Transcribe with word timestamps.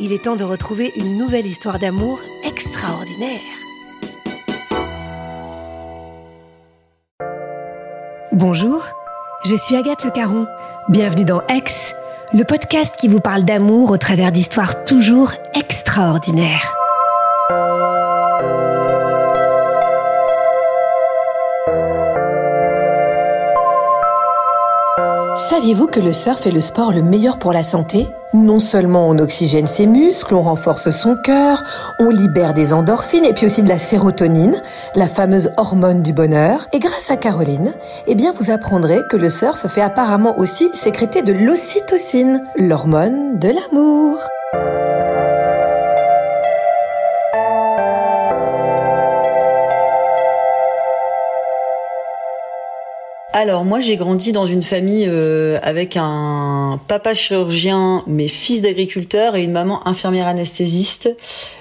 il 0.00 0.12
est 0.12 0.24
temps 0.24 0.36
de 0.36 0.44
retrouver 0.44 0.92
une 0.96 1.16
nouvelle 1.16 1.46
histoire 1.46 1.78
d'amour 1.78 2.20
extraordinaire. 2.44 3.40
Bonjour, 8.32 8.84
je 9.44 9.56
suis 9.56 9.76
Agathe 9.76 10.04
Le 10.04 10.10
Caron. 10.10 10.46
Bienvenue 10.88 11.24
dans 11.24 11.42
Ex, 11.46 11.94
le 12.32 12.44
podcast 12.44 12.96
qui 12.98 13.08
vous 13.08 13.20
parle 13.20 13.44
d'amour 13.44 13.90
au 13.90 13.96
travers 13.96 14.32
d'histoires 14.32 14.84
toujours 14.84 15.32
extraordinaires. 15.54 16.72
Saviez-vous 25.36 25.86
que 25.86 26.00
le 26.00 26.14
surf 26.14 26.46
est 26.46 26.50
le 26.50 26.62
sport 26.62 26.92
le 26.92 27.02
meilleur 27.02 27.38
pour 27.38 27.52
la 27.52 27.62
santé? 27.62 28.08
Non 28.32 28.58
seulement 28.58 29.06
on 29.06 29.18
oxygène 29.18 29.66
ses 29.66 29.86
muscles, 29.86 30.34
on 30.34 30.40
renforce 30.40 30.88
son 30.88 31.14
cœur, 31.14 31.62
on 31.98 32.08
libère 32.08 32.54
des 32.54 32.72
endorphines 32.72 33.26
et 33.26 33.34
puis 33.34 33.44
aussi 33.44 33.62
de 33.62 33.68
la 33.68 33.78
sérotonine, 33.78 34.62
la 34.94 35.08
fameuse 35.08 35.52
hormone 35.58 36.02
du 36.02 36.14
bonheur. 36.14 36.66
Et 36.72 36.78
grâce 36.78 37.10
à 37.10 37.18
Caroline, 37.18 37.74
eh 38.06 38.14
bien 38.14 38.32
vous 38.32 38.50
apprendrez 38.50 39.00
que 39.10 39.18
le 39.18 39.28
surf 39.28 39.66
fait 39.66 39.82
apparemment 39.82 40.38
aussi 40.38 40.70
sécréter 40.72 41.20
de 41.20 41.34
l'ocytocine, 41.34 42.42
l'hormone 42.56 43.38
de 43.38 43.48
l'amour. 43.48 44.18
Alors 53.38 53.66
moi 53.66 53.80
j'ai 53.80 53.96
grandi 53.96 54.32
dans 54.32 54.46
une 54.46 54.62
famille 54.62 55.04
euh, 55.06 55.58
avec 55.60 55.98
un 55.98 56.80
papa 56.88 57.12
chirurgien, 57.12 58.02
mes 58.06 58.28
fils 58.28 58.62
d'agriculteurs 58.62 59.36
et 59.36 59.44
une 59.44 59.52
maman 59.52 59.86
infirmière 59.86 60.26
anesthésiste, 60.26 61.14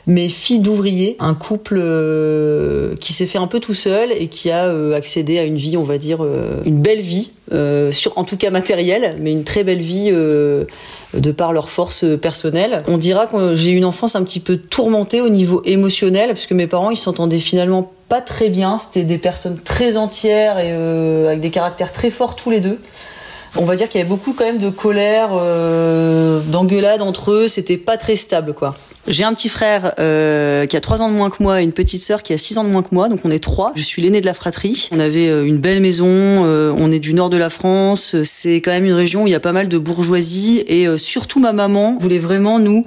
mes 0.07 0.29
filles 0.29 0.59
d'ouvriers, 0.59 1.17
un 1.19 1.33
couple 1.33 1.77
euh, 1.77 2.95
qui 3.01 3.11
s'est 3.11 3.25
fait 3.25 3.39
un 3.39 3.47
peu 3.47 3.59
tout 3.59 3.73
seul 3.73 4.13
et 4.13 4.29
qui 4.29 4.51
a 4.51 4.67
euh, 4.67 4.95
accédé 4.95 5.37
à 5.37 5.43
une 5.43 5.57
vie, 5.57 5.75
on 5.75 5.83
va 5.83 5.97
dire, 5.97 6.25
une 6.65 6.79
belle 6.79 7.01
vie, 7.01 7.31
en 7.51 8.23
tout 8.23 8.37
cas 8.37 8.51
matérielle, 8.51 9.17
mais 9.19 9.33
une 9.33 9.43
très 9.43 9.65
belle 9.65 9.81
vie 9.81 10.11
de 10.11 11.31
par 11.31 11.51
leur 11.51 11.69
force 11.69 12.05
personnelle. 12.21 12.83
On 12.87 12.97
dira 12.97 13.27
que 13.27 13.53
j'ai 13.53 13.71
eu 13.71 13.75
une 13.75 13.83
enfance 13.83 14.15
un 14.15 14.23
petit 14.23 14.39
peu 14.39 14.55
tourmentée 14.55 15.19
au 15.19 15.27
niveau 15.27 15.61
émotionnel, 15.65 16.29
parce 16.29 16.47
que 16.47 16.53
mes 16.53 16.67
parents 16.67 16.91
ils 16.91 16.95
s'entendaient 16.95 17.37
finalement 17.37 17.91
pas 18.09 18.21
très 18.21 18.49
bien. 18.49 18.77
C'était 18.77 19.03
des 19.03 19.17
personnes 19.17 19.59
très 19.59 19.97
entières 19.97 20.59
et 20.59 20.71
euh, 20.71 21.27
avec 21.27 21.39
des 21.39 21.51
caractères 21.51 21.91
très 21.91 22.09
forts 22.09 22.35
tous 22.35 22.51
les 22.51 22.59
deux. 22.59 22.79
On 23.57 23.63
va 23.63 23.77
dire 23.77 23.87
qu'il 23.87 23.99
y 23.99 24.01
avait 24.01 24.09
beaucoup 24.09 24.33
quand 24.33 24.43
même 24.43 24.57
de 24.57 24.69
colère, 24.69 25.29
euh, 25.33 26.41
d'engueulade 26.47 27.01
entre 27.01 27.31
eux. 27.31 27.47
C'était 27.47 27.77
pas 27.77 27.95
très 27.95 28.17
stable, 28.17 28.53
quoi. 28.53 28.75
J'ai 29.07 29.23
un 29.23 29.33
petit 29.33 29.49
frère 29.49 29.93
euh, 29.99 30.65
qui 30.65 30.75
a 30.75 30.81
trois 30.81 31.01
ans 31.01 31.09
de 31.09 31.13
moins 31.13 31.29
que 31.29 31.41
moi 31.41 31.61
et 31.61 31.63
une 31.63 31.71
petite 31.71 32.01
sœur 32.01 32.21
qui 32.23 32.33
a 32.33 32.37
six 32.37 32.57
ans 32.57 32.63
de 32.63 32.69
moins 32.69 32.81
que 32.81 32.93
moi, 32.93 33.07
donc 33.07 33.19
on 33.23 33.29
est 33.29 33.41
trois. 33.41 33.71
Je 33.75 33.83
suis 33.83 34.01
l'aîné 34.01 34.19
de 34.19 34.25
la 34.25 34.33
fratrie. 34.33 34.89
On 34.91 34.99
avait 34.99 35.29
euh, 35.29 35.45
une 35.45 35.59
belle 35.59 35.79
maison, 35.79 36.05
on 36.07 36.91
est 36.91 36.99
du 36.99 37.13
nord 37.13 37.29
de 37.29 37.37
la 37.37 37.49
France. 37.49 38.15
C'est 38.23 38.55
quand 38.55 38.71
même 38.71 38.85
une 38.85 38.93
région 38.93 39.23
où 39.23 39.27
il 39.27 39.31
y 39.31 39.35
a 39.35 39.39
pas 39.39 39.53
mal 39.53 39.69
de 39.69 39.77
bourgeoisie 39.77 40.63
et 40.67 40.87
surtout 40.97 41.39
ma 41.39 41.53
maman 41.53 41.97
voulait 41.99 42.17
vraiment 42.17 42.59
nous 42.59 42.83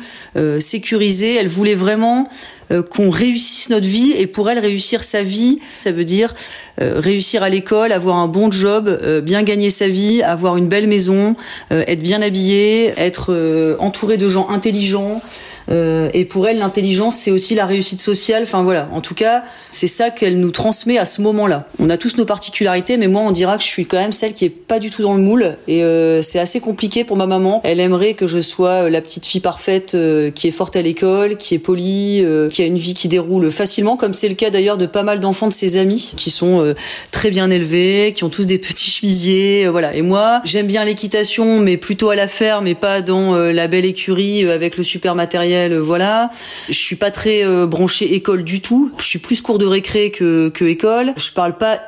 sécuriser. 0.60 1.36
Elle 1.36 1.48
voulait 1.48 1.74
vraiment 1.76 2.28
qu'on 2.90 3.10
réussisse 3.10 3.70
notre 3.70 3.86
vie 3.86 4.12
et 4.12 4.26
pour 4.26 4.50
elle 4.50 4.58
réussir 4.58 5.04
sa 5.04 5.22
vie, 5.22 5.60
ça 5.80 5.92
veut 5.92 6.04
dire 6.04 6.34
réussir 6.80 7.42
à 7.42 7.48
l'école, 7.48 7.92
avoir 7.92 8.16
un 8.16 8.28
bon 8.28 8.50
job, 8.50 8.98
bien 9.22 9.42
gagner 9.42 9.70
sa 9.70 9.88
vie, 9.88 10.22
avoir 10.22 10.56
une 10.56 10.68
belle 10.68 10.86
maison, 10.86 11.34
être 11.70 12.02
bien 12.02 12.22
habillé, 12.22 12.92
être 12.96 13.76
entouré 13.78 14.16
de 14.16 14.28
gens 14.28 14.48
intelligents. 14.48 15.20
Euh, 15.70 16.08
et 16.14 16.24
pour 16.24 16.48
elle, 16.48 16.58
l'intelligence, 16.58 17.16
c'est 17.16 17.30
aussi 17.30 17.54
la 17.54 17.66
réussite 17.66 18.00
sociale. 18.00 18.42
Enfin 18.42 18.62
voilà, 18.62 18.88
en 18.92 19.00
tout 19.00 19.14
cas, 19.14 19.42
c'est 19.70 19.86
ça 19.86 20.10
qu'elle 20.10 20.40
nous 20.40 20.50
transmet 20.50 20.98
à 20.98 21.04
ce 21.04 21.20
moment-là. 21.22 21.68
On 21.78 21.90
a 21.90 21.96
tous 21.96 22.16
nos 22.16 22.24
particularités, 22.24 22.96
mais 22.96 23.08
moi, 23.08 23.22
on 23.22 23.32
dira 23.32 23.56
que 23.56 23.62
je 23.62 23.68
suis 23.68 23.86
quand 23.86 23.98
même 23.98 24.12
celle 24.12 24.32
qui 24.32 24.44
est 24.44 24.50
pas 24.50 24.78
du 24.78 24.90
tout 24.90 25.02
dans 25.02 25.14
le 25.14 25.22
moule. 25.22 25.56
Et 25.66 25.82
euh, 25.82 26.22
c'est 26.22 26.38
assez 26.38 26.60
compliqué 26.60 27.04
pour 27.04 27.16
ma 27.16 27.26
maman. 27.26 27.60
Elle 27.64 27.80
aimerait 27.80 28.14
que 28.14 28.26
je 28.26 28.40
sois 28.40 28.84
euh, 28.84 28.90
la 28.90 29.00
petite 29.00 29.26
fille 29.26 29.40
parfaite 29.40 29.96
qui 30.34 30.48
est 30.48 30.52
forte 30.52 30.76
à 30.76 30.82
l'école, 30.82 31.36
qui 31.36 31.54
est 31.54 31.58
polie, 31.58 32.24
qui 32.50 32.62
a 32.62 32.66
une 32.66 32.76
vie 32.76 32.94
qui 32.94 33.08
déroule 33.08 33.50
facilement, 33.50 33.96
comme 33.96 34.14
c'est 34.14 34.28
le 34.28 34.34
cas 34.34 34.50
d'ailleurs 34.50 34.78
de 34.78 34.86
pas 34.86 35.02
mal 35.02 35.20
d'enfants 35.20 35.48
de 35.48 35.52
ses 35.52 35.76
amis 35.76 36.12
qui 36.16 36.30
sont 36.30 36.67
très 37.10 37.30
bien 37.30 37.50
élevés, 37.50 38.12
qui 38.14 38.24
ont 38.24 38.28
tous 38.28 38.44
des 38.44 38.58
petits 38.58 38.90
chemisiers, 38.90 39.68
voilà. 39.68 39.94
Et 39.94 40.02
moi, 40.02 40.40
j'aime 40.44 40.66
bien 40.66 40.84
l'équitation, 40.84 41.60
mais 41.60 41.76
plutôt 41.76 42.10
à 42.10 42.16
la 42.16 42.28
ferme, 42.28 42.66
et 42.66 42.74
pas 42.74 43.00
dans 43.00 43.36
la 43.36 43.66
belle 43.68 43.84
écurie 43.84 44.48
avec 44.48 44.76
le 44.76 44.84
super 44.84 45.14
matériel 45.14 45.38
euh, 45.72 45.80
voilà. 45.80 46.30
Je 46.68 46.78
suis 46.78 46.96
pas 46.96 47.10
très 47.10 47.44
euh, 47.44 47.66
branchée 47.66 48.14
école 48.14 48.44
du 48.44 48.60
tout. 48.60 48.92
Je 48.98 49.04
suis 49.04 49.18
plus 49.18 49.40
cours 49.40 49.58
de 49.58 49.66
récré 49.66 50.10
que, 50.10 50.48
que 50.48 50.64
école. 50.64 51.14
Je 51.16 51.32
parle 51.32 51.56
pas 51.56 51.80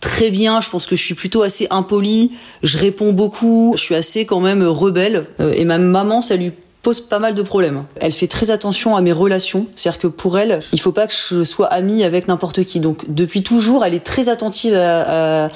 très 0.00 0.30
bien, 0.30 0.60
je 0.60 0.70
pense 0.70 0.86
que 0.86 0.94
je 0.94 1.02
suis 1.02 1.14
plutôt 1.14 1.42
assez 1.42 1.66
impoli, 1.70 2.32
je 2.62 2.76
réponds 2.76 3.12
beaucoup, 3.12 3.72
je 3.76 3.82
suis 3.82 3.94
assez 3.94 4.26
quand 4.26 4.40
même 4.40 4.62
rebelle 4.62 5.26
euh, 5.40 5.52
et 5.56 5.64
ma 5.64 5.78
maman 5.78 6.20
ça 6.20 6.36
lui 6.36 6.52
pose 6.86 7.00
pas 7.00 7.18
mal 7.18 7.34
de 7.34 7.42
problèmes. 7.42 7.82
Elle 8.00 8.12
fait 8.12 8.28
très 8.28 8.52
attention 8.52 8.94
à 8.94 9.00
mes 9.00 9.10
relations, 9.10 9.66
c'est-à-dire 9.74 9.98
que 9.98 10.06
pour 10.06 10.38
elle, 10.38 10.60
il 10.72 10.80
faut 10.80 10.92
pas 10.92 11.08
que 11.08 11.12
je 11.12 11.42
sois 11.42 11.66
amie 11.66 12.04
avec 12.04 12.28
n'importe 12.28 12.62
qui. 12.62 12.78
Donc 12.78 13.06
depuis 13.08 13.42
toujours, 13.42 13.84
elle 13.84 13.92
est 13.92 14.06
très 14.06 14.28
attentive 14.28 14.72
à, 14.76 15.50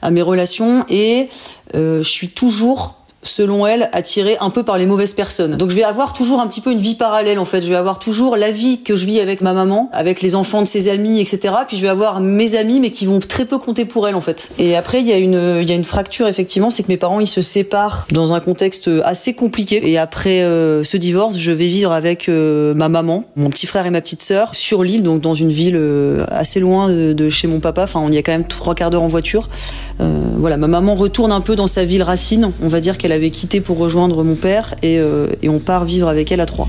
à, 0.00 0.10
mes 0.12 0.22
relations 0.22 0.84
et 0.88 1.28
je 1.74 2.02
suis 2.02 2.28
toujours 2.28 2.95
selon 3.26 3.66
elle, 3.66 3.88
attirée 3.92 4.36
un 4.40 4.50
peu 4.50 4.62
par 4.62 4.78
les 4.78 4.86
mauvaises 4.86 5.14
personnes. 5.14 5.56
Donc 5.56 5.70
je 5.70 5.76
vais 5.76 5.84
avoir 5.84 6.12
toujours 6.12 6.40
un 6.40 6.46
petit 6.46 6.60
peu 6.60 6.72
une 6.72 6.78
vie 6.78 6.94
parallèle 6.94 7.38
en 7.38 7.44
fait. 7.44 7.62
Je 7.62 7.68
vais 7.68 7.76
avoir 7.76 7.98
toujours 7.98 8.36
la 8.36 8.50
vie 8.50 8.82
que 8.82 8.96
je 8.96 9.06
vis 9.06 9.20
avec 9.20 9.40
ma 9.40 9.52
maman, 9.52 9.90
avec 9.92 10.22
les 10.22 10.34
enfants 10.34 10.62
de 10.62 10.68
ses 10.68 10.88
amis, 10.88 11.20
etc. 11.20 11.54
Puis 11.66 11.76
je 11.76 11.82
vais 11.82 11.88
avoir 11.88 12.20
mes 12.20 12.56
amis, 12.56 12.80
mais 12.80 12.90
qui 12.90 13.06
vont 13.06 13.20
très 13.20 13.44
peu 13.44 13.58
compter 13.58 13.84
pour 13.84 14.08
elle 14.08 14.14
en 14.14 14.20
fait. 14.20 14.50
Et 14.58 14.76
après 14.76 15.00
il 15.00 15.06
y 15.06 15.12
a 15.12 15.18
une 15.18 15.58
il 15.60 15.68
y 15.68 15.72
a 15.72 15.74
une 15.74 15.84
fracture 15.84 16.26
effectivement, 16.28 16.70
c'est 16.70 16.82
que 16.82 16.88
mes 16.88 16.96
parents 16.96 17.20
ils 17.20 17.26
se 17.26 17.42
séparent 17.42 18.06
dans 18.10 18.32
un 18.32 18.40
contexte 18.40 18.90
assez 19.04 19.34
compliqué. 19.34 19.80
Et 19.88 19.98
après 19.98 20.42
euh, 20.42 20.84
ce 20.84 20.96
divorce, 20.96 21.36
je 21.38 21.52
vais 21.52 21.66
vivre 21.68 21.92
avec 21.92 22.28
euh, 22.28 22.74
ma 22.74 22.88
maman, 22.88 23.24
mon 23.36 23.50
petit 23.50 23.66
frère 23.66 23.86
et 23.86 23.90
ma 23.90 24.00
petite 24.00 24.22
sœur 24.22 24.54
sur 24.54 24.82
l'île, 24.82 25.02
donc 25.02 25.20
dans 25.20 25.34
une 25.34 25.50
ville 25.50 25.76
euh, 25.76 26.24
assez 26.30 26.60
loin 26.60 26.88
de, 26.88 27.28
chez 27.28 27.48
mon 27.48 27.60
papa. 27.60 27.82
Enfin 27.84 28.00
on 28.02 28.10
y 28.10 28.18
a 28.18 28.22
quand 28.22 28.32
même 28.32 28.46
trois 28.46 28.74
quarts 28.74 28.90
d'heure 28.90 29.02
en 29.02 29.08
voiture. 29.08 29.48
voilà, 29.98 30.56
ma 30.56 30.66
maman 30.66 30.94
retourne 30.94 31.32
un 31.32 31.40
peu 31.40 31.56
dans 31.56 31.66
sa 31.66 31.84
ville 31.84 32.02
racine. 32.02 32.52
On 32.62 32.68
va 32.68 32.80
dire 32.80 32.98
qu'elle 32.98 33.12
avait 33.16 33.30
quitté 33.30 33.60
pour 33.60 33.78
rejoindre 33.78 34.22
mon 34.22 34.36
père 34.36 34.74
et, 34.82 34.98
euh, 34.98 35.28
et 35.42 35.48
on 35.48 35.58
part 35.58 35.84
vivre 35.84 36.08
avec 36.08 36.30
elle 36.30 36.40
à 36.40 36.46
trois. 36.46 36.68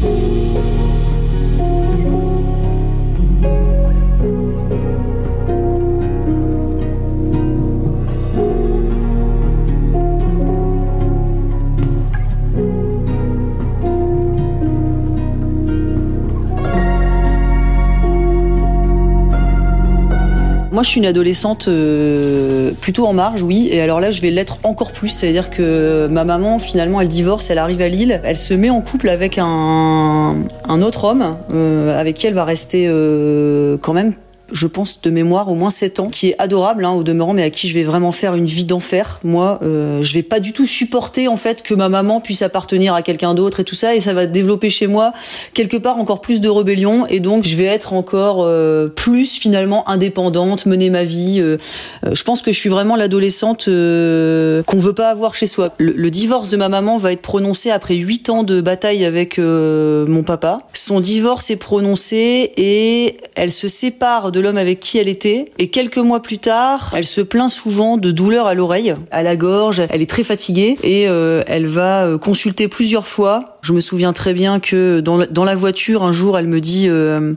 Moi, 20.77 20.83
je 20.83 20.89
suis 20.89 20.99
une 20.99 21.07
adolescente 21.07 21.69
euh, 21.69 22.69
plutôt 22.79 23.07
en 23.07 23.13
marge, 23.13 23.41
oui. 23.41 23.67
Et 23.71 23.81
alors 23.81 23.99
là, 23.99 24.11
je 24.11 24.21
vais 24.21 24.29
l'être 24.29 24.59
encore 24.61 24.91
plus. 24.91 25.07
C'est-à-dire 25.07 25.49
que 25.49 26.07
ma 26.11 26.23
maman, 26.23 26.59
finalement, 26.59 27.01
elle 27.01 27.07
divorce, 27.07 27.49
elle 27.49 27.57
arrive 27.57 27.81
à 27.81 27.87
Lille, 27.87 28.21
elle 28.23 28.37
se 28.37 28.53
met 28.53 28.69
en 28.69 28.81
couple 28.81 29.09
avec 29.09 29.39
un, 29.39 30.35
un 30.69 30.81
autre 30.83 31.05
homme 31.05 31.35
euh, 31.51 31.99
avec 31.99 32.15
qui 32.15 32.27
elle 32.27 32.35
va 32.35 32.45
rester 32.45 32.85
euh, 32.87 33.77
quand 33.81 33.93
même 33.93 34.13
je 34.51 34.67
pense 34.67 35.01
de 35.01 35.09
mémoire 35.09 35.49
au 35.49 35.55
moins 35.55 35.69
7 35.69 35.99
ans, 35.99 36.09
qui 36.09 36.29
est 36.29 36.35
adorable 36.39 36.85
hein, 36.85 36.91
au 36.91 37.03
demeurant, 37.03 37.33
mais 37.33 37.43
à 37.43 37.49
qui 37.49 37.67
je 37.67 37.73
vais 37.73 37.83
vraiment 37.83 38.11
faire 38.11 38.35
une 38.35 38.45
vie 38.45 38.65
d'enfer. 38.65 39.19
Moi, 39.23 39.59
euh, 39.61 40.01
je 40.01 40.13
vais 40.13 40.23
pas 40.23 40.39
du 40.39 40.53
tout 40.53 40.65
supporter 40.65 41.27
en 41.27 41.37
fait 41.37 41.63
que 41.63 41.73
ma 41.73 41.89
maman 41.89 42.21
puisse 42.21 42.41
appartenir 42.41 42.93
à 42.93 43.01
quelqu'un 43.01 43.33
d'autre 43.33 43.59
et 43.59 43.63
tout 43.63 43.75
ça, 43.75 43.95
et 43.95 43.99
ça 43.99 44.13
va 44.13 44.25
développer 44.25 44.69
chez 44.69 44.87
moi 44.87 45.13
quelque 45.53 45.77
part 45.77 45.97
encore 45.97 46.21
plus 46.21 46.41
de 46.41 46.49
rébellion, 46.49 47.05
et 47.07 47.19
donc 47.19 47.45
je 47.45 47.55
vais 47.55 47.65
être 47.65 47.93
encore 47.93 48.43
euh, 48.43 48.87
plus 48.87 49.33
finalement 49.33 49.87
indépendante, 49.89 50.65
mener 50.65 50.89
ma 50.89 51.03
vie. 51.03 51.37
Euh, 51.39 51.57
euh 52.05 52.13
je 52.13 52.23
pense 52.23 52.41
que 52.41 52.51
je 52.51 52.59
suis 52.59 52.69
vraiment 52.69 52.95
l'adolescente 52.95 53.67
euh, 53.67 54.63
qu'on 54.63 54.79
veut 54.79 54.93
pas 54.93 55.09
avoir 55.09 55.35
chez 55.35 55.45
soi. 55.45 55.73
Le, 55.77 56.09
divorce 56.09 56.49
de 56.49 56.57
ma 56.57 56.69
maman 56.69 56.97
va 56.97 57.11
être 57.11 57.21
prononcé 57.21 57.69
après 57.69 57.95
8 57.95 58.29
ans 58.29 58.43
de 58.43 58.61
bataille 58.61 59.05
avec 59.05 59.37
mon 59.37 60.23
papa. 60.23 60.59
Son 60.73 60.99
divorce 60.99 61.51
est 61.51 61.57
prononcé 61.57 62.53
et 62.55 63.17
elle 63.35 63.51
se 63.51 63.67
sépare 63.67 64.31
de 64.31 64.36
de 64.37 64.41
l'homme 64.41 64.57
avec 64.57 64.79
qui 64.79 64.99
elle 64.99 65.07
était. 65.07 65.45
Et 65.57 65.69
quelques 65.69 65.97
mois 65.97 66.21
plus 66.21 66.37
tard, 66.37 66.93
elle 66.95 67.07
se 67.07 67.21
plaint 67.21 67.49
souvent 67.49 67.97
de 67.97 68.11
douleurs 68.11 68.45
à 68.45 68.53
l'oreille, 68.53 68.93
à 69.09 69.23
la 69.23 69.35
gorge. 69.35 69.81
Elle 69.89 70.03
est 70.03 70.09
très 70.09 70.23
fatiguée 70.23 70.75
et 70.83 71.07
euh, 71.07 71.41
elle 71.47 71.65
va 71.65 72.05
euh, 72.05 72.17
consulter 72.19 72.67
plusieurs 72.67 73.07
fois. 73.07 73.57
Je 73.63 73.73
me 73.73 73.79
souviens 73.79 74.13
très 74.13 74.35
bien 74.35 74.59
que 74.59 74.99
dans 74.99 75.43
la, 75.43 75.55
voiture, 75.55 76.03
un 76.03 76.11
jour, 76.11 76.37
elle 76.37 76.47
me 76.47 76.61
dit 76.61 76.85
euh, 76.87 77.33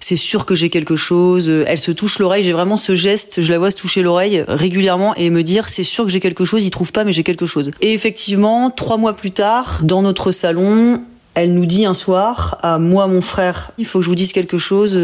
c'est 0.00 0.16
sûr 0.16 0.44
que 0.44 0.54
j'ai 0.54 0.68
quelque 0.68 0.96
chose. 0.96 1.50
Elle 1.66 1.78
se 1.78 1.92
touche 1.92 2.18
l'oreille. 2.18 2.42
J'ai 2.42 2.52
vraiment 2.52 2.76
ce 2.76 2.94
geste. 2.94 3.40
Je 3.40 3.50
la 3.50 3.58
vois 3.58 3.70
se 3.70 3.76
toucher 3.76 4.02
l'oreille 4.02 4.44
régulièrement 4.46 5.14
et 5.14 5.30
me 5.30 5.42
dire 5.42 5.70
c'est 5.70 5.82
sûr 5.82 6.04
que 6.04 6.10
j'ai 6.10 6.20
quelque 6.20 6.44
chose. 6.44 6.62
Il 6.62 6.70
trouve 6.70 6.92
pas, 6.92 7.04
mais 7.04 7.12
j'ai 7.12 7.24
quelque 7.24 7.46
chose. 7.46 7.70
Et 7.80 7.94
effectivement, 7.94 8.70
trois 8.70 8.98
mois 8.98 9.16
plus 9.16 9.30
tard, 9.30 9.80
dans 9.82 10.02
notre 10.02 10.30
salon, 10.30 11.02
elle 11.32 11.54
nous 11.54 11.66
dit 11.66 11.86
un 11.86 11.94
soir 11.94 12.58
à 12.62 12.78
moi, 12.78 13.06
mon 13.06 13.22
frère, 13.22 13.72
il 13.78 13.86
faut 13.86 14.00
que 14.00 14.04
je 14.04 14.10
vous 14.10 14.14
dise 14.14 14.32
quelque 14.32 14.58
chose. 14.58 14.96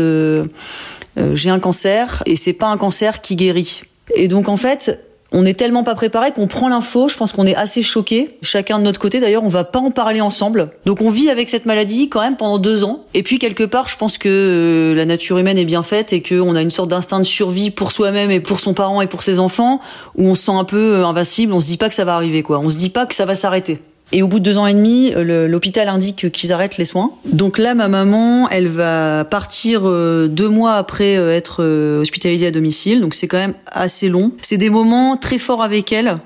Euh, 1.20 1.34
j'ai 1.34 1.50
un 1.50 1.60
cancer 1.60 2.22
et 2.26 2.36
c'est 2.36 2.52
pas 2.52 2.66
un 2.66 2.76
cancer 2.76 3.20
qui 3.20 3.36
guérit. 3.36 3.82
Et 4.14 4.28
donc 4.28 4.48
en 4.48 4.56
fait, 4.56 4.98
on 5.32 5.46
est 5.46 5.54
tellement 5.54 5.84
pas 5.84 5.94
préparé 5.94 6.32
qu'on 6.32 6.48
prend 6.48 6.68
l'info, 6.68 7.08
je 7.08 7.16
pense 7.16 7.32
qu'on 7.32 7.46
est 7.46 7.54
assez 7.54 7.82
choqué, 7.82 8.36
chacun 8.42 8.78
de 8.78 8.84
notre 8.84 8.98
côté 8.98 9.20
d'ailleurs, 9.20 9.44
on 9.44 9.48
va 9.48 9.64
pas 9.64 9.78
en 9.78 9.90
parler 9.90 10.20
ensemble. 10.20 10.70
Donc 10.86 11.00
on 11.00 11.10
vit 11.10 11.30
avec 11.30 11.48
cette 11.48 11.66
maladie 11.66 12.08
quand 12.08 12.20
même 12.20 12.36
pendant 12.36 12.58
deux 12.58 12.82
ans. 12.82 13.04
Et 13.14 13.22
puis 13.22 13.38
quelque 13.38 13.64
part, 13.64 13.88
je 13.88 13.96
pense 13.96 14.18
que 14.18 14.28
euh, 14.28 14.94
la 14.94 15.04
nature 15.04 15.38
humaine 15.38 15.58
est 15.58 15.64
bien 15.64 15.82
faite 15.82 16.12
et 16.12 16.22
qu'on 16.22 16.56
a 16.56 16.62
une 16.62 16.70
sorte 16.70 16.90
d'instinct 16.90 17.20
de 17.20 17.24
survie 17.24 17.70
pour 17.70 17.92
soi-même 17.92 18.30
et 18.30 18.40
pour 18.40 18.58
son 18.58 18.74
parent 18.74 19.00
et 19.02 19.06
pour 19.06 19.22
ses 19.22 19.38
enfants, 19.38 19.80
où 20.16 20.26
on 20.26 20.34
se 20.34 20.44
sent 20.44 20.52
un 20.52 20.64
peu 20.64 20.94
euh, 20.94 21.06
invincible, 21.06 21.52
on 21.52 21.60
se 21.60 21.68
dit 21.68 21.78
pas 21.78 21.88
que 21.88 21.94
ça 21.94 22.04
va 22.04 22.14
arriver 22.14 22.42
quoi, 22.42 22.58
on 22.58 22.70
se 22.70 22.78
dit 22.78 22.90
pas 22.90 23.06
que 23.06 23.14
ça 23.14 23.24
va 23.24 23.34
s'arrêter. 23.34 23.78
Et 24.12 24.22
au 24.22 24.28
bout 24.28 24.40
de 24.40 24.44
deux 24.44 24.58
ans 24.58 24.66
et 24.66 24.74
demi, 24.74 25.12
euh, 25.14 25.46
l'hôpital 25.46 25.88
indique 25.88 26.30
qu'ils 26.32 26.52
arrêtent 26.52 26.78
les 26.78 26.84
soins. 26.84 27.12
Donc 27.24 27.58
là, 27.58 27.74
ma 27.74 27.88
maman, 27.88 28.48
elle 28.48 28.66
va 28.66 29.24
partir 29.24 29.82
euh, 29.84 30.26
deux 30.26 30.48
mois 30.48 30.74
après 30.74 31.16
euh, 31.16 31.34
être 31.34 31.62
hospitalisée 32.00 32.48
à 32.48 32.50
domicile. 32.50 33.00
Donc 33.00 33.14
c'est 33.14 33.28
quand 33.28 33.38
même 33.38 33.54
assez 33.66 34.08
long. 34.08 34.32
C'est 34.42 34.56
des 34.56 34.70
moments 34.70 35.16
très 35.16 35.38
forts 35.38 35.62
avec 35.62 35.92
elle 35.92 36.18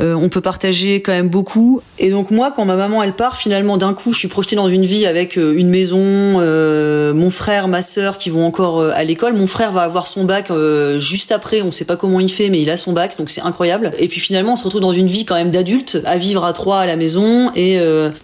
euh, 0.00 0.14
on 0.14 0.28
peut 0.28 0.40
partager 0.40 1.02
quand 1.02 1.12
même 1.12 1.28
beaucoup. 1.28 1.82
Et 1.98 2.10
donc 2.10 2.30
moi, 2.30 2.52
quand 2.54 2.64
ma 2.64 2.76
maman 2.76 3.02
elle 3.02 3.12
part, 3.12 3.36
finalement 3.36 3.76
d'un 3.76 3.92
coup, 3.92 4.12
je 4.12 4.18
suis 4.18 4.28
projetée 4.28 4.56
dans 4.56 4.68
une 4.68 4.84
vie 4.84 5.06
avec 5.06 5.36
euh, 5.36 5.54
une 5.56 5.68
maison, 5.68 6.00
euh, 6.00 7.12
mon 7.12 7.30
frère, 7.30 7.68
ma 7.68 7.82
sœur 7.82 8.16
qui 8.16 8.30
vont 8.30 8.46
encore 8.46 8.82
à 8.82 9.04
l'école. 9.04 9.34
Mon 9.34 9.46
frère 9.46 9.72
va 9.72 9.82
avoir 9.82 10.06
son 10.06 10.24
bac 10.24 10.50
juste 10.96 11.32
après. 11.32 11.62
On 11.62 11.70
sait 11.70 11.84
pas 11.84 11.96
comment 11.96 12.20
il 12.20 12.30
fait, 12.30 12.48
mais 12.48 12.60
il 12.60 12.70
a 12.70 12.76
son 12.76 12.92
bac, 12.92 13.16
donc 13.18 13.30
c'est 13.30 13.42
incroyable. 13.42 13.92
Et 13.98 14.08
puis 14.08 14.20
finalement, 14.20 14.54
on 14.54 14.56
se 14.56 14.64
retrouve 14.64 14.80
dans 14.80 14.92
une 14.92 15.06
vie 15.06 15.24
quand 15.24 15.34
même 15.34 15.50
d'adulte, 15.50 15.98
à 16.04 16.16
vivre 16.16 16.44
à 16.44 16.52
trois 16.52 16.78
à 16.78 16.86
la 16.86 16.96
maison. 16.96 17.50
Et 17.54 17.78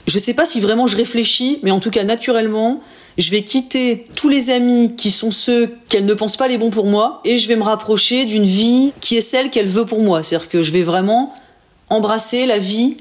je 0.06 0.18
sais 0.18 0.34
pas 0.34 0.44
si 0.44 0.60
vraiment 0.60 0.86
je 0.86 0.96
réfléchis, 0.96 1.60
mais 1.62 1.70
en 1.70 1.80
tout 1.80 1.90
cas 1.90 2.04
naturellement 2.04 2.80
je 3.18 3.30
vais 3.30 3.42
quitter 3.42 4.06
tous 4.14 4.28
les 4.28 4.50
amis 4.50 4.94
qui 4.94 5.10
sont 5.10 5.30
ceux 5.30 5.74
qu'elle 5.88 6.04
ne 6.04 6.12
pense 6.12 6.36
pas 6.36 6.48
les 6.48 6.58
bons 6.58 6.68
pour 6.68 6.86
moi 6.86 7.22
et 7.24 7.38
je 7.38 7.48
vais 7.48 7.56
me 7.56 7.62
rapprocher 7.62 8.26
d'une 8.26 8.44
vie 8.44 8.92
qui 9.00 9.16
est 9.16 9.22
celle 9.22 9.48
qu'elle 9.48 9.68
veut 9.68 9.86
pour 9.86 10.02
moi. 10.02 10.22
C'est-à-dire 10.22 10.50
que 10.50 10.62
je 10.62 10.70
vais 10.70 10.82
vraiment 10.82 11.32
embrasser 11.90 12.46
la 12.46 12.58
vie 12.58 12.96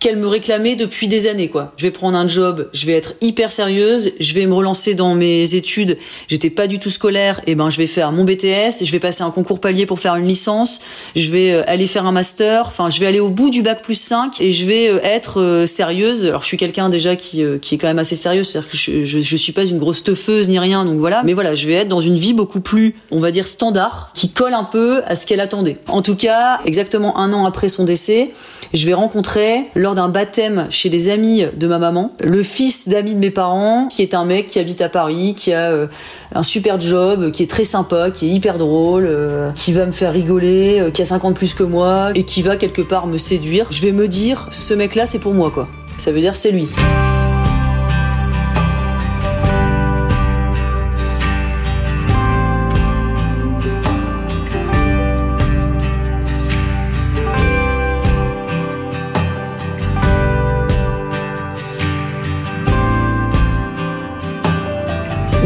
qu'elle 0.00 0.16
me 0.16 0.26
réclamait 0.26 0.76
depuis 0.76 1.08
des 1.08 1.28
années 1.28 1.48
quoi. 1.48 1.72
Je 1.76 1.84
vais 1.84 1.90
prendre 1.90 2.16
un 2.16 2.26
job, 2.26 2.68
je 2.72 2.86
vais 2.86 2.92
être 2.94 3.14
hyper 3.20 3.52
sérieuse, 3.52 4.12
je 4.18 4.34
vais 4.34 4.46
me 4.46 4.54
relancer 4.54 4.94
dans 4.94 5.14
mes 5.14 5.54
études. 5.54 5.98
J'étais 6.28 6.48
pas 6.48 6.66
du 6.66 6.78
tout 6.78 6.90
scolaire, 6.90 7.40
et 7.46 7.54
ben 7.54 7.68
je 7.68 7.76
vais 7.76 7.86
faire 7.86 8.10
mon 8.10 8.24
BTS, 8.24 8.82
je 8.82 8.90
vais 8.90 8.98
passer 8.98 9.22
un 9.22 9.30
concours 9.30 9.60
palier 9.60 9.84
pour 9.84 9.98
faire 9.98 10.16
une 10.16 10.26
licence, 10.26 10.80
je 11.14 11.30
vais 11.30 11.50
euh, 11.52 11.62
aller 11.66 11.86
faire 11.86 12.06
un 12.06 12.12
master, 12.12 12.64
enfin 12.66 12.88
je 12.88 12.98
vais 12.98 13.06
aller 13.06 13.20
au 13.20 13.30
bout 13.30 13.50
du 13.50 13.62
bac 13.62 13.82
plus 13.82 13.94
5 13.94 14.40
et 14.40 14.52
je 14.52 14.66
vais 14.66 14.88
euh, 14.88 15.00
être 15.04 15.40
euh, 15.40 15.66
sérieuse. 15.66 16.24
Alors 16.24 16.40
je 16.40 16.46
suis 16.46 16.56
quelqu'un 16.56 16.88
déjà 16.88 17.14
qui 17.14 17.44
qui 17.60 17.74
est 17.74 17.78
quand 17.78 17.88
même 17.88 17.98
assez 17.98 18.16
sérieux, 18.16 18.42
c'est-à-dire 18.42 18.70
que 18.70 18.76
je, 18.76 19.04
je, 19.04 19.20
je 19.20 19.36
suis 19.36 19.52
pas 19.52 19.66
une 19.66 19.78
grosse 19.78 20.02
teufeuse 20.02 20.48
ni 20.48 20.58
rien 20.58 20.84
donc 20.86 20.98
voilà, 20.98 21.22
mais 21.24 21.34
voilà, 21.34 21.54
je 21.54 21.66
vais 21.66 21.74
être 21.74 21.88
dans 21.88 22.00
une 22.00 22.16
vie 22.16 22.32
beaucoup 22.32 22.60
plus 22.60 22.94
on 23.10 23.18
va 23.18 23.30
dire 23.30 23.46
standard 23.46 24.10
qui 24.14 24.30
colle 24.30 24.54
un 24.54 24.64
peu 24.64 25.02
à 25.06 25.14
ce 25.14 25.26
qu'elle 25.26 25.40
attendait. 25.40 25.76
En 25.88 26.00
tout 26.00 26.16
cas, 26.16 26.60
exactement 26.64 27.18
un 27.18 27.34
an 27.34 27.44
après 27.44 27.68
son 27.68 27.84
décès, 27.84 28.30
je 28.72 28.86
vais 28.86 28.94
rencontrer 28.94 29.66
d'un 29.94 30.08
baptême 30.08 30.66
chez 30.70 30.88
des 30.88 31.08
amis 31.08 31.44
de 31.54 31.66
ma 31.66 31.78
maman, 31.78 32.12
le 32.20 32.42
fils 32.42 32.88
d'amis 32.88 33.14
de 33.14 33.20
mes 33.20 33.30
parents, 33.30 33.88
qui 33.88 34.02
est 34.02 34.14
un 34.14 34.24
mec 34.24 34.46
qui 34.46 34.58
habite 34.58 34.80
à 34.80 34.88
Paris, 34.88 35.34
qui 35.36 35.52
a 35.52 35.70
euh, 35.70 35.86
un 36.34 36.42
super 36.42 36.78
job, 36.78 37.30
qui 37.30 37.42
est 37.42 37.50
très 37.50 37.64
sympa, 37.64 38.10
qui 38.10 38.26
est 38.26 38.30
hyper 38.30 38.58
drôle, 38.58 39.06
euh, 39.06 39.50
qui 39.52 39.72
va 39.72 39.86
me 39.86 39.92
faire 39.92 40.12
rigoler, 40.12 40.80
euh, 40.80 40.90
qui 40.90 41.02
a 41.02 41.06
50 41.06 41.34
plus 41.34 41.54
que 41.54 41.62
moi, 41.62 42.10
et 42.14 42.24
qui 42.24 42.42
va 42.42 42.56
quelque 42.56 42.82
part 42.82 43.06
me 43.06 43.18
séduire. 43.18 43.66
Je 43.70 43.82
vais 43.82 43.92
me 43.92 44.08
dire, 44.08 44.48
ce 44.50 44.74
mec-là, 44.74 45.06
c'est 45.06 45.18
pour 45.18 45.34
moi, 45.34 45.50
quoi. 45.50 45.68
Ça 45.96 46.12
veut 46.12 46.20
dire, 46.20 46.36
c'est 46.36 46.50
lui. 46.50 46.68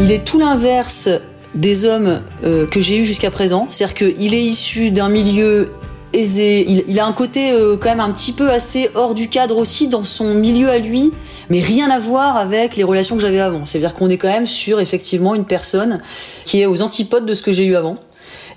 Il 0.05 0.11
est 0.11 0.23
tout 0.23 0.37
l'inverse 0.37 1.09
des 1.55 1.83
hommes 1.83 2.21
euh, 2.43 2.67
que 2.67 2.79
j'ai 2.79 2.99
eu 2.99 3.05
jusqu'à 3.05 3.31
présent. 3.31 3.65
C'est-à-dire 3.71 3.95
qu'il 3.95 4.35
est 4.35 4.43
issu 4.43 4.91
d'un 4.91 5.09
milieu 5.09 5.71
aisé. 6.13 6.63
Il, 6.87 6.99
a 6.99 7.07
un 7.07 7.11
côté 7.11 7.53
euh, 7.53 7.75
quand 7.75 7.89
même 7.89 7.99
un 7.99 8.11
petit 8.11 8.31
peu 8.31 8.51
assez 8.51 8.91
hors 8.93 9.15
du 9.15 9.29
cadre 9.29 9.57
aussi 9.57 9.87
dans 9.87 10.03
son 10.03 10.35
milieu 10.35 10.69
à 10.69 10.77
lui, 10.77 11.11
mais 11.49 11.59
rien 11.59 11.89
à 11.89 11.97
voir 11.97 12.37
avec 12.37 12.75
les 12.75 12.83
relations 12.83 13.15
que 13.15 13.21
j'avais 13.23 13.39
avant. 13.39 13.65
C'est-à-dire 13.65 13.95
qu'on 13.95 14.07
est 14.11 14.17
quand 14.17 14.27
même 14.27 14.45
sur 14.45 14.79
effectivement 14.79 15.33
une 15.33 15.45
personne 15.45 15.99
qui 16.43 16.61
est 16.61 16.67
aux 16.67 16.83
antipodes 16.83 17.25
de 17.25 17.33
ce 17.33 17.41
que 17.41 17.51
j'ai 17.51 17.65
eu 17.65 17.75
avant. 17.75 17.97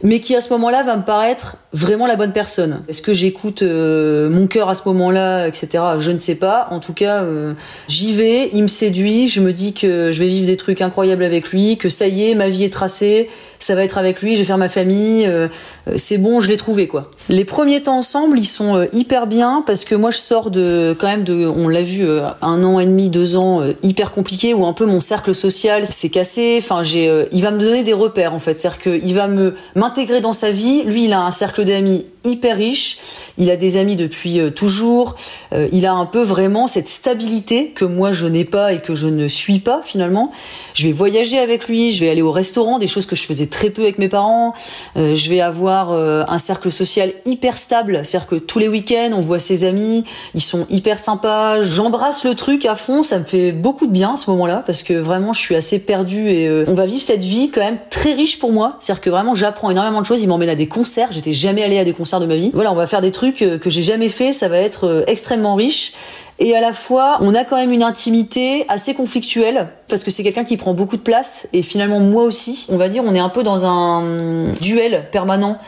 Mais 0.02 0.20
qui 0.20 0.36
à 0.36 0.40
ce 0.40 0.50
moment-là 0.50 0.82
va 0.82 0.96
me 0.96 1.02
paraître 1.02 1.56
vraiment 1.72 2.06
la 2.06 2.16
bonne 2.16 2.32
personne. 2.32 2.82
Est-ce 2.88 3.02
que 3.02 3.12
j'écoute 3.12 3.62
euh, 3.62 4.30
mon 4.30 4.46
cœur 4.46 4.68
à 4.68 4.74
ce 4.74 4.88
moment-là, 4.88 5.46
etc. 5.46 5.84
Je 5.98 6.10
ne 6.10 6.18
sais 6.18 6.36
pas. 6.36 6.68
En 6.70 6.80
tout 6.80 6.92
cas, 6.92 7.22
euh, 7.22 7.54
j'y 7.88 8.12
vais, 8.12 8.50
il 8.52 8.62
me 8.62 8.68
séduit, 8.68 9.28
je 9.28 9.40
me 9.40 9.52
dis 9.52 9.74
que 9.74 10.12
je 10.12 10.18
vais 10.20 10.28
vivre 10.28 10.46
des 10.46 10.56
trucs 10.56 10.80
incroyables 10.80 11.24
avec 11.24 11.50
lui, 11.50 11.76
que 11.76 11.88
ça 11.88 12.06
y 12.06 12.30
est, 12.30 12.34
ma 12.34 12.48
vie 12.48 12.64
est 12.64 12.72
tracée, 12.72 13.28
ça 13.58 13.74
va 13.74 13.84
être 13.84 13.98
avec 13.98 14.22
lui, 14.22 14.34
je 14.34 14.40
vais 14.40 14.44
faire 14.44 14.58
ma 14.58 14.68
famille, 14.68 15.26
euh, 15.26 15.48
c'est 15.96 16.18
bon, 16.18 16.40
je 16.40 16.48
l'ai 16.48 16.56
trouvé 16.56 16.86
quoi. 16.86 17.10
Les 17.28 17.44
premiers 17.44 17.82
temps 17.82 17.98
ensemble, 17.98 18.38
ils 18.38 18.44
sont 18.44 18.86
hyper 18.92 19.26
bien 19.26 19.62
parce 19.66 19.84
que 19.84 19.94
moi 19.94 20.10
je 20.10 20.18
sors 20.18 20.50
de 20.50 20.96
quand 20.98 21.08
même 21.08 21.24
de, 21.24 21.46
on 21.46 21.68
l'a 21.68 21.82
vu, 21.82 22.06
un 22.42 22.64
an 22.64 22.78
et 22.78 22.86
demi, 22.86 23.08
deux 23.08 23.36
ans 23.36 23.62
hyper 23.82 24.10
compliqué 24.10 24.54
où 24.54 24.64
un 24.66 24.72
peu 24.72 24.86
mon 24.86 25.00
cercle 25.00 25.34
social 25.34 25.86
s'est 25.86 26.10
cassé. 26.10 26.58
Enfin, 26.58 26.82
j'ai, 26.82 27.26
il 27.32 27.42
va 27.42 27.50
me 27.50 27.58
donner 27.58 27.82
des 27.82 27.92
repères 27.92 28.34
en 28.34 28.38
fait, 28.38 28.54
c'est-à-dire 28.54 28.80
qu'il 28.80 29.14
va 29.14 29.28
me 29.28 29.54
m'intégrer 29.74 30.20
dans 30.20 30.32
sa 30.32 30.50
vie. 30.50 30.82
Lui, 30.84 31.04
il 31.04 31.12
a 31.12 31.20
un 31.20 31.30
cercle 31.30 31.64
d'amis 31.64 32.06
hyper 32.24 32.56
riche. 32.56 32.98
Il 33.36 33.50
a 33.50 33.56
des 33.56 33.76
amis 33.76 33.96
depuis 33.96 34.40
euh, 34.40 34.50
toujours. 34.50 35.16
Euh, 35.52 35.68
il 35.72 35.86
a 35.86 35.92
un 35.92 36.06
peu 36.06 36.22
vraiment 36.22 36.66
cette 36.66 36.88
stabilité 36.88 37.70
que 37.70 37.84
moi 37.84 38.12
je 38.12 38.26
n'ai 38.26 38.44
pas 38.44 38.72
et 38.72 38.80
que 38.80 38.94
je 38.94 39.06
ne 39.06 39.28
suis 39.28 39.60
pas 39.60 39.80
finalement. 39.82 40.32
Je 40.74 40.86
vais 40.86 40.92
voyager 40.92 41.38
avec 41.38 41.68
lui, 41.68 41.92
je 41.92 42.04
vais 42.04 42.10
aller 42.10 42.22
au 42.22 42.32
restaurant, 42.32 42.78
des 42.78 42.88
choses 42.88 43.06
que 43.06 43.16
je 43.16 43.24
faisais 43.24 43.46
très 43.48 43.70
peu 43.70 43.82
avec 43.82 43.98
mes 43.98 44.08
parents. 44.08 44.54
Euh, 44.96 45.14
je 45.14 45.28
vais 45.30 45.40
avoir 45.40 45.92
un 45.92 46.38
cercle 46.38 46.70
social 46.70 47.12
hyper 47.24 47.56
stable, 47.58 48.00
c'est-à-dire 48.04 48.28
que 48.28 48.36
tous 48.36 48.58
les 48.58 48.68
week-ends 48.68 49.10
on 49.12 49.20
voit 49.20 49.38
ses 49.38 49.64
amis, 49.64 50.04
ils 50.34 50.42
sont 50.42 50.66
hyper 50.70 50.98
sympas. 50.98 51.62
J'embrasse 51.62 52.24
le 52.24 52.34
truc 52.34 52.66
à 52.66 52.76
fond, 52.76 53.02
ça 53.02 53.18
me 53.18 53.24
fait 53.24 53.52
beaucoup 53.52 53.86
de 53.86 53.92
bien 53.92 54.14
à 54.14 54.16
ce 54.16 54.30
moment-là 54.30 54.62
parce 54.66 54.82
que 54.82 54.94
vraiment 54.94 55.32
je 55.32 55.40
suis 55.40 55.56
assez 55.56 55.78
perdue 55.78 56.28
et 56.28 56.64
on 56.66 56.74
va 56.74 56.86
vivre 56.86 57.02
cette 57.02 57.24
vie 57.24 57.50
quand 57.50 57.60
même 57.60 57.78
très 57.90 58.12
riche 58.12 58.38
pour 58.38 58.52
moi. 58.52 58.76
C'est-à-dire 58.80 59.00
que 59.00 59.10
vraiment 59.10 59.34
j'apprends 59.34 59.70
énormément 59.70 60.00
de 60.00 60.06
choses. 60.06 60.22
Il 60.22 60.28
m'emmène 60.28 60.48
à 60.48 60.54
des 60.54 60.68
concerts, 60.68 61.08
j'étais 61.10 61.32
jamais 61.32 61.62
allée 61.62 61.78
à 61.78 61.84
des 61.84 61.92
concerts 61.92 62.20
de 62.20 62.26
ma 62.26 62.36
vie. 62.36 62.50
Voilà, 62.54 62.72
on 62.72 62.76
va 62.76 62.86
faire 62.86 63.00
des 63.00 63.12
trucs 63.12 63.42
euh, 63.42 63.58
que 63.58 63.70
j'ai 63.70 63.82
jamais 63.82 64.08
fait, 64.08 64.32
ça 64.32 64.48
va 64.48 64.58
être 64.58 64.84
euh, 64.84 65.02
extrêmement 65.06 65.54
riche. 65.54 65.92
Et 66.40 66.54
à 66.54 66.60
la 66.60 66.72
fois, 66.72 67.18
on 67.20 67.34
a 67.34 67.44
quand 67.44 67.56
même 67.56 67.72
une 67.72 67.82
intimité 67.82 68.64
assez 68.68 68.94
conflictuelle 68.94 69.68
parce 69.88 70.04
que 70.04 70.10
c'est 70.10 70.22
quelqu'un 70.22 70.44
qui 70.44 70.56
prend 70.56 70.72
beaucoup 70.72 70.96
de 70.96 71.02
place 71.02 71.48
et 71.52 71.62
finalement 71.62 71.98
moi 71.98 72.22
aussi. 72.22 72.66
On 72.68 72.76
va 72.76 72.88
dire, 72.88 73.02
on 73.04 73.14
est 73.14 73.18
un 73.18 73.28
peu 73.28 73.42
dans 73.42 73.66
un 73.66 74.52
duel 74.60 75.08
permanent 75.10 75.58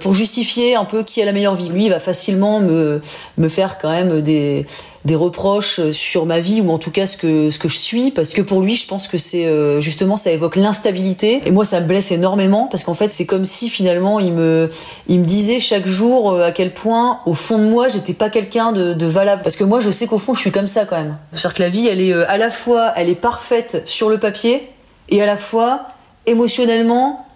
pour 0.00 0.14
justifier 0.14 0.76
un 0.76 0.84
peu 0.84 1.02
qui 1.02 1.20
a 1.22 1.24
la 1.24 1.32
meilleure 1.32 1.54
vie. 1.54 1.68
Lui, 1.68 1.86
il 1.86 1.90
va 1.90 2.00
facilement 2.00 2.60
me, 2.60 3.00
me 3.38 3.48
faire 3.48 3.78
quand 3.78 3.90
même 3.90 4.20
des, 4.20 4.66
des 5.04 5.14
reproches 5.14 5.90
sur 5.92 6.26
ma 6.26 6.40
vie 6.40 6.60
ou 6.60 6.70
en 6.70 6.78
tout 6.78 6.90
cas 6.90 7.06
ce 7.06 7.16
que 7.16 7.48
ce 7.48 7.58
que 7.58 7.68
je 7.68 7.78
suis 7.78 8.10
parce 8.10 8.30
que 8.30 8.42
pour 8.42 8.60
lui 8.60 8.74
je 8.74 8.86
pense 8.86 9.08
que 9.08 9.16
c'est 9.16 9.46
euh, 9.46 9.80
justement 9.80 10.16
ça 10.16 10.30
évoque 10.30 10.56
l'instabilité. 10.56 11.40
Et 11.46 11.50
moi 11.50 11.64
ça 11.64 11.80
me 11.80 11.86
blesse 11.86 12.12
énormément 12.12 12.66
parce 12.66 12.84
qu'en 12.84 12.94
fait 12.94 13.08
c'est 13.08 13.24
comme 13.24 13.44
si 13.44 13.70
finalement 13.70 14.20
il 14.20 14.32
me 14.32 14.68
il 15.08 15.20
me 15.20 15.24
disait 15.24 15.58
chaque 15.58 15.86
jour 15.86 16.32
euh, 16.32 16.46
à 16.46 16.52
quel 16.52 16.74
point 16.74 17.20
au 17.24 17.34
fond 17.34 17.58
de 17.58 17.64
moi 17.64 17.88
j'étais 17.88 18.12
pas 18.12 18.28
quelqu'un 18.28 18.72
de, 18.72 18.92
de, 18.92 19.06
valable. 19.06 19.42
Parce 19.42 19.56
que 19.56 19.64
moi 19.64 19.80
je 19.80 19.90
sais 19.90 20.06
qu'au 20.06 20.18
fond 20.18 20.34
je 20.34 20.40
suis 20.40 20.52
comme 20.52 20.66
ça 20.66 20.84
quand 20.84 20.96
même. 20.96 21.16
C'est-à-dire 21.32 21.54
que 21.54 21.62
la 21.62 21.68
vie 21.70 21.88
elle 21.88 22.00
est 22.00 22.12
à 22.12 22.36
la 22.36 22.50
fois 22.50 22.92
elle 22.96 23.08
est 23.08 23.14
parfaite 23.14 23.82
sur 23.86 24.10
le 24.10 24.18
papier 24.18 24.68
et 25.08 25.22
à 25.22 25.26
la 25.26 25.38
fois 25.38 25.86
émotionnellement 26.26 27.26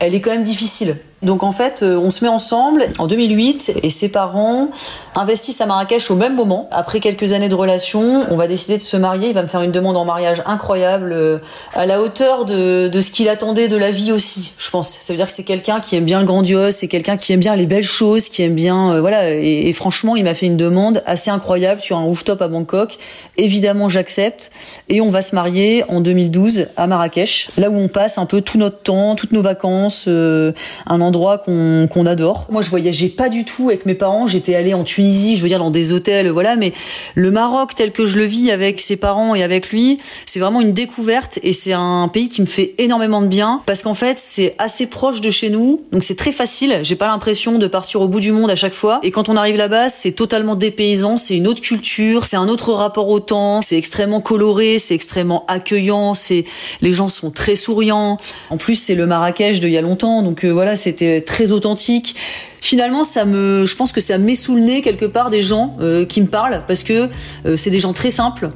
elle 0.00 0.14
est 0.14 0.20
quand 0.20 0.32
même 0.32 0.42
difficile 0.42 0.96
donc 1.24 1.42
en 1.42 1.52
fait, 1.52 1.82
euh, 1.82 1.96
on 1.96 2.10
se 2.10 2.22
met 2.22 2.28
ensemble 2.28 2.86
en 2.98 3.06
2008 3.06 3.78
et 3.82 3.90
ses 3.90 4.10
parents 4.10 4.68
investissent 5.14 5.60
à 5.60 5.66
Marrakech 5.66 6.10
au 6.10 6.16
même 6.16 6.34
moment. 6.34 6.68
Après 6.70 7.00
quelques 7.00 7.32
années 7.32 7.48
de 7.48 7.54
relation, 7.54 8.24
on 8.30 8.36
va 8.36 8.46
décider 8.46 8.76
de 8.76 8.82
se 8.82 8.96
marier. 8.96 9.28
Il 9.28 9.34
va 9.34 9.42
me 9.42 9.48
faire 9.48 9.62
une 9.62 9.72
demande 9.72 9.96
en 9.96 10.04
mariage 10.04 10.42
incroyable, 10.44 11.12
euh, 11.12 11.38
à 11.72 11.86
la 11.86 12.00
hauteur 12.00 12.44
de, 12.44 12.90
ce 13.00 13.10
qu'il 13.10 13.28
attendait 13.28 13.68
de 13.68 13.76
la 13.76 13.90
vie 13.90 14.12
aussi, 14.12 14.52
je 14.58 14.70
pense. 14.70 14.88
Ça 14.88 15.12
veut 15.12 15.16
dire 15.16 15.26
que 15.26 15.32
c'est 15.32 15.44
quelqu'un 15.44 15.80
qui 15.80 15.96
aime 15.96 16.04
bien 16.04 16.20
le 16.20 16.26
grandiose, 16.26 16.74
c'est 16.74 16.88
quelqu'un 16.88 17.16
qui 17.16 17.32
aime 17.32 17.40
bien 17.40 17.56
les 17.56 17.66
belles 17.66 17.82
choses, 17.82 18.28
qui 18.28 18.42
aime 18.42 18.54
bien, 18.54 18.92
euh, 18.92 19.00
voilà. 19.00 19.30
Et, 19.30 19.68
et, 19.68 19.72
franchement, 19.72 20.16
il 20.16 20.24
m'a 20.24 20.34
fait 20.34 20.46
une 20.46 20.56
demande 20.56 21.02
assez 21.06 21.30
incroyable 21.30 21.80
sur 21.80 21.96
un 21.96 22.02
rooftop 22.02 22.42
à 22.42 22.48
Bangkok. 22.48 22.98
Évidemment, 23.38 23.88
j'accepte 23.88 24.50
et 24.88 25.00
on 25.00 25.10
va 25.10 25.22
se 25.22 25.34
marier 25.34 25.84
en 25.88 26.00
2012 26.00 26.66
à 26.76 26.86
Marrakech, 26.86 27.48
là 27.56 27.70
où 27.70 27.76
on 27.76 27.88
passe 27.88 28.18
un 28.18 28.26
peu 28.26 28.42
tout 28.42 28.58
notre 28.58 28.82
temps, 28.82 29.14
toutes 29.14 29.32
nos 29.32 29.42
vacances, 29.42 30.06
un 30.06 31.00
endroit 31.00 31.13
endroit 31.14 31.38
qu'on 31.38 32.06
adore. 32.06 32.46
Moi, 32.50 32.62
je 32.62 32.70
voyageais 32.70 33.08
pas 33.08 33.28
du 33.28 33.44
tout 33.44 33.68
avec 33.68 33.86
mes 33.86 33.94
parents. 33.94 34.26
J'étais 34.26 34.54
allée 34.54 34.74
en 34.74 34.84
Tunisie, 34.84 35.36
je 35.36 35.42
veux 35.42 35.48
dire 35.48 35.58
dans 35.58 35.70
des 35.70 35.92
hôtels, 35.92 36.28
voilà. 36.28 36.56
Mais 36.56 36.72
le 37.14 37.30
Maroc, 37.30 37.74
tel 37.74 37.92
que 37.92 38.04
je 38.04 38.18
le 38.18 38.24
vis 38.24 38.50
avec 38.50 38.80
ses 38.80 38.96
parents 38.96 39.34
et 39.34 39.42
avec 39.42 39.70
lui, 39.70 39.98
c'est 40.26 40.40
vraiment 40.40 40.60
une 40.60 40.72
découverte 40.72 41.38
et 41.42 41.52
c'est 41.52 41.72
un 41.72 42.08
pays 42.12 42.28
qui 42.28 42.40
me 42.40 42.46
fait 42.46 42.74
énormément 42.78 43.22
de 43.22 43.28
bien 43.28 43.62
parce 43.66 43.82
qu'en 43.82 43.94
fait, 43.94 44.16
c'est 44.18 44.54
assez 44.58 44.86
proche 44.86 45.20
de 45.20 45.30
chez 45.30 45.50
nous, 45.50 45.80
donc 45.92 46.02
c'est 46.02 46.16
très 46.16 46.32
facile. 46.32 46.80
J'ai 46.82 46.96
pas 46.96 47.06
l'impression 47.06 47.58
de 47.58 47.66
partir 47.66 48.00
au 48.00 48.08
bout 48.08 48.20
du 48.20 48.32
monde 48.32 48.50
à 48.50 48.56
chaque 48.56 48.74
fois. 48.74 49.00
Et 49.02 49.10
quand 49.10 49.28
on 49.28 49.36
arrive 49.36 49.56
là-bas, 49.56 49.88
c'est 49.88 50.12
totalement 50.12 50.56
dépaysant. 50.56 51.16
C'est 51.16 51.36
une 51.36 51.46
autre 51.46 51.60
culture, 51.60 52.26
c'est 52.26 52.36
un 52.36 52.48
autre 52.48 52.72
rapport 52.72 53.08
au 53.08 53.20
temps. 53.20 53.60
C'est 53.60 53.76
extrêmement 53.76 54.20
coloré, 54.20 54.78
c'est 54.78 54.94
extrêmement 54.94 55.44
accueillant. 55.46 56.14
C'est 56.14 56.44
les 56.80 56.92
gens 56.92 57.08
sont 57.08 57.30
très 57.30 57.56
souriants. 57.56 58.18
En 58.50 58.56
plus, 58.56 58.74
c'est 58.74 58.94
le 58.94 59.06
Marrakech 59.06 59.60
d'il 59.60 59.70
y 59.70 59.78
a 59.78 59.80
longtemps, 59.80 60.22
donc 60.22 60.44
euh, 60.44 60.50
voilà, 60.50 60.76
c'était 60.94 61.20
très 61.20 61.50
authentique. 61.50 62.14
Finalement, 62.60 63.04
ça 63.04 63.24
me, 63.24 63.64
je 63.66 63.76
pense 63.76 63.92
que 63.92 64.00
ça 64.00 64.16
met 64.16 64.34
sous 64.34 64.54
le 64.54 64.62
nez 64.62 64.80
quelque 64.80 65.04
part 65.04 65.30
des 65.30 65.42
gens 65.42 65.76
euh, 65.80 66.06
qui 66.06 66.20
me 66.20 66.26
parlent 66.26 66.62
parce 66.66 66.82
que 66.82 67.08
euh, 67.44 67.56
c'est 67.56 67.70
des 67.70 67.80
gens 67.80 67.92
très 67.92 68.10
simples, 68.10 68.50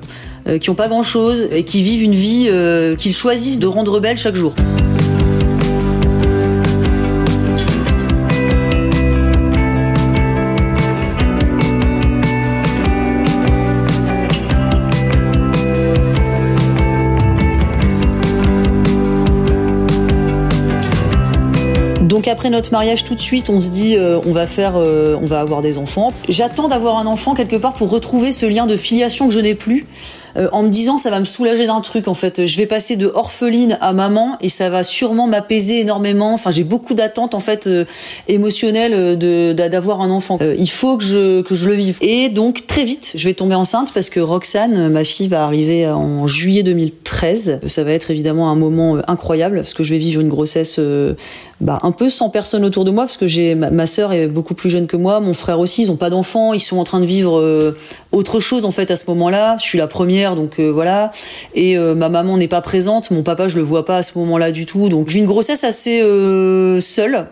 euh, 0.49 0.59
qui 0.59 0.71
ont 0.71 0.75
pas 0.75 0.89
grand 0.89 1.03
chose 1.03 1.49
et 1.53 1.65
qui 1.65 1.83
vivent 1.83 2.03
une 2.03 2.15
vie 2.15 2.49
qu'ils 2.97 3.15
choisissent 3.15 3.59
de 3.59 3.67
rendre 3.67 4.01
belle 4.01 4.17
chaque 4.17 4.37
jour. 4.37 4.55
Donc 22.19 22.27
après 22.27 22.51
notre 22.51 22.73
mariage 22.73 23.05
tout 23.05 23.15
de 23.15 23.21
suite, 23.21 23.49
on 23.49 23.61
se 23.61 23.71
dit 23.71 23.95
euh, 23.95 24.19
on 24.27 24.33
va 24.33 24.49
faire, 24.49 24.73
euh, 24.75 25.17
on 25.23 25.27
va 25.27 25.39
avoir 25.39 25.63
des 25.63 25.79
enfants. 25.79 26.13
J'attends 26.29 26.67
d'avoir 26.67 26.99
un 26.99 27.07
enfant 27.07 27.33
quelque 27.33 27.55
part 27.55 27.75
pour 27.75 27.91
retrouver 27.91 28.33
ce 28.33 28.45
lien 28.45 28.67
de 28.67 28.77
filiation 28.77 29.29
que 29.29 29.35
je 29.35 29.39
n'ai 29.39 29.55
plus. 29.55 29.87
Euh, 30.37 30.47
en 30.53 30.63
me 30.63 30.69
disant 30.69 30.99
ça 30.99 31.11
va 31.11 31.21
me 31.21 31.25
soulager 31.25 31.67
d'un 31.67 31.81
truc 31.81 32.07
en 32.07 32.15
fait. 32.15 32.45
Je 32.45 32.57
vais 32.59 32.67
passer 32.67 32.97
de 32.97 33.07
orpheline 33.07 33.79
à 33.81 33.93
maman 33.93 34.37
et 34.43 34.51
ça 34.51 34.69
va 34.69 34.83
sûrement 34.83 35.27
m'apaiser 35.27 35.81
énormément. 35.81 36.35
Enfin, 36.35 36.51
j'ai 36.51 36.65
beaucoup 36.65 36.93
d'attentes 36.93 37.35
en 37.35 37.41
fait 37.41 37.69
émotionnelles 38.27 39.17
de 39.17 39.53
d'avoir 39.53 40.01
un 40.03 40.11
enfant. 40.11 40.39
il 40.59 40.69
faut 40.69 40.99
que 40.99 41.05
je 41.05 41.43
que 41.43 41.55
je 41.55 41.69
le 41.69 41.75
vive. 41.75 41.99
Et 42.03 42.29
donc 42.29 42.67
très 42.67 42.85
vite, 42.85 43.13
je 43.15 43.25
vais 43.25 43.35
tomber 43.35 43.55
enceinte 43.55 43.93
parce 43.95 44.11
que 44.11 44.21
Roxane, 44.21 44.89
ma 44.91 45.05
fille, 45.05 45.29
va 45.29 45.45
arriver 45.45 45.89
en 45.89 46.27
juillet 46.27 46.63
2013. 46.63 47.61
Ça 47.67 47.85
va 47.85 47.93
être 47.93 48.11
évidemment 48.11 48.51
un 48.51 48.57
moment 48.57 48.99
incroyable 49.07 49.59
parce 49.59 49.73
que 49.73 49.83
je 49.83 49.95
vais 49.95 49.99
vivre 49.99 50.21
une 50.21 50.29
grossesse 50.29 50.79
bah, 51.61 51.79
un 51.83 51.93
peu 51.93 52.09
sans 52.09 52.31
personne 52.31 52.65
autour 52.65 52.85
de 52.85 52.91
moi 52.91 53.05
parce 53.05 53.17
que 53.17 53.27
j'ai 53.27 53.55
ma, 53.55 53.71
ma 53.71 53.87
sœur 53.87 54.13
est 54.13 54.29
beaucoup 54.29 54.55
plus 54.55 54.71
jeune 54.71 54.87
que 54.87 54.97
moi, 54.97 55.21
mon 55.21 55.35
frère 55.35 55.59
aussi, 55.59 55.83
ils 55.83 55.91
ont 55.91 55.97
pas 55.97 56.11
d'enfants, 56.11 56.53
ils 56.53 56.61
sont 56.61 56.79
en 56.79 56.85
train 56.85 57.01
de 57.01 57.07
vivre 57.07 57.75
autre 58.13 58.41
chose 58.41 58.65
en 58.65 58.71
fait 58.71 58.91
à 58.91 58.97
ce 58.97 59.05
moment-là. 59.09 59.57
Je 59.59 59.65
suis 59.65 59.79
la 59.79 59.87
première 59.87 60.37
donc 60.37 60.59
euh, 60.59 60.71
voilà. 60.71 61.11
Et 61.55 61.77
euh, 61.77 61.95
ma 61.95 62.09
maman 62.09 62.37
n'est 62.37 62.49
pas 62.49 62.61
présente, 62.61 63.11
mon 63.11 63.23
papa 63.23 63.49
je 63.49 63.57
le 63.57 63.63
vois 63.63 63.85
pas 63.85 63.99
à 63.99 64.03
ce 64.03 64.19
moment-là 64.19 64.53
du 64.53 64.67
tout. 64.67 64.89
Donc 64.89 65.09
j'ai 65.09 65.19
une 65.19 65.27
grossesse 65.27 65.65
assez 65.65 66.01
euh, 66.01 66.81
seule 66.81 67.27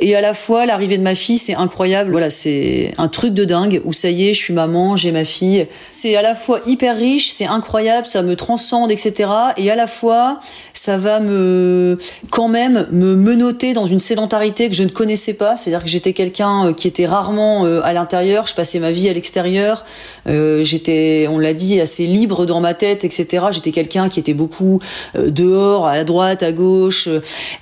et 0.00 0.16
à 0.16 0.20
la 0.20 0.34
fois, 0.34 0.66
l'arrivée 0.66 0.98
de 0.98 1.02
ma 1.02 1.14
fille, 1.14 1.38
c'est 1.38 1.54
incroyable. 1.54 2.10
Voilà, 2.10 2.28
c'est 2.28 2.92
un 2.98 3.06
truc 3.06 3.32
de 3.32 3.44
dingue 3.44 3.80
où 3.84 3.92
ça 3.92 4.10
y 4.10 4.28
est, 4.28 4.34
je 4.34 4.40
suis 4.40 4.54
maman, 4.54 4.96
j'ai 4.96 5.12
ma 5.12 5.24
fille. 5.24 5.68
C'est 5.88 6.16
à 6.16 6.22
la 6.22 6.34
fois 6.34 6.60
hyper 6.66 6.96
riche, 6.96 7.30
c'est 7.30 7.46
incroyable, 7.46 8.04
ça 8.04 8.22
me 8.22 8.34
transcende, 8.34 8.90
etc. 8.90 9.30
Et 9.56 9.70
à 9.70 9.76
la 9.76 9.86
fois, 9.86 10.40
ça 10.72 10.98
va 10.98 11.20
me, 11.20 11.96
quand 12.30 12.48
même, 12.48 12.88
me 12.90 13.14
menoter 13.14 13.72
dans 13.72 13.86
une 13.86 14.00
sédentarité 14.00 14.68
que 14.68 14.74
je 14.74 14.82
ne 14.82 14.88
connaissais 14.88 15.34
pas. 15.34 15.56
C'est-à-dire 15.56 15.84
que 15.84 15.90
j'étais 15.90 16.12
quelqu'un 16.12 16.66
euh, 16.66 16.72
qui 16.72 16.88
était 16.88 17.06
rarement 17.06 17.64
euh, 17.64 17.80
à 17.84 17.92
l'intérieur. 17.92 18.46
Je 18.48 18.54
passais 18.56 18.80
ma 18.80 18.90
vie 18.90 19.08
à 19.08 19.12
l'extérieur. 19.12 19.84
Euh, 20.26 20.64
j'étais, 20.64 21.28
on 21.30 21.38
l'a 21.38 21.54
dit, 21.54 21.80
assez 21.80 22.06
libre 22.06 22.46
dans 22.46 22.60
ma 22.60 22.74
tête, 22.74 23.04
etc. 23.04 23.46
J'étais 23.52 23.70
quelqu'un 23.70 24.08
qui 24.08 24.18
était 24.18 24.34
beaucoup 24.34 24.80
dehors, 25.14 25.86
à 25.86 26.02
droite, 26.02 26.42
à 26.42 26.50
gauche. 26.50 27.08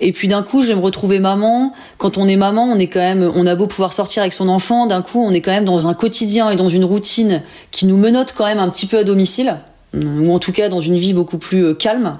Et 0.00 0.12
puis 0.12 0.28
d'un 0.28 0.42
coup, 0.42 0.62
je 0.62 0.68
vais 0.68 0.74
me 0.74 0.80
retrouver 0.80 1.18
maman 1.18 1.74
quand 1.98 2.16
on 2.16 2.21
on 2.22 2.28
est 2.28 2.36
maman, 2.36 2.64
on 2.64 2.78
est 2.78 2.86
quand 2.86 3.00
même, 3.00 3.30
on 3.34 3.46
a 3.46 3.54
beau 3.56 3.66
pouvoir 3.66 3.92
sortir 3.92 4.22
avec 4.22 4.32
son 4.32 4.48
enfant, 4.48 4.86
d'un 4.86 5.02
coup, 5.02 5.20
on 5.20 5.32
est 5.32 5.40
quand 5.40 5.50
même 5.50 5.64
dans 5.64 5.88
un 5.88 5.94
quotidien 5.94 6.50
et 6.50 6.56
dans 6.56 6.68
une 6.68 6.84
routine 6.84 7.42
qui 7.72 7.86
nous 7.86 7.96
menote 7.96 8.32
quand 8.36 8.46
même 8.46 8.60
un 8.60 8.68
petit 8.68 8.86
peu 8.86 8.98
à 8.98 9.04
domicile, 9.04 9.56
ou 9.94 10.32
en 10.32 10.38
tout 10.38 10.52
cas 10.52 10.68
dans 10.68 10.80
une 10.80 10.96
vie 10.96 11.14
beaucoup 11.14 11.38
plus 11.38 11.64
euh, 11.64 11.74
calme. 11.74 12.18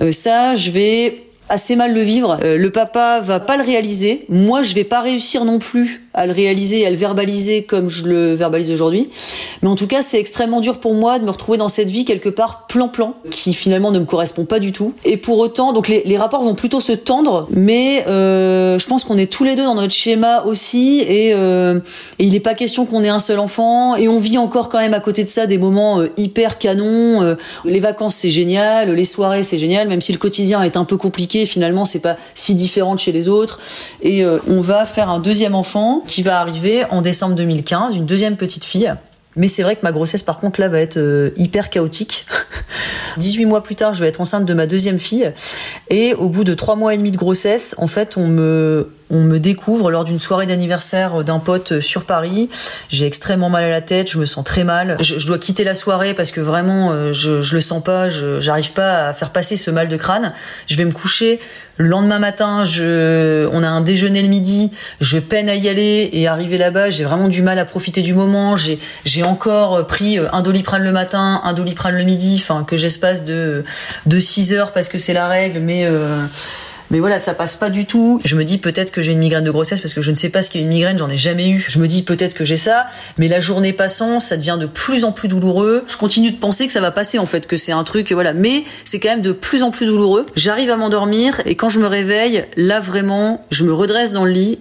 Euh, 0.00 0.10
ça, 0.10 0.54
je 0.54 0.70
vais 0.70 1.25
assez 1.48 1.76
mal 1.76 1.94
le 1.94 2.00
vivre. 2.00 2.38
Euh, 2.42 2.56
le 2.56 2.70
papa 2.70 3.20
va 3.20 3.40
pas 3.40 3.56
le 3.56 3.62
réaliser. 3.62 4.24
Moi, 4.28 4.62
je 4.62 4.74
vais 4.74 4.84
pas 4.84 5.00
réussir 5.00 5.44
non 5.44 5.58
plus 5.58 6.02
à 6.14 6.26
le 6.26 6.32
réaliser, 6.32 6.86
à 6.86 6.90
le 6.90 6.96
verbaliser 6.96 7.62
comme 7.62 7.88
je 7.88 8.04
le 8.04 8.34
verbalise 8.34 8.70
aujourd'hui. 8.70 9.10
Mais 9.62 9.68
en 9.68 9.74
tout 9.74 9.86
cas, 9.86 10.02
c'est 10.02 10.18
extrêmement 10.18 10.60
dur 10.60 10.78
pour 10.78 10.94
moi 10.94 11.18
de 11.18 11.24
me 11.24 11.30
retrouver 11.30 11.58
dans 11.58 11.68
cette 11.68 11.88
vie 11.88 12.04
quelque 12.04 12.28
part 12.28 12.66
plan-plan, 12.66 13.14
qui 13.30 13.54
finalement 13.54 13.90
ne 13.90 13.98
me 13.98 14.04
correspond 14.04 14.44
pas 14.44 14.58
du 14.58 14.72
tout. 14.72 14.94
Et 15.04 15.16
pour 15.16 15.38
autant, 15.38 15.72
donc 15.72 15.88
les, 15.88 16.02
les 16.04 16.16
rapports 16.16 16.42
vont 16.42 16.54
plutôt 16.54 16.80
se 16.80 16.92
tendre, 16.92 17.46
mais 17.50 18.04
euh, 18.06 18.78
je 18.78 18.86
pense 18.86 19.04
qu'on 19.04 19.18
est 19.18 19.30
tous 19.30 19.44
les 19.44 19.56
deux 19.56 19.64
dans 19.64 19.74
notre 19.74 19.92
schéma 19.92 20.42
aussi, 20.44 21.00
et, 21.00 21.32
euh, 21.34 21.80
et 22.18 22.24
il 22.24 22.32
n'est 22.32 22.40
pas 22.40 22.54
question 22.54 22.86
qu'on 22.86 23.04
ait 23.04 23.08
un 23.08 23.18
seul 23.18 23.38
enfant, 23.38 23.94
et 23.96 24.08
on 24.08 24.18
vit 24.18 24.38
encore 24.38 24.68
quand 24.68 24.78
même 24.78 24.94
à 24.94 25.00
côté 25.00 25.22
de 25.24 25.28
ça 25.28 25.46
des 25.46 25.58
moments 25.58 26.00
euh, 26.00 26.08
hyper 26.16 26.58
canons. 26.58 27.22
Euh, 27.22 27.34
les 27.64 27.80
vacances, 27.80 28.14
c'est 28.14 28.30
génial, 28.30 28.90
les 28.90 29.04
soirées, 29.04 29.42
c'est 29.42 29.58
génial, 29.58 29.88
même 29.88 30.00
si 30.00 30.12
le 30.12 30.18
quotidien 30.18 30.62
est 30.62 30.76
un 30.76 30.84
peu 30.84 30.96
compliqué, 30.96 31.35
finalement, 31.44 31.84
c'est 31.84 32.00
pas 32.00 32.16
si 32.34 32.54
différent 32.54 32.96
chez 32.96 33.12
les 33.12 33.28
autres. 33.28 33.60
Et 34.00 34.24
euh, 34.24 34.38
on 34.48 34.62
va 34.62 34.86
faire 34.86 35.10
un 35.10 35.18
deuxième 35.18 35.54
enfant 35.54 36.02
qui 36.06 36.22
va 36.22 36.40
arriver 36.40 36.84
en 36.90 37.02
décembre 37.02 37.34
2015, 37.34 37.96
une 37.96 38.06
deuxième 38.06 38.36
petite 38.36 38.64
fille. 38.64 38.94
Mais 39.36 39.48
c'est 39.48 39.62
vrai 39.62 39.76
que 39.76 39.82
ma 39.82 39.92
grossesse, 39.92 40.22
par 40.22 40.40
contre, 40.40 40.60
là, 40.60 40.68
va 40.68 40.80
être 40.80 40.96
euh, 40.96 41.30
hyper 41.36 41.68
chaotique. 41.68 42.24
18 43.18 43.44
mois 43.44 43.62
plus 43.62 43.74
tard, 43.74 43.92
je 43.92 44.00
vais 44.00 44.08
être 44.08 44.22
enceinte 44.22 44.46
de 44.46 44.54
ma 44.54 44.66
deuxième 44.66 44.98
fille. 44.98 45.30
Et 45.90 46.14
au 46.14 46.30
bout 46.30 46.44
de 46.44 46.54
3 46.54 46.74
mois 46.76 46.94
et 46.94 46.96
demi 46.96 47.10
de 47.10 47.18
grossesse, 47.18 47.74
en 47.76 47.86
fait, 47.86 48.16
on 48.16 48.26
me, 48.28 48.90
on 49.10 49.20
me 49.20 49.38
découvre 49.38 49.90
lors 49.90 50.04
d'une 50.04 50.18
soirée 50.18 50.46
d'anniversaire 50.46 51.22
d'un 51.24 51.38
pote 51.38 51.80
sur 51.80 52.04
Paris. 52.04 52.48
J'ai 52.88 53.06
extrêmement 53.06 53.48
mal 53.48 53.64
à 53.64 53.70
la 53.70 53.80
tête, 53.80 54.10
je 54.10 54.18
me 54.18 54.26
sens 54.26 54.44
très 54.44 54.64
mal. 54.64 54.96
Je, 55.00 55.26
dois 55.26 55.38
quitter 55.38 55.64
la 55.64 55.74
soirée 55.74 56.14
parce 56.14 56.30
que 56.30 56.40
vraiment, 56.40 56.92
euh, 56.92 57.12
je, 57.12 57.42
je 57.42 57.54
le 57.54 57.60
sens 57.60 57.82
pas, 57.82 58.08
j'arrive 58.08 58.72
pas 58.72 59.08
à 59.08 59.12
faire 59.12 59.30
passer 59.30 59.56
ce 59.56 59.70
mal 59.70 59.88
de 59.88 59.96
crâne. 59.96 60.32
Je 60.66 60.76
vais 60.76 60.84
me 60.84 60.92
coucher. 60.92 61.40
Le 61.78 61.88
lendemain 61.88 62.18
matin, 62.18 62.64
on 62.64 63.62
a 63.62 63.68
un 63.68 63.80
déjeuner 63.82 64.22
le 64.22 64.28
midi, 64.28 64.72
je 65.02 65.18
peine 65.18 65.50
à 65.50 65.54
y 65.54 65.68
aller 65.68 66.08
et 66.10 66.26
arriver 66.26 66.56
là-bas, 66.56 66.88
j'ai 66.88 67.04
vraiment 67.04 67.28
du 67.28 67.42
mal 67.42 67.58
à 67.58 67.66
profiter 67.66 68.00
du 68.00 68.14
moment. 68.14 68.56
J'ai, 68.56 69.22
encore 69.22 69.86
pris 69.86 70.18
un 70.32 70.40
doliprane 70.40 70.82
le 70.82 70.92
matin, 70.92 71.42
un 71.44 71.52
doliprane 71.52 71.94
le 71.94 72.04
midi, 72.04 72.40
enfin 72.40 72.64
que 72.64 72.78
j'espace 72.78 73.24
de 73.24 73.62
de 74.06 74.20
6 74.20 74.54
heures 74.54 74.72
parce 74.72 74.88
que 74.88 74.98
c'est 74.98 75.12
la 75.12 75.28
règle, 75.28 75.60
mais 75.60 75.84
euh, 75.84 76.24
mais 76.90 77.00
voilà, 77.00 77.18
ça 77.18 77.34
passe 77.34 77.56
pas 77.56 77.70
du 77.70 77.86
tout. 77.86 78.20
Je 78.24 78.36
me 78.36 78.44
dis 78.44 78.58
peut-être 78.58 78.92
que 78.92 79.02
j'ai 79.02 79.12
une 79.12 79.18
migraine 79.18 79.44
de 79.44 79.50
grossesse 79.50 79.80
parce 79.80 79.94
que 79.94 80.02
je 80.02 80.10
ne 80.10 80.16
sais 80.16 80.28
pas 80.28 80.42
ce 80.42 80.50
qu'est 80.50 80.60
une 80.60 80.68
migraine, 80.68 80.98
j'en 80.98 81.10
ai 81.10 81.16
jamais 81.16 81.48
eu. 81.48 81.64
Je 81.68 81.78
me 81.78 81.88
dis 81.88 82.02
peut-être 82.02 82.34
que 82.34 82.44
j'ai 82.44 82.56
ça, 82.56 82.86
mais 83.18 83.28
la 83.28 83.40
journée 83.40 83.72
passant, 83.72 84.20
ça 84.20 84.36
devient 84.36 84.58
de 84.60 84.66
plus 84.66 85.04
en 85.04 85.12
plus 85.12 85.28
douloureux. 85.28 85.84
Je 85.86 85.96
continue 85.96 86.30
de 86.30 86.36
penser 86.36 86.66
que 86.66 86.72
ça 86.72 86.80
va 86.80 86.90
passer 86.90 87.18
en 87.18 87.26
fait, 87.26 87.46
que 87.46 87.56
c'est 87.56 87.72
un 87.72 87.84
truc, 87.84 88.12
voilà. 88.12 88.32
Mais 88.32 88.64
c'est 88.84 89.00
quand 89.00 89.08
même 89.08 89.22
de 89.22 89.32
plus 89.32 89.62
en 89.62 89.70
plus 89.70 89.86
douloureux. 89.86 90.26
J'arrive 90.36 90.70
à 90.70 90.76
m'endormir 90.76 91.40
et 91.44 91.56
quand 91.56 91.68
je 91.68 91.80
me 91.80 91.86
réveille, 91.86 92.44
là 92.56 92.80
vraiment, 92.80 93.44
je 93.50 93.64
me 93.64 93.72
redresse 93.72 94.12
dans 94.12 94.24
le 94.24 94.32
lit 94.32 94.58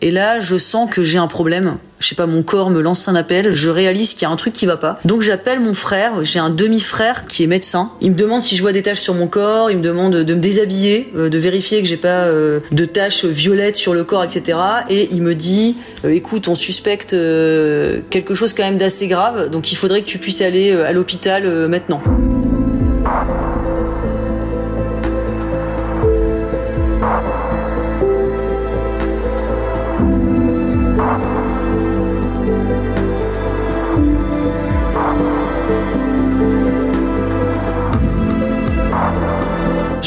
et 0.00 0.10
là, 0.10 0.40
je 0.40 0.56
sens 0.56 0.88
que 0.90 1.02
j'ai 1.02 1.18
un 1.18 1.26
problème. 1.26 1.78
Je 1.98 2.06
sais 2.06 2.14
pas, 2.14 2.26
mon 2.26 2.44
corps 2.44 2.70
me 2.70 2.80
lance 2.80 3.08
un 3.08 3.16
appel, 3.16 3.50
je 3.50 3.70
réalise 3.70 4.14
qu'il 4.14 4.22
y 4.22 4.24
a 4.26 4.30
un 4.30 4.36
truc 4.36 4.52
qui 4.52 4.66
va 4.66 4.76
pas. 4.76 5.00
Donc 5.04 5.22
j'appelle 5.22 5.58
mon 5.58 5.74
frère, 5.74 6.22
j'ai 6.22 6.38
un 6.38 6.50
demi-frère 6.50 7.26
qui 7.26 7.42
est 7.42 7.48
médecin. 7.48 7.90
Il 8.00 8.12
me 8.12 8.16
demande 8.16 8.40
si 8.40 8.54
je 8.54 8.62
vois 8.62 8.72
des 8.72 8.82
taches 8.82 9.00
sur 9.00 9.14
mon 9.14 9.26
corps, 9.26 9.72
il 9.72 9.78
me 9.78 9.82
demande 9.82 10.14
de 10.14 10.34
me 10.34 10.40
déshabiller, 10.40 11.12
euh, 11.16 11.28
de 11.28 11.38
vérifier 11.38 11.82
que 11.82 11.88
j'ai 11.88 11.96
pas 11.96 12.26
euh, 12.26 12.60
de 12.70 12.84
taches 12.84 13.24
violettes 13.24 13.74
sur 13.74 13.94
le 13.94 14.04
corps, 14.04 14.22
etc. 14.22 14.58
Et 14.88 15.08
il 15.10 15.22
me 15.22 15.34
dit, 15.34 15.76
euh, 16.04 16.10
écoute, 16.10 16.46
on 16.46 16.54
suspecte 16.54 17.10
quelque 17.10 18.34
chose 18.34 18.52
quand 18.52 18.62
même 18.62 18.78
d'assez 18.78 19.08
grave, 19.08 19.50
donc 19.50 19.72
il 19.72 19.74
faudrait 19.74 20.02
que 20.02 20.06
tu 20.06 20.18
puisses 20.18 20.42
aller 20.42 20.72
à 20.72 20.92
l'hôpital 20.92 21.66
maintenant. 21.66 22.02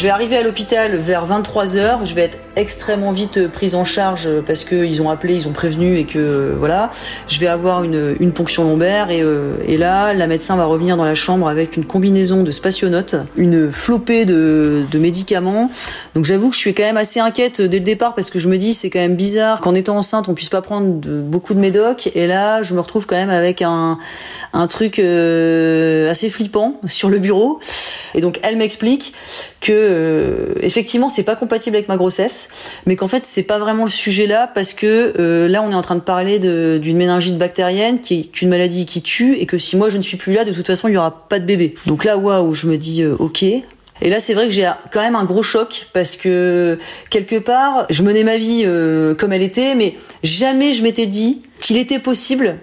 Je 0.01 0.07
vais 0.07 0.13
arriver 0.13 0.35
à 0.35 0.41
l'hôpital 0.41 0.95
vers 0.95 1.27
23h, 1.27 2.05
je 2.05 2.15
vais 2.15 2.23
être 2.23 2.39
extrêmement 2.55 3.11
vite 3.11 3.47
prise 3.49 3.75
en 3.75 3.83
charge 3.83 4.27
parce 4.47 4.63
qu'ils 4.63 4.99
ont 5.03 5.11
appelé, 5.11 5.35
ils 5.35 5.47
ont 5.47 5.51
prévenu 5.51 5.95
et 5.97 6.05
que 6.05 6.55
voilà, 6.57 6.89
je 7.27 7.39
vais 7.39 7.45
avoir 7.45 7.83
une, 7.83 8.15
une 8.19 8.31
ponction 8.31 8.63
lombaire 8.63 9.11
et, 9.11 9.21
euh, 9.21 9.57
et, 9.67 9.77
là, 9.77 10.15
la 10.15 10.25
médecin 10.25 10.55
va 10.55 10.65
revenir 10.65 10.97
dans 10.97 11.05
la 11.05 11.13
chambre 11.13 11.47
avec 11.47 11.77
une 11.77 11.85
combinaison 11.85 12.41
de 12.41 12.49
spationautes, 12.49 13.15
une 13.37 13.69
flopée 13.69 14.25
de, 14.25 14.81
de 14.91 14.97
médicaments. 14.97 15.69
Donc 16.15 16.25
j'avoue 16.25 16.49
que 16.49 16.55
je 16.55 16.61
suis 16.61 16.73
quand 16.73 16.81
même 16.81 16.97
assez 16.97 17.19
inquiète 17.19 17.61
dès 17.61 17.77
le 17.77 17.85
départ 17.85 18.15
parce 18.15 18.31
que 18.31 18.39
je 18.39 18.47
me 18.47 18.57
dis 18.57 18.73
c'est 18.73 18.89
quand 18.89 18.97
même 18.97 19.15
bizarre 19.15 19.61
qu'en 19.61 19.75
étant 19.75 19.97
enceinte 19.97 20.27
on 20.29 20.33
puisse 20.33 20.49
pas 20.49 20.63
prendre 20.63 20.99
de, 20.99 21.19
beaucoup 21.21 21.53
de 21.53 21.59
médocs 21.59 22.09
et 22.15 22.25
là 22.25 22.63
je 22.63 22.73
me 22.73 22.79
retrouve 22.79 23.05
quand 23.05 23.17
même 23.17 23.29
avec 23.29 23.61
un, 23.61 23.99
un 24.53 24.65
truc 24.65 24.97
euh, 24.97 26.09
assez 26.09 26.31
flippant 26.31 26.79
sur 26.87 27.09
le 27.09 27.19
bureau. 27.19 27.59
Et 28.15 28.21
donc 28.21 28.39
elle 28.41 28.57
m'explique 28.57 29.13
que 29.61 29.71
euh, 29.71 30.53
effectivement 30.61 31.07
c'est 31.07 31.23
pas 31.23 31.35
compatible 31.35 31.77
avec 31.77 31.87
ma 31.87 31.95
grossesse, 31.95 32.49
mais 32.85 32.95
qu'en 32.95 33.07
fait 33.07 33.25
c'est 33.25 33.43
pas 33.43 33.59
vraiment 33.59 33.85
le 33.85 33.91
sujet 33.91 34.27
là 34.27 34.51
parce 34.53 34.73
que 34.73 35.13
euh, 35.19 35.47
là 35.47 35.61
on 35.63 35.71
est 35.71 35.75
en 35.75 35.83
train 35.83 35.95
de 35.95 36.01
parler 36.01 36.39
d'une 36.39 36.97
méningite 36.97 37.37
bactérienne 37.37 38.01
qui 38.01 38.19
est 38.19 38.41
une 38.41 38.49
maladie 38.49 38.85
qui 38.85 39.01
tue 39.01 39.35
et 39.35 39.45
que 39.45 39.57
si 39.57 39.77
moi 39.77 39.89
je 39.89 39.97
ne 39.97 40.01
suis 40.01 40.17
plus 40.17 40.33
là 40.33 40.43
de 40.43 40.51
toute 40.51 40.67
façon 40.67 40.87
il 40.87 40.95
y 40.95 40.97
aura 40.97 41.27
pas 41.29 41.39
de 41.39 41.45
bébé. 41.45 41.75
Donc 41.85 42.03
là 42.03 42.17
waouh 42.17 42.53
je 42.53 42.67
me 42.67 42.77
dis 42.77 43.03
euh, 43.03 43.15
ok. 43.19 43.45
Et 44.01 44.09
là, 44.09 44.19
c'est 44.19 44.33
vrai 44.33 44.45
que 44.45 44.51
j'ai 44.51 44.69
quand 44.91 45.01
même 45.01 45.15
un 45.15 45.25
gros 45.25 45.43
choc 45.43 45.87
parce 45.93 46.17
que 46.17 46.79
quelque 47.11 47.35
part, 47.35 47.85
je 47.91 48.01
menais 48.01 48.23
ma 48.23 48.37
vie 48.37 48.63
euh, 48.65 49.13
comme 49.13 49.31
elle 49.31 49.43
était, 49.43 49.75
mais 49.75 49.95
jamais 50.23 50.73
je 50.73 50.81
m'étais 50.81 51.05
dit 51.05 51.43
qu'il 51.59 51.77
était 51.77 51.99
possible 51.99 52.57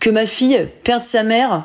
que 0.00 0.08
ma 0.08 0.24
fille 0.24 0.66
perde 0.82 1.02
sa 1.02 1.22
mère 1.22 1.64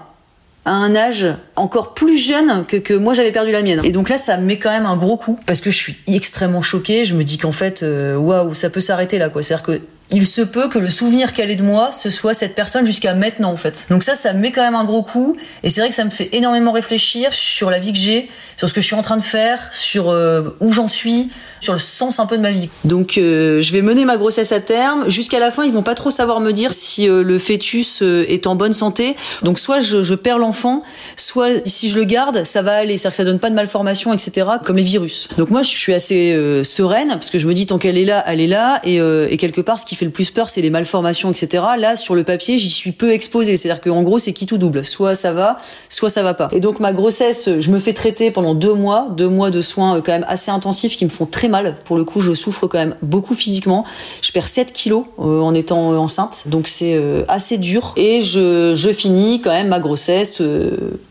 à 0.68 0.72
un 0.72 0.96
âge 0.96 1.26
encore 1.56 1.94
plus 1.94 2.18
jeune 2.18 2.66
que, 2.68 2.75
que 2.75 2.94
moi 2.94 3.14
j'avais 3.14 3.32
perdu 3.32 3.51
la 3.51 3.62
mienne. 3.62 3.80
Et 3.86 3.92
donc 3.92 4.10
là, 4.10 4.18
ça 4.18 4.36
me 4.38 4.44
met 4.46 4.58
quand 4.58 4.70
même 4.70 4.86
un 4.86 4.98
gros 4.98 5.16
coup 5.16 5.40
parce 5.46 5.62
que 5.62 5.72
je 5.72 5.77
suis 5.77 5.96
extrêmement 6.08 6.62
choquée. 6.62 7.06
Je 7.06 7.16
me 7.16 7.24
dis 7.24 7.38
qu'en 7.38 7.53
fait, 7.53 7.84
euh, 7.84 8.18
waouh, 8.18 8.53
ça 8.53 8.70
peut 8.70 8.82
s'arrêter 8.82 9.18
là, 9.18 9.30
quoi. 9.30 9.42
C'est-à-dire 9.42 9.66
que 9.66 9.82
il 10.09 10.25
se 10.25 10.41
peut 10.41 10.70
que 10.70 10.79
le 10.79 10.89
souvenir 10.89 11.33
qu'elle 11.33 11.51
ait 11.51 11.55
de 11.55 11.63
moi, 11.63 11.91
ce 11.91 12.09
soit 12.09 12.33
cette 12.33 12.55
personne 12.55 12.85
jusqu'à 12.85 13.13
maintenant 13.13 13.51
en 13.51 13.57
fait. 13.57 13.87
Donc 13.89 14.03
ça, 14.03 14.15
ça 14.15 14.33
me 14.33 14.39
met 14.39 14.51
quand 14.51 14.61
même 14.61 14.75
un 14.75 14.85
gros 14.85 15.03
coup, 15.03 15.35
et 15.63 15.70
c'est 15.70 15.81
vrai 15.81 15.89
que 15.89 15.96
ça 15.96 16.05
me 16.05 16.09
fait 16.09 16.29
énormément 16.31 16.72
réfléchir 16.72 17.33
sur 17.33 17.70
la 17.70 17.79
vie 17.79 17.91
que 17.91 18.00
j'ai, 18.00 18.29
sur 18.55 18.70
ce 18.70 18.74
que 18.74 18.79
je 18.79 18.85
suis 18.85 18.96
en 18.96 19.01
train 19.01 19.17
de 19.17 19.24
faire, 19.24 19.59
sur 19.74 20.09
euh, 20.09 20.55
où 20.61 20.72
j'en 20.72 20.87
suis, 20.87 21.29
sur 21.59 21.74
le 21.74 21.79
sens 21.79 22.20
un 22.20 22.25
peu 22.25 22.37
de 22.37 22.41
ma 22.41 22.51
vie. 22.51 22.70
Donc 22.85 23.17
euh, 23.17 23.61
je 23.61 23.74
vais 23.74 23.81
mener 23.81 24.05
ma 24.05 24.17
grossesse 24.17 24.51
à 24.51 24.61
terme. 24.61 25.09
Jusqu'à 25.09 25.39
la 25.39 25.51
fin, 25.51 25.65
ils 25.65 25.74
vont 25.74 25.83
pas 25.83 25.96
trop 25.96 26.11
savoir 26.11 26.39
me 26.39 26.51
dire 26.53 26.74
si 26.74 27.09
euh, 27.09 27.22
le 27.22 27.37
fœtus 27.37 28.01
est 28.01 28.48
en 28.48 28.55
bonne 28.55 28.74
santé. 28.74 29.15
Donc 29.43 29.59
soit 29.59 29.79
je, 29.81 30.15
perds 30.15 30.39
l'enfant, 30.39 30.83
soit 31.15 31.50
si 31.67 31.89
je 31.89 31.98
le 31.98 32.05
garde, 32.05 32.46
ça 32.46 32.61
va 32.61 32.74
aller. 32.74 32.98
C'est-à-dire 32.98 33.11
que 33.11 33.17
ça 33.17 33.25
donne 33.25 33.39
pas 33.39 33.50
de 33.50 33.55
malformation, 33.55 34.13
etc. 34.13 34.48
Comme 34.63 34.77
les 34.77 34.83
virus. 34.83 35.27
Donc 35.37 35.50
moi, 35.50 35.63
je 35.63 35.70
suis 35.70 35.93
assez 35.93 36.35
sereine 36.63 37.09
parce 37.09 37.29
que 37.29 37.39
je 37.39 37.48
me 37.48 37.53
dis 37.53 37.65
tant 37.65 37.77
qu'elle 37.77 37.98
est 37.98 38.05
là, 38.05 38.24
elle 38.27 38.39
est 38.39 38.48
là, 38.48 38.79
et, 38.83 38.98
et 38.98 39.37
quelque 39.37 39.61
part, 39.61 39.79
ce 39.79 39.85
qui 39.85 39.96
fait 39.98 40.05
le 40.05 40.12
plus 40.12 40.31
peur, 40.31 40.50
c'est 40.50 40.62
les 40.62 40.70
malformations, 40.70 41.31
etc. 41.31 41.64
Là, 41.77 41.96
sur 41.96 42.16
le 42.16 42.24
papier, 42.24 42.57
j'y 42.57 42.70
suis 42.70 42.92
peu 42.92 43.12
exposée. 43.12 43.57
C'est-à-dire 43.57 43.81
qu'en 43.81 44.03
gros, 44.03 44.20
c'est 44.20 44.33
qui 44.33 44.46
tout 44.46 44.57
double. 44.57 44.86
Soit 44.86 45.16
ça 45.16 45.31
va, 45.31 45.57
soit 45.90 46.10
ça 46.10 46.24
va 46.24 46.33
pas. 46.33 46.50
Et 46.51 46.60
donc 46.60 46.79
ma 46.79 46.94
grossesse, 46.94 47.50
je 47.60 47.72
me 47.72 47.79
fais 47.79 47.94
traiter 47.94 48.31
pendant 48.31 48.53
deux 48.53 48.74
mois, 48.74 49.07
deux 49.16 49.27
mois 49.27 49.51
de 49.51 49.62
soins 49.62 50.01
quand 50.01 50.12
même 50.12 50.25
assez 50.27 50.51
intensifs 50.51 50.98
qui 50.98 51.05
me 51.05 51.10
font 51.10 51.25
très 51.25 51.48
mal. 51.48 51.77
Pour 51.83 51.98
le 51.98 52.03
coup, 52.03 52.22
je 52.22 52.33
souffre 52.33 52.68
quand 52.68 52.77
même 52.77 52.96
beaucoup 53.01 53.33
physiquement. 53.33 53.86
Je 54.22 54.31
perds 54.31 54.48
7 54.48 54.74
kilos 54.74 55.05
euh, 55.20 55.42
en 55.42 55.53
étant 55.53 55.94
euh, 55.94 55.98
enceinte, 55.98 56.44
donc 56.48 56.68
c'est 56.68 56.96
euh, 56.96 57.24
assez 57.27 57.57
dur. 57.57 57.94
Et 57.98 58.22
je, 58.22 58.74
finis 58.98 59.42
quand 59.42 59.51
même 59.51 59.68
ma 59.68 59.79
grossesse. 59.79 60.42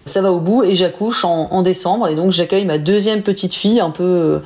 ça 0.06 0.22
va 0.22 0.32
au 0.32 0.40
bout 0.40 0.64
et 0.64 0.74
j'accouche 0.74 1.24
en, 1.24 1.62
décembre. 1.62 2.08
Et 2.08 2.14
donc 2.14 2.32
j'accueille 2.32 2.64
ma 2.64 2.78
deuxième 2.78 3.22
petite 3.22 3.54
fille, 3.54 3.80
un 3.80 3.90
peu 3.90 4.40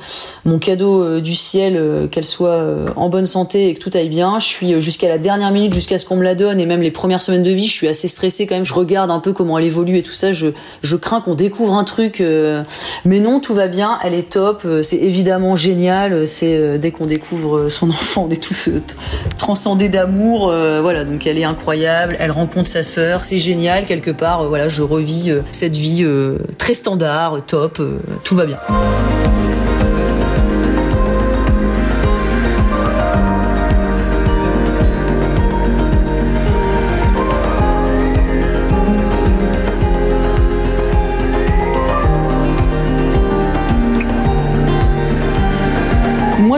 mon 0.45 0.59
cadeau 0.59 1.19
du 1.21 1.33
ciel, 1.33 2.07
qu'elle 2.11 2.25
soit 2.25 2.61
en 2.95 3.09
bonne 3.09 3.25
santé 3.25 3.69
et 3.69 3.73
que 3.73 3.79
tout 3.79 3.89
aille 3.93 4.09
bien. 4.09 4.30
Je 4.39 4.45
suis 4.45 4.81
jusqu'à 4.81 5.09
la 5.09 5.17
dernière 5.17 5.51
minute, 5.51 5.73
jusqu'à 5.73 5.97
ce 5.97 6.05
qu'on 6.05 6.15
me 6.15 6.23
la 6.23 6.35
donne, 6.35 6.59
et 6.59 6.65
même 6.65 6.81
les 6.81 6.91
premières 6.91 7.21
semaines 7.21 7.43
de 7.43 7.51
vie, 7.51 7.65
je 7.65 7.71
suis 7.71 7.87
assez 7.87 8.07
stressée 8.07 8.47
quand 8.47 8.55
même. 8.55 8.65
Je 8.65 8.73
regarde 8.73 9.11
un 9.11 9.19
peu 9.19 9.33
comment 9.33 9.57
elle 9.57 9.65
évolue 9.65 9.97
et 9.97 10.03
tout 10.03 10.13
ça. 10.13 10.31
Je, 10.31 10.51
crains 10.95 11.21
qu'on 11.21 11.35
découvre 11.35 11.75
un 11.75 11.83
truc, 11.83 12.23
mais 13.05 13.19
non, 13.19 13.39
tout 13.39 13.53
va 13.53 13.67
bien. 13.67 13.97
Elle 14.03 14.13
est 14.13 14.29
top. 14.29 14.65
C'est 14.83 14.97
évidemment 14.97 15.55
génial. 15.55 16.27
C'est 16.27 16.77
dès 16.77 16.91
qu'on 16.91 17.05
découvre 17.05 17.69
son 17.69 17.89
enfant, 17.89 18.27
on 18.29 18.33
est 18.33 18.41
tous 18.41 18.69
transcendés 19.37 19.89
d'amour. 19.89 20.47
voilà, 20.81 21.03
donc 21.03 21.25
elle 21.25 21.37
est 21.37 21.43
incroyable. 21.43 22.15
Elle 22.19 22.31
rencontre 22.31 22.67
sa 22.67 22.83
sœur. 22.83 23.23
C'est 23.23 23.39
génial 23.39 23.85
quelque 23.85 24.11
part. 24.11 24.47
voilà, 24.47 24.67
je 24.69 24.81
revis 24.81 25.33
cette 25.51 25.75
vie 25.75 26.05
très 26.57 26.73
standard, 26.73 27.39
top. 27.45 27.81
tout 28.23 28.35
va 28.35 28.45
bien. 28.45 28.59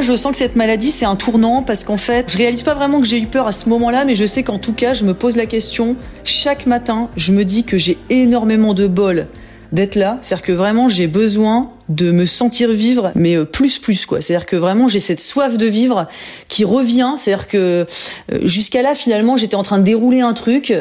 Je 0.04 0.16
sens 0.16 0.32
que 0.34 0.38
cette 0.38 0.56
maladie, 0.56 0.92
c'est 0.92 1.06
un 1.06 1.16
tournant 1.16 1.64
parce 1.64 1.84
qu'en 1.84 1.98
fait, 1.98 2.32
je 2.32 2.38
réalise 2.38 2.64
pas 2.64 2.76
vraiment 2.76 3.00
que 3.02 3.08
j'ai 3.08 3.20
eu 3.20 3.28
peur 3.28 3.48
à 3.48 3.52
ce 3.52 3.70
moment-là, 3.70 4.06
mais 4.06 4.16
je 4.16 4.26
sais 4.26 4.44
qu'en 4.44 4.60
tout 4.60 4.74
cas, 4.74 4.94
je 4.94 5.06
me 5.06 5.14
pose 5.14 5.36
la 5.38 5.46
question 5.46 5.96
chaque 6.24 6.66
matin. 6.66 7.10
Je 7.16 7.32
me 7.32 7.46
dis 7.46 7.64
que 7.64 7.78
j'ai 7.78 7.98
énormément 8.10 8.74
de 8.74 8.88
bol 8.88 9.28
d'être 9.72 9.96
là. 9.96 10.20
C'est-à-dire 10.22 10.46
que 10.46 10.52
vraiment, 10.52 10.90
j'ai 10.90 11.08
besoin 11.08 11.72
de 11.90 12.12
me 12.12 12.26
sentir 12.26 12.72
vivre, 12.72 13.12
mais 13.16 13.36
euh, 13.36 13.46
plus 13.46 13.78
plus 13.78 14.06
quoi. 14.06 14.22
C'est-à-dire 14.22 14.46
que 14.46 14.56
vraiment 14.56 14.88
j'ai 14.88 15.00
cette 15.00 15.20
soif 15.20 15.58
de 15.58 15.66
vivre 15.66 16.08
qui 16.48 16.64
revient. 16.64 17.14
C'est-à-dire 17.18 17.48
que 17.48 17.86
euh, 18.32 18.40
jusqu'à 18.44 18.82
là 18.82 18.96
finalement 18.96 19.36
j'étais 19.36 19.56
en 19.56 19.64
train 19.64 19.80
de 19.80 19.84
dérouler 19.84 20.22
un 20.22 20.34
truc 20.34 20.74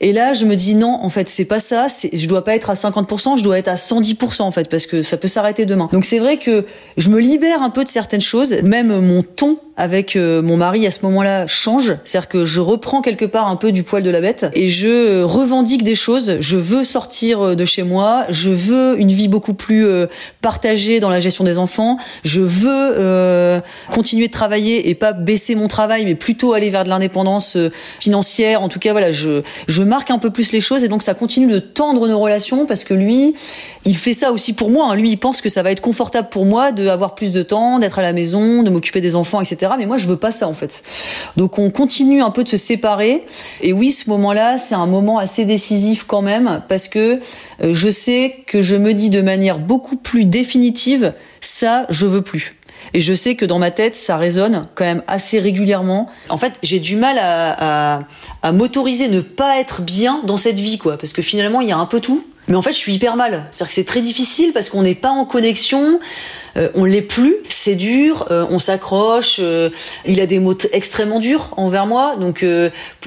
et 0.00 0.12
là 0.12 0.32
je 0.34 0.44
me 0.44 0.56
dis 0.56 0.74
non 0.74 0.98
en 1.00 1.08
fait 1.08 1.28
c'est 1.28 1.46
pas 1.46 1.60
ça. 1.60 1.86
Je 2.12 2.28
dois 2.28 2.44
pas 2.44 2.54
être 2.54 2.68
à 2.68 2.74
50%, 2.74 3.38
je 3.38 3.44
dois 3.44 3.58
être 3.58 3.68
à 3.68 3.76
110% 3.76 4.42
en 4.42 4.50
fait 4.50 4.68
parce 4.68 4.86
que 4.86 5.02
ça 5.02 5.16
peut 5.16 5.28
s'arrêter 5.28 5.64
demain. 5.64 5.88
Donc 5.92 6.04
c'est 6.04 6.18
vrai 6.18 6.36
que 6.36 6.66
je 6.98 7.08
me 7.08 7.20
libère 7.20 7.62
un 7.62 7.70
peu 7.70 7.84
de 7.84 7.88
certaines 7.88 8.20
choses. 8.20 8.62
Même 8.62 9.00
mon 9.00 9.22
ton 9.22 9.58
avec 9.76 10.14
euh, 10.14 10.42
mon 10.42 10.58
mari 10.58 10.86
à 10.86 10.90
ce 10.90 10.98
moment-là 11.06 11.46
change. 11.46 11.94
C'est-à-dire 12.04 12.28
que 12.28 12.44
je 12.44 12.60
reprends 12.60 13.00
quelque 13.00 13.24
part 13.24 13.48
un 13.48 13.56
peu 13.56 13.72
du 13.72 13.82
poil 13.82 14.02
de 14.02 14.10
la 14.10 14.20
bête 14.20 14.46
et 14.52 14.68
je 14.68 15.22
revendique 15.22 15.84
des 15.84 15.94
choses. 15.94 16.36
Je 16.40 16.58
veux 16.58 16.84
sortir 16.84 17.56
de 17.56 17.64
chez 17.64 17.82
moi. 17.82 18.24
Je 18.28 18.50
veux 18.50 19.00
une 19.00 19.08
vie 19.08 19.28
beaucoup 19.28 19.54
plus 19.54 19.86
dans 21.00 21.10
la 21.10 21.20
gestion 21.20 21.44
des 21.44 21.58
enfants. 21.58 21.96
Je 22.24 22.40
veux 22.40 22.94
euh, 22.98 23.60
continuer 23.92 24.26
de 24.26 24.32
travailler 24.32 24.88
et 24.88 24.94
pas 24.94 25.12
baisser 25.12 25.54
mon 25.54 25.68
travail, 25.68 26.04
mais 26.04 26.14
plutôt 26.14 26.52
aller 26.52 26.70
vers 26.70 26.84
de 26.84 26.88
l'indépendance 26.88 27.56
euh, 27.56 27.70
financière. 27.98 28.62
En 28.62 28.68
tout 28.68 28.78
cas, 28.78 28.92
voilà, 28.92 29.10
je 29.12 29.82
marque 29.82 30.10
un 30.10 30.18
peu 30.18 30.30
plus 30.30 30.52
les 30.52 30.60
choses 30.60 30.84
et 30.84 30.88
donc 30.88 31.02
ça 31.02 31.14
continue 31.14 31.46
de 31.46 31.58
tendre 31.58 32.06
nos 32.08 32.18
relations 32.18 32.66
parce 32.66 32.84
que 32.84 32.94
lui, 32.94 33.34
il 33.84 33.96
fait 33.96 34.12
ça 34.12 34.32
aussi 34.32 34.52
pour 34.52 34.70
moi. 34.70 34.90
Hein. 34.90 34.94
Lui, 34.94 35.10
il 35.10 35.16
pense 35.16 35.40
que 35.40 35.48
ça 35.48 35.62
va 35.62 35.70
être 35.70 35.80
confortable 35.80 36.28
pour 36.30 36.44
moi 36.44 36.72
d'avoir 36.72 37.14
plus 37.14 37.32
de 37.32 37.42
temps, 37.42 37.78
d'être 37.78 37.98
à 37.98 38.02
la 38.02 38.12
maison, 38.12 38.62
de 38.62 38.70
m'occuper 38.70 39.00
des 39.00 39.14
enfants, 39.14 39.40
etc. 39.40 39.72
Mais 39.78 39.86
moi, 39.86 39.98
je 39.98 40.06
veux 40.06 40.16
pas 40.16 40.32
ça 40.32 40.46
en 40.48 40.54
fait. 40.54 40.82
Donc, 41.36 41.58
on 41.58 41.70
continue 41.70 42.22
un 42.22 42.30
peu 42.30 42.44
de 42.44 42.48
se 42.48 42.56
séparer. 42.56 43.24
Et 43.60 43.72
oui, 43.72 43.90
ce 43.90 44.10
moment-là, 44.10 44.58
c'est 44.58 44.74
un 44.74 44.86
moment 44.86 45.18
assez 45.18 45.44
décisif 45.44 46.04
quand 46.04 46.22
même 46.22 46.62
parce 46.68 46.88
que 46.88 47.20
euh, 47.62 47.72
je 47.72 47.90
sais 47.90 48.36
que 48.46 48.62
je 48.62 48.76
me 48.76 48.94
dis 48.94 49.10
de 49.10 49.20
manière 49.20 49.58
beaucoup 49.58 49.96
plus 49.96 50.24
définitive, 50.40 51.12
ça, 51.40 51.86
je 51.90 52.06
veux 52.06 52.22
plus. 52.22 52.56
Et 52.94 53.00
je 53.00 53.14
sais 53.14 53.34
que 53.34 53.44
dans 53.44 53.58
ma 53.58 53.70
tête, 53.70 53.94
ça 53.94 54.16
résonne 54.16 54.66
quand 54.74 54.84
même 54.84 55.02
assez 55.06 55.38
régulièrement. 55.38 56.08
En 56.30 56.38
fait, 56.38 56.54
j'ai 56.62 56.78
du 56.78 56.96
mal 56.96 57.18
à, 57.18 57.96
à, 57.96 58.02
à 58.42 58.52
m'autoriser 58.52 59.08
ne 59.08 59.20
pas 59.20 59.60
être 59.60 59.82
bien 59.82 60.22
dans 60.24 60.38
cette 60.38 60.58
vie, 60.58 60.78
quoi. 60.78 60.96
Parce 60.96 61.12
que 61.12 61.20
finalement, 61.20 61.60
il 61.60 61.68
y 61.68 61.72
a 61.72 61.76
un 61.76 61.86
peu 61.86 62.00
tout. 62.00 62.24
Mais 62.48 62.56
en 62.56 62.62
fait, 62.62 62.72
je 62.72 62.78
suis 62.78 62.94
hyper 62.94 63.16
mal. 63.16 63.46
C'est-à-dire 63.50 63.68
que 63.68 63.74
c'est 63.74 63.84
très 63.84 64.00
difficile 64.00 64.52
parce 64.52 64.68
qu'on 64.68 64.82
n'est 64.82 64.94
pas 64.94 65.10
en 65.10 65.24
connexion. 65.24 66.00
Euh, 66.56 66.68
on 66.74 66.84
l'est 66.84 67.02
plus, 67.02 67.36
c'est 67.48 67.76
dur, 67.76 68.26
euh, 68.30 68.44
on 68.50 68.58
s'accroche. 68.58 69.36
Euh, 69.38 69.70
il 70.04 70.20
a 70.20 70.26
des 70.26 70.40
mots 70.40 70.56
extrêmement 70.72 71.20
durs 71.20 71.54
envers 71.56 71.86
moi, 71.86 72.16
donc 72.16 72.44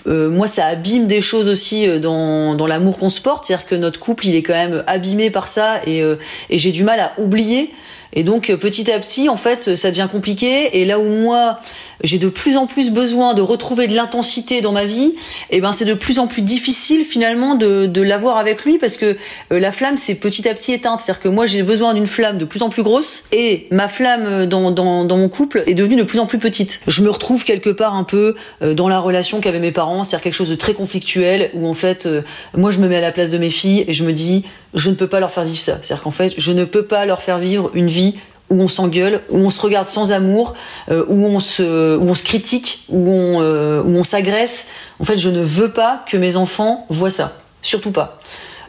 moi 0.06 0.48
ça 0.48 0.66
abîme 0.68 1.08
des 1.08 1.22
choses 1.22 1.48
aussi 1.48 1.88
dans, 2.00 2.56
dans 2.56 2.68
l'amour 2.68 2.98
qu'on 2.98 3.10
se 3.10 3.20
porte. 3.20 3.46
C'est-à-dire 3.46 3.66
que 3.66 3.76
notre 3.76 4.00
couple 4.00 4.28
il 4.28 4.36
est 4.36 4.44
quand 4.44 4.54
même 4.54 4.84
abîmé 4.88 5.30
par 5.30 5.48
ça 5.48 5.82
et, 5.86 6.00
et 6.00 6.58
j'ai 6.58 6.72
du 6.72 6.84
mal 6.84 7.00
à 7.00 7.14
oublier 7.18 7.74
et 8.16 8.24
donc 8.24 8.50
euh, 8.50 8.58
petit 8.58 8.92
à 8.92 9.00
petit, 9.00 9.30
en 9.30 9.38
fait, 9.38 9.76
ça 9.76 9.90
devient 9.90 10.08
compliqué. 10.12 10.80
Et 10.80 10.86
là 10.86 11.00
où 11.00 11.08
moi, 11.08 11.60
j'ai 12.04 12.20
de 12.20 12.30
plus 12.30 12.58
en 12.58 12.68
plus 12.68 12.92
besoin 12.92 13.34
de 13.34 13.42
retrouver 13.42 13.88
de 13.88 13.96
l'intensité 13.96 14.62
dans 14.62 14.72
ma 14.72 14.86
vie, 14.86 15.14
et 15.50 15.58
eh 15.58 15.62
ben 15.62 15.72
c'est 15.72 15.86
de 15.86 15.94
plus 15.94 16.20
en 16.20 16.28
plus 16.28 16.42
difficile 16.42 17.04
finalement 17.04 17.56
de, 17.56 17.86
de 17.86 18.02
l'avoir 18.02 18.38
avec 18.38 18.64
lui 18.66 18.78
parce 18.78 18.98
que 18.98 19.18
euh, 19.52 19.60
la 19.60 19.72
flamme 19.72 19.98
c'est 19.98 20.16
petit 20.16 20.48
à 20.48 20.54
petit 20.54 20.74
éteinte. 20.74 21.02
C'est-à-dire 21.02 21.22
que 21.22 21.28
moi 21.28 21.46
j'ai 21.46 21.64
besoin 21.64 21.94
d'une 21.94 22.08
flamme 22.08 22.38
de 22.38 22.46
plus 22.46 22.64
en 22.64 22.70
plus 22.70 22.84
grosse 22.84 23.26
et 23.32 23.68
ma 23.72 23.88
flamme 23.88 24.26
euh, 24.26 24.46
dans, 24.46 24.72
dans, 24.72 25.06
dans, 25.06 25.18
mon 25.18 25.30
couple 25.30 25.64
est 25.68 25.74
devenue 25.74 25.96
de 25.96 26.04
plus 26.04 26.20
en 26.20 26.26
plus 26.26 26.40
petite. 26.40 26.82
Je 26.88 27.02
me 27.02 27.10
retrouve 27.10 27.44
quelque 27.44 27.70
part 27.70 27.96
un 27.96 28.04
peu 28.04 28.36
dans 28.62 28.88
la 28.88 29.00
relation 29.00 29.40
qu'avaient 29.40 29.60
mes 29.60 29.72
parents, 29.72 30.04
c'est-à-dire 30.04 30.24
quelque 30.24 30.34
chose 30.34 30.50
de 30.50 30.56
très 30.56 30.74
conflictuel 30.74 31.52
où 31.54 31.68
en 31.68 31.74
fait 31.74 32.08
moi 32.56 32.72
je 32.72 32.80
me 32.80 32.88
mets 32.88 32.98
à 32.98 33.02
la 33.02 33.12
place 33.12 33.30
de 33.30 33.38
mes 33.38 33.50
filles 33.50 33.86
et 33.88 33.94
je 33.94 34.04
me 34.04 34.12
dis 34.12 34.44
je 34.74 34.90
ne 34.90 34.96
peux 34.96 35.08
pas 35.08 35.20
leur 35.20 35.32
faire 35.32 35.44
vivre 35.44 35.60
ça. 35.60 35.80
C'est-à-dire 35.82 36.04
qu'en 36.04 36.12
fait, 36.12 36.34
je 36.38 36.52
ne 36.52 36.66
peux 36.66 36.84
pas 36.84 37.06
leur 37.06 37.22
faire 37.22 37.38
vivre 37.38 37.72
une 37.74 37.88
vie 37.88 38.16
où 38.54 38.62
on 38.62 38.68
s'engueule, 38.68 39.22
où 39.30 39.38
on 39.38 39.50
se 39.50 39.62
regarde 39.62 39.88
sans 39.88 40.12
amour, 40.12 40.54
euh, 40.90 41.04
où 41.08 41.26
on 41.26 41.40
se, 41.40 41.98
où 41.98 42.10
on 42.10 42.16
se 42.16 42.24
critique, 42.24 42.86
où 42.90 43.10
on, 43.10 43.42
euh, 43.42 43.82
où 43.82 43.90
on 43.98 44.04
s'agresse. 44.04 44.68
En 45.00 45.06
fait, 45.06 45.18
je 45.18 45.30
ne 45.30 45.42
veux 45.42 45.72
pas 45.72 46.06
que 46.08 46.18
mes 46.18 46.38
enfants 46.38 46.86
voient 46.90 47.10
ça. 47.10 47.34
Surtout 47.62 47.92
pas. 47.92 48.20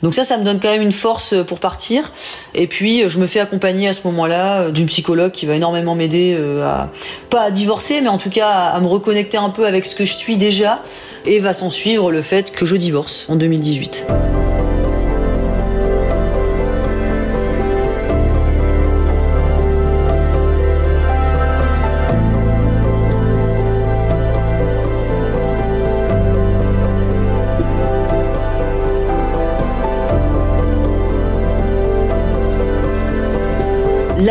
Donc 0.02 0.14
ça, 0.14 0.24
ça 0.24 0.36
me 0.36 0.44
donne 0.44 0.60
quand 0.60 0.70
même 0.70 0.82
une 0.82 0.92
force 0.92 1.34
pour 1.46 1.60
partir. 1.60 2.12
Et 2.54 2.66
puis, 2.66 3.08
je 3.08 3.18
me 3.18 3.26
fais 3.26 3.40
accompagner 3.40 3.88
à 3.88 3.92
ce 3.92 4.00
moment-là 4.04 4.70
d'une 4.70 4.86
psychologue 4.86 5.32
qui 5.32 5.46
va 5.46 5.54
énormément 5.54 5.94
m'aider 5.94 6.38
à, 6.62 6.90
pas 7.30 7.42
à 7.42 7.50
divorcer, 7.50 8.02
mais 8.02 8.08
en 8.08 8.18
tout 8.18 8.28
cas 8.28 8.50
à 8.50 8.80
me 8.80 8.86
reconnecter 8.86 9.38
un 9.38 9.48
peu 9.48 9.66
avec 9.66 9.86
ce 9.86 9.94
que 9.94 10.04
je 10.04 10.14
suis 10.14 10.36
déjà. 10.36 10.82
Et 11.24 11.38
va 11.38 11.54
s'en 11.54 11.70
suivre 11.70 12.12
le 12.12 12.20
fait 12.20 12.52
que 12.52 12.66
je 12.66 12.76
divorce 12.76 13.26
en 13.30 13.36
2018. 13.36 14.06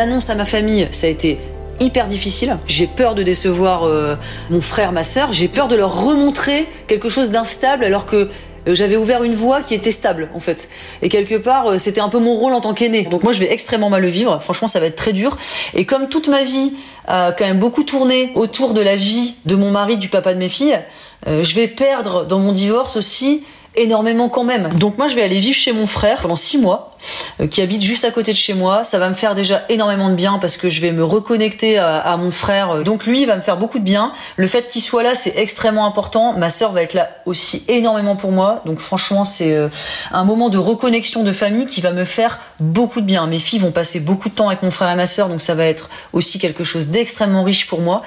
À 0.04 0.36
ma 0.36 0.44
famille, 0.44 0.86
ça 0.92 1.08
a 1.08 1.10
été 1.10 1.40
hyper 1.80 2.08
difficile. 2.10 2.58
J'ai 2.68 2.88
peur 2.88 3.16
de 3.16 3.24
décevoir 3.24 3.88
euh, 3.88 4.18
mon 4.50 4.60
frère, 4.60 4.92
ma 4.92 5.06
sœur. 5.06 5.32
J'ai 5.32 5.48
peur 5.48 5.70
de 5.70 5.78
leur 5.78 6.04
remontrer 6.04 6.68
quelque 6.88 7.08
chose 7.08 7.32
d'instable 7.32 7.86
alors 7.86 8.06
que 8.06 8.30
euh, 8.68 8.76
j'avais 8.76 8.98
ouvert 8.98 9.24
une 9.24 9.34
voie 9.34 9.62
qui 9.62 9.74
était 9.74 9.92
stable 9.92 10.28
en 10.36 10.42
fait. 10.42 10.68
Et 11.02 11.08
quelque 11.08 11.36
part, 11.36 11.68
euh, 11.68 11.78
c'était 11.78 12.02
un 12.02 12.10
peu 12.10 12.20
mon 12.20 12.36
rôle 12.36 12.52
en 12.52 12.60
tant 12.60 12.74
qu'aîné. 12.74 13.04
Donc 13.04 13.24
moi, 13.24 13.32
je 13.32 13.40
vais 13.40 13.50
extrêmement 13.50 13.90
mal 13.90 14.02
le 14.02 14.10
vivre. 14.10 14.40
Franchement, 14.42 14.68
ça 14.68 14.82
va 14.82 14.88
être 14.88 14.98
très 14.98 15.14
dur. 15.14 15.38
Et 15.74 15.86
comme 15.86 16.10
toute 16.10 16.28
ma 16.28 16.44
vie 16.44 16.74
a 17.08 17.32
quand 17.32 17.46
même 17.46 17.60
beaucoup 17.60 17.84
tourné 17.84 18.34
autour 18.36 18.74
de 18.74 18.82
la 18.82 18.98
vie 18.98 19.36
de 19.46 19.56
mon 19.56 19.72
mari, 19.72 19.96
du 19.96 20.10
papa 20.10 20.34
de 20.34 20.40
mes 20.40 20.50
filles, 20.50 20.80
je 21.26 21.56
vais 21.56 21.70
perdre 21.70 22.26
dans 22.26 22.40
mon 22.40 22.52
divorce 22.52 22.98
aussi 22.98 23.46
énormément 23.76 24.30
quand 24.30 24.44
même. 24.44 24.70
Donc 24.78 24.98
moi 24.98 25.08
je 25.08 25.16
vais 25.16 25.24
aller 25.24 25.40
vivre 25.40 25.56
chez 25.56 25.72
mon 25.72 25.88
frère 25.88 26.22
pendant 26.22 26.36
six 26.36 26.58
mois, 26.58 26.93
qui 27.50 27.62
habite 27.62 27.82
juste 27.82 28.06
à 28.06 28.12
côté 28.12 28.32
de 28.32 28.38
chez 28.38 28.54
moi. 28.54 28.84
Ça 28.84 29.00
va 29.00 29.10
me 29.10 29.14
faire 29.14 29.36
déjà 29.36 29.64
énormément 29.70 30.10
de 30.10 30.16
bien 30.16 30.40
parce 30.40 30.58
que 30.58 30.70
je 30.70 30.82
vais 30.82 30.92
me 30.92 31.04
reconnecter 31.04 31.78
à, 31.78 32.16
mon 32.18 32.32
frère. 32.32 32.84
Donc 32.84 33.06
lui 33.06 33.22
il 33.22 33.28
va 33.28 33.36
me 33.36 33.42
faire 33.42 33.58
beaucoup 33.58 33.80
de 33.80 33.84
bien. 33.84 34.14
Le 34.38 34.48
fait 34.48 34.68
qu'il 34.68 34.82
soit 34.82 35.04
là 35.04 35.16
c'est 35.16 35.38
extrêmement 35.38 35.86
important. 35.86 36.34
Ma 36.38 36.50
sœur 36.50 36.72
va 36.72 36.82
être 36.82 36.94
là 36.94 37.10
aussi 37.26 37.64
énormément 37.68 38.16
pour 38.16 38.32
moi. 38.32 38.62
Donc 38.66 38.80
franchement 38.80 39.26
c'est 39.26 39.54
euh, 39.54 39.68
un 40.12 40.24
moment 40.24 40.50
de 40.50 40.58
reconnexion 40.58 41.24
de 41.24 41.32
famille 41.32 41.66
qui 41.66 41.82
va 41.82 41.92
me 41.92 42.06
faire 42.06 42.40
beaucoup 42.60 43.02
de 43.02 43.06
bien. 43.06 43.28
Mes 43.28 43.40
filles 43.40 43.60
vont 43.60 43.72
passer 43.72 44.00
beaucoup 44.00 44.30
de 44.30 44.36
temps 44.36 44.48
avec 44.48 44.64
mon 44.64 44.72
frère 44.72 44.90
et 44.90 44.96
ma 44.96 45.06
sœur 45.06 45.30
donc 45.30 45.42
ça 45.42 45.56
va 45.56 45.66
être 45.66 45.90
aussi 46.14 46.40
quelque 46.40 46.64
chose 46.64 46.90
d'extrêmement 46.90 47.44
riche 47.44 47.68
pour 47.68 47.82
moi. 47.82 48.02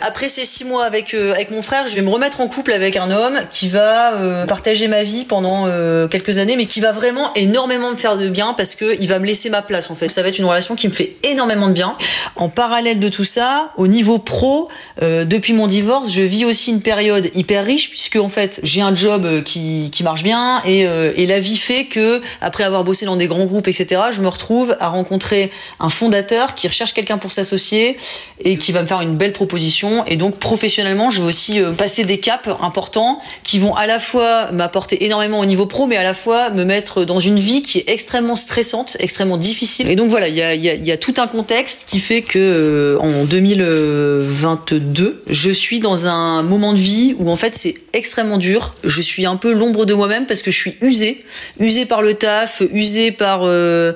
Après 0.00 0.28
ces 0.28 0.44
six 0.44 0.64
mois 0.64 0.84
avec 0.84 1.14
euh, 1.14 1.32
avec 1.32 1.50
mon 1.50 1.62
frère, 1.62 1.86
je 1.86 1.94
vais 1.94 2.02
me 2.02 2.10
remettre 2.10 2.40
en 2.40 2.48
couple 2.48 2.72
avec 2.72 2.96
un 2.96 3.10
homme 3.10 3.38
qui 3.50 3.68
va 3.68 4.12
partager 4.46 4.88
ma 4.88 5.02
vie 5.02 5.24
pendant 5.24 5.66
euh, 5.66 6.08
quelques 6.08 6.38
années, 6.38 6.56
mais 6.56 6.66
qui 6.66 6.80
va 6.80 6.92
vraiment 6.92 7.32
énormément 7.34 7.90
me 7.90 7.96
faire 7.96 8.16
de 8.16 8.28
bien 8.28 8.41
parce 8.56 8.74
que 8.74 8.96
il 9.00 9.08
va 9.08 9.18
me 9.18 9.26
laisser 9.26 9.50
ma 9.50 9.62
place 9.62 9.90
en 9.90 9.94
fait. 9.94 10.08
Ça 10.08 10.22
va 10.22 10.28
être 10.28 10.38
une 10.38 10.44
relation 10.44 10.76
qui 10.76 10.88
me 10.88 10.92
fait 10.92 11.16
énormément 11.22 11.68
de 11.68 11.72
bien. 11.72 11.96
En 12.36 12.48
parallèle 12.48 12.98
de 13.00 13.08
tout 13.08 13.24
ça, 13.24 13.72
au 13.76 13.86
niveau 13.86 14.18
pro, 14.18 14.68
euh, 15.02 15.24
depuis 15.24 15.52
mon 15.52 15.66
divorce, 15.66 16.10
je 16.10 16.22
vis 16.22 16.44
aussi 16.44 16.70
une 16.70 16.82
période 16.82 17.30
hyper 17.34 17.64
riche 17.64 17.90
puisque 17.90 18.16
en 18.16 18.28
fait 18.28 18.60
j'ai 18.62 18.82
un 18.82 18.94
job 18.94 19.24
euh, 19.24 19.42
qui, 19.42 19.90
qui 19.92 20.02
marche 20.02 20.22
bien 20.22 20.60
et, 20.66 20.80
et 21.16 21.26
la 21.26 21.40
vie 21.40 21.56
fait 21.56 21.84
que 21.84 22.20
après 22.40 22.64
avoir 22.64 22.84
bossé 22.84 23.06
dans 23.06 23.16
des 23.16 23.26
grands 23.26 23.44
groupes 23.44 23.68
etc, 23.68 24.00
je 24.10 24.20
me 24.20 24.28
retrouve 24.28 24.76
à 24.80 24.88
rencontrer 24.88 25.50
un 25.80 25.88
fondateur 25.88 26.54
qui 26.54 26.68
recherche 26.68 26.92
quelqu'un 26.92 27.18
pour 27.18 27.32
s'associer 27.32 27.96
et 28.44 28.56
qui 28.56 28.72
va 28.72 28.82
me 28.82 28.86
faire 28.86 29.00
une 29.00 29.16
belle 29.16 29.32
proposition 29.32 30.04
et 30.06 30.16
donc 30.16 30.38
professionnellement 30.38 31.10
je 31.10 31.22
vais 31.22 31.28
aussi 31.28 31.60
passer 31.76 32.04
des 32.04 32.18
caps 32.18 32.48
importants 32.60 33.20
qui 33.42 33.58
vont 33.58 33.74
à 33.74 33.86
la 33.86 33.98
fois 33.98 34.50
m'apporter 34.52 35.04
énormément 35.04 35.40
au 35.40 35.44
niveau 35.44 35.66
pro, 35.66 35.86
mais 35.86 35.96
à 35.96 36.02
la 36.02 36.14
fois 36.14 36.50
me 36.50 36.64
mettre 36.64 37.04
dans 37.04 37.20
une 37.20 37.38
vie 37.38 37.62
qui 37.62 37.78
est 37.78 37.88
extrêmement 37.88 38.31
stressante, 38.36 38.96
extrêmement 39.00 39.36
difficile. 39.36 39.90
Et 39.90 39.96
donc 39.96 40.10
voilà, 40.10 40.28
il 40.28 40.36
y 40.36 40.92
a, 40.92 40.96
tout 40.96 41.14
un 41.18 41.26
contexte 41.26 41.88
qui 41.88 42.00
fait 42.00 42.22
que 42.22 42.38
euh, 42.38 42.98
en 42.98 43.24
2022, 43.24 45.22
je 45.28 45.50
suis 45.50 45.80
dans 45.80 46.06
un 46.06 46.42
moment 46.42 46.72
de 46.72 46.78
vie 46.78 47.14
où 47.18 47.30
en 47.30 47.36
fait 47.36 47.54
c'est 47.54 47.74
extrêmement 47.92 48.38
dur. 48.38 48.74
Je 48.84 49.00
suis 49.00 49.26
un 49.26 49.36
peu 49.36 49.52
l'ombre 49.52 49.86
de 49.86 49.94
moi-même 49.94 50.26
parce 50.26 50.42
que 50.42 50.50
je 50.50 50.58
suis 50.58 50.76
usée, 50.80 51.24
usée 51.58 51.86
par 51.86 52.02
le 52.02 52.14
taf, 52.14 52.62
usée 52.72 53.10
par 53.10 53.42
euh, 53.44 53.92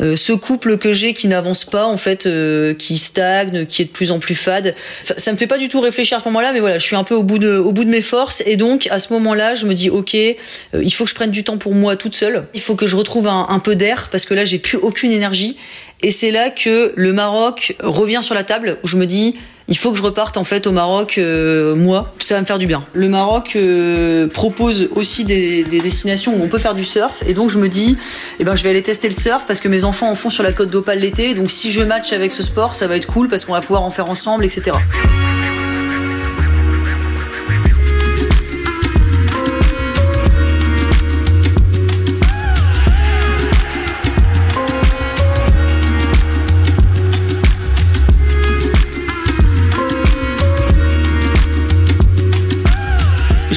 euh, 0.00 0.16
ce 0.16 0.32
couple 0.32 0.78
que 0.78 0.92
j'ai 0.92 1.14
qui 1.14 1.28
n'avance 1.28 1.64
pas 1.64 1.86
en 1.86 1.96
fait, 1.96 2.28
qui 2.78 2.98
stagne, 2.98 3.66
qui 3.66 3.82
est 3.82 3.86
de 3.86 3.90
plus 3.90 4.10
en 4.10 4.18
plus 4.18 4.34
fade. 4.34 4.74
Ça 5.02 5.32
me 5.32 5.36
fait 5.36 5.46
pas 5.46 5.58
du 5.58 5.68
tout 5.68 5.80
réfléchir 5.80 6.18
à 6.18 6.20
ce 6.20 6.26
moment-là, 6.26 6.52
mais 6.52 6.60
voilà, 6.60 6.78
je 6.78 6.84
suis 6.84 6.96
un 6.96 7.04
peu 7.04 7.14
au 7.14 7.22
bout 7.22 7.38
de, 7.38 7.84
mes 7.84 8.00
forces 8.02 8.42
et 8.44 8.56
donc 8.56 8.88
à 8.90 8.98
ce 8.98 9.12
moment-là, 9.14 9.54
je 9.54 9.66
me 9.66 9.74
dis 9.74 9.88
ok, 9.88 10.14
il 10.14 10.92
faut 10.92 11.04
que 11.04 11.10
je 11.10 11.14
prenne 11.14 11.30
du 11.30 11.44
temps 11.44 11.58
pour 11.58 11.74
moi 11.74 11.96
toute 11.96 12.14
seule. 12.14 12.46
Il 12.54 12.60
faut 12.60 12.74
que 12.74 12.86
je 12.86 12.96
retrouve 12.96 13.26
un, 13.26 13.58
peu 13.58 13.76
parce 14.10 14.24
que 14.24 14.34
là, 14.34 14.44
j'ai 14.44 14.58
plus 14.58 14.78
aucune 14.78 15.12
énergie. 15.12 15.56
Et 16.02 16.10
c'est 16.10 16.30
là 16.30 16.50
que 16.50 16.92
le 16.94 17.12
Maroc 17.12 17.76
revient 17.82 18.20
sur 18.22 18.34
la 18.34 18.44
table 18.44 18.78
où 18.84 18.88
je 18.88 18.96
me 18.96 19.06
dis, 19.06 19.34
il 19.68 19.76
faut 19.76 19.92
que 19.92 19.98
je 19.98 20.02
reparte 20.02 20.36
en 20.36 20.44
fait 20.44 20.66
au 20.66 20.72
Maroc, 20.72 21.18
euh, 21.18 21.74
moi, 21.74 22.14
ça 22.18 22.34
va 22.34 22.40
me 22.40 22.46
faire 22.46 22.58
du 22.58 22.66
bien. 22.66 22.84
Le 22.94 23.08
Maroc 23.08 23.52
euh, 23.54 24.26
propose 24.26 24.88
aussi 24.94 25.24
des, 25.24 25.62
des, 25.64 25.80
destinations 25.80 26.34
où 26.34 26.42
on 26.42 26.48
peut 26.48 26.58
faire 26.58 26.74
du 26.74 26.84
surf, 26.84 27.22
et 27.26 27.34
donc 27.34 27.50
je 27.50 27.58
me 27.58 27.68
dis, 27.68 27.98
eh 28.40 28.44
ben 28.44 28.54
je 28.54 28.62
vais 28.62 28.70
aller 28.70 28.82
tester 28.82 29.08
le 29.08 29.14
surf 29.14 29.44
parce 29.46 29.60
que 29.60 29.68
mes 29.68 29.84
enfants 29.84 30.10
en 30.10 30.14
font 30.14 30.30
sur 30.30 30.42
la 30.42 30.52
côte 30.52 30.70
d'Opale 30.70 31.00
l'été, 31.00 31.34
donc 31.34 31.50
si 31.50 31.70
je 31.70 31.82
match 31.82 32.12
avec 32.12 32.32
ce 32.32 32.42
sport, 32.42 32.74
ça 32.74 32.86
va 32.86 32.96
être 32.96 33.06
cool 33.06 33.28
parce 33.28 33.44
qu'on 33.44 33.52
va 33.52 33.60
pouvoir 33.60 33.82
en 33.82 33.90
faire 33.90 34.08
ensemble, 34.08 34.44
etc. 34.44 34.72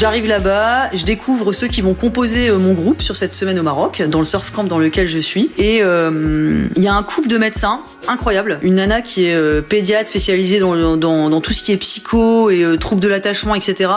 J'arrive 0.02 0.26
là-bas, 0.26 0.90
je 0.96 1.06
découvre 1.06 1.54
ceux 1.54 1.68
qui 1.68 1.82
vont 1.82 1.94
composer 1.94 2.50
euh, 2.50 2.58
mon 2.58 2.74
groupe 2.74 3.04
sur 3.04 3.16
cette 3.16 3.36
semaine 3.36 3.60
au 3.60 3.62
Maroc, 3.62 4.02
dans 4.02 4.18
le 4.18 4.26
surf 4.26 4.50
camp 4.50 4.64
dans 4.64 4.80
lequel 4.80 5.08
je 5.08 5.20
suis. 5.20 5.52
Et 5.60 5.84
euh, 5.84 6.66
il 6.76 6.82
y 6.82 6.88
a 6.88 6.94
un 6.96 7.04
couple 7.04 7.28
de 7.28 7.38
médecins 7.38 7.82
incroyable. 8.08 8.60
Une 8.64 8.74
nana 8.74 9.04
qui 9.04 9.26
est 9.26 9.36
euh, 9.36 9.62
pédiatre 9.62 10.10
spécialisée 10.10 10.58
dans, 10.58 11.42
tout 11.42 11.54
ce 11.54 11.62
qui 11.62 11.72
est 11.72 11.78
psycho 11.78 12.50
et 12.50 12.64
euh, 12.64 12.78
troubles 12.78 13.00
de 13.00 13.10
l'attachement, 13.10 13.54
etc. 13.54 13.92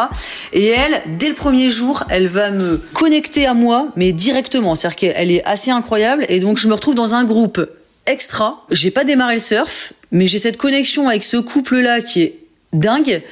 Et 0.53 0.67
elle, 0.67 1.01
dès 1.19 1.31
le 1.31 1.35
premier 1.35 1.71
jour, 1.71 2.05
elle 2.11 2.27
va 2.27 2.51
me 2.51 2.77
connecter 2.93 3.47
à 3.47 3.55
moi, 3.55 3.89
mais 3.97 4.13
directement. 4.13 4.75
C'est-à-dire 4.75 4.97
qu'elle 4.97 5.31
est 5.31 5.43
assez 5.47 5.71
incroyable. 5.71 6.27
Et 6.29 6.39
donc 6.39 6.59
je 6.59 6.69
me 6.69 6.75
retrouve 6.75 6.95
dans 6.95 7.15
un 7.15 7.25
groupe 7.25 7.67
extra. 8.05 8.63
J'ai 8.71 8.91
pas 8.91 9.05
démarré 9.05 9.37
le 9.37 9.41
surf, 9.41 9.95
mais 10.13 10.27
j'ai 10.27 10.39
cette 10.39 10.59
connexion 10.59 11.09
avec 11.09 11.25
ce 11.25 11.39
couple-là 11.39 12.03
qui 12.03 12.25
est 12.25 12.41
dingue. 12.75 13.23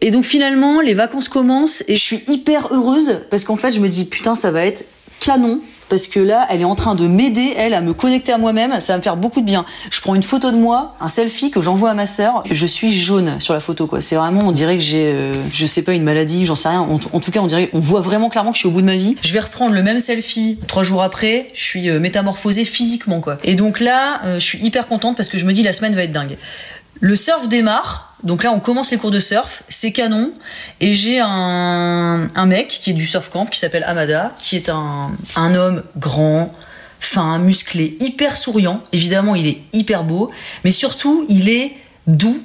Et 0.00 0.10
donc 0.10 0.24
finalement, 0.24 0.80
les 0.80 0.94
vacances 0.94 1.28
commencent 1.28 1.84
et 1.88 1.96
je 1.96 2.02
suis 2.02 2.22
hyper 2.28 2.68
heureuse 2.72 3.20
parce 3.30 3.44
qu'en 3.44 3.56
fait, 3.56 3.72
je 3.72 3.80
me 3.80 3.88
dis 3.88 4.04
putain, 4.04 4.34
ça 4.34 4.50
va 4.50 4.64
être 4.64 4.86
canon 5.20 5.60
parce 5.90 6.06
que 6.06 6.20
là, 6.20 6.46
elle 6.48 6.62
est 6.62 6.64
en 6.64 6.76
train 6.76 6.94
de 6.94 7.06
m'aider, 7.06 7.52
elle, 7.56 7.74
à 7.74 7.80
me 7.82 7.92
connecter 7.92 8.32
à 8.32 8.38
moi-même. 8.38 8.80
Ça 8.80 8.94
va 8.94 8.98
me 8.98 9.02
faire 9.02 9.16
beaucoup 9.16 9.40
de 9.40 9.44
bien. 9.44 9.66
Je 9.90 10.00
prends 10.00 10.14
une 10.14 10.22
photo 10.22 10.52
de 10.52 10.56
moi, 10.56 10.94
un 11.00 11.08
selfie 11.08 11.50
que 11.50 11.60
j'envoie 11.60 11.90
à 11.90 11.94
ma 11.94 12.06
sœur. 12.06 12.44
Je 12.48 12.66
suis 12.66 12.92
jaune 12.92 13.40
sur 13.40 13.52
la 13.52 13.60
photo, 13.60 13.88
quoi. 13.88 14.00
C'est 14.00 14.14
vraiment, 14.14 14.42
on 14.44 14.52
dirait 14.52 14.78
que 14.78 14.82
j'ai, 14.82 15.06
euh, 15.06 15.34
je 15.52 15.66
sais 15.66 15.82
pas, 15.82 15.92
une 15.92 16.04
maladie, 16.04 16.46
j'en 16.46 16.54
sais 16.54 16.68
rien. 16.68 16.80
En, 16.80 16.98
tout 16.98 17.30
cas, 17.32 17.40
on 17.40 17.48
dirait, 17.48 17.68
on 17.72 17.80
voit 17.80 18.00
vraiment 18.00 18.30
clairement 18.30 18.52
que 18.52 18.56
je 18.56 18.60
suis 18.60 18.68
au 18.68 18.72
bout 18.72 18.82
de 18.82 18.86
ma 18.86 18.96
vie. 18.96 19.16
Je 19.22 19.32
vais 19.32 19.40
reprendre 19.40 19.74
le 19.74 19.82
même 19.82 19.98
selfie 19.98 20.60
trois 20.68 20.84
jours 20.84 21.02
après. 21.02 21.50
Je 21.54 21.62
suis 21.64 21.90
euh, 21.90 21.98
métamorphosée 21.98 22.64
physiquement, 22.64 23.20
quoi. 23.20 23.38
Et 23.42 23.56
donc 23.56 23.80
là, 23.80 24.20
euh, 24.24 24.38
je 24.38 24.44
suis 24.44 24.58
hyper 24.58 24.86
contente 24.86 25.16
parce 25.16 25.28
que 25.28 25.38
je 25.38 25.44
me 25.44 25.52
dis 25.52 25.64
la 25.64 25.72
semaine 25.72 25.96
va 25.96 26.04
être 26.04 26.12
dingue. 26.12 26.38
Le 27.00 27.16
surf 27.16 27.48
démarre. 27.48 28.09
Donc 28.22 28.44
là, 28.44 28.52
on 28.52 28.60
commence 28.60 28.90
les 28.90 28.98
cours 28.98 29.10
de 29.10 29.20
surf, 29.20 29.62
c'est 29.68 29.92
canon. 29.92 30.32
Et 30.80 30.94
j'ai 30.94 31.20
un, 31.20 32.46
mec 32.46 32.68
qui 32.68 32.90
est 32.90 32.94
du 32.94 33.06
surf 33.06 33.30
camp, 33.30 33.46
qui 33.46 33.58
s'appelle 33.58 33.84
Amada, 33.84 34.32
qui 34.38 34.56
est 34.56 34.68
un, 34.68 35.54
homme 35.54 35.82
grand, 35.96 36.52
fin, 36.98 37.38
musclé, 37.38 37.96
hyper 38.00 38.36
souriant. 38.36 38.82
Évidemment, 38.92 39.34
il 39.34 39.46
est 39.46 39.58
hyper 39.72 40.04
beau, 40.04 40.30
mais 40.64 40.72
surtout, 40.72 41.24
il 41.28 41.48
est 41.48 41.72
doux. 42.06 42.42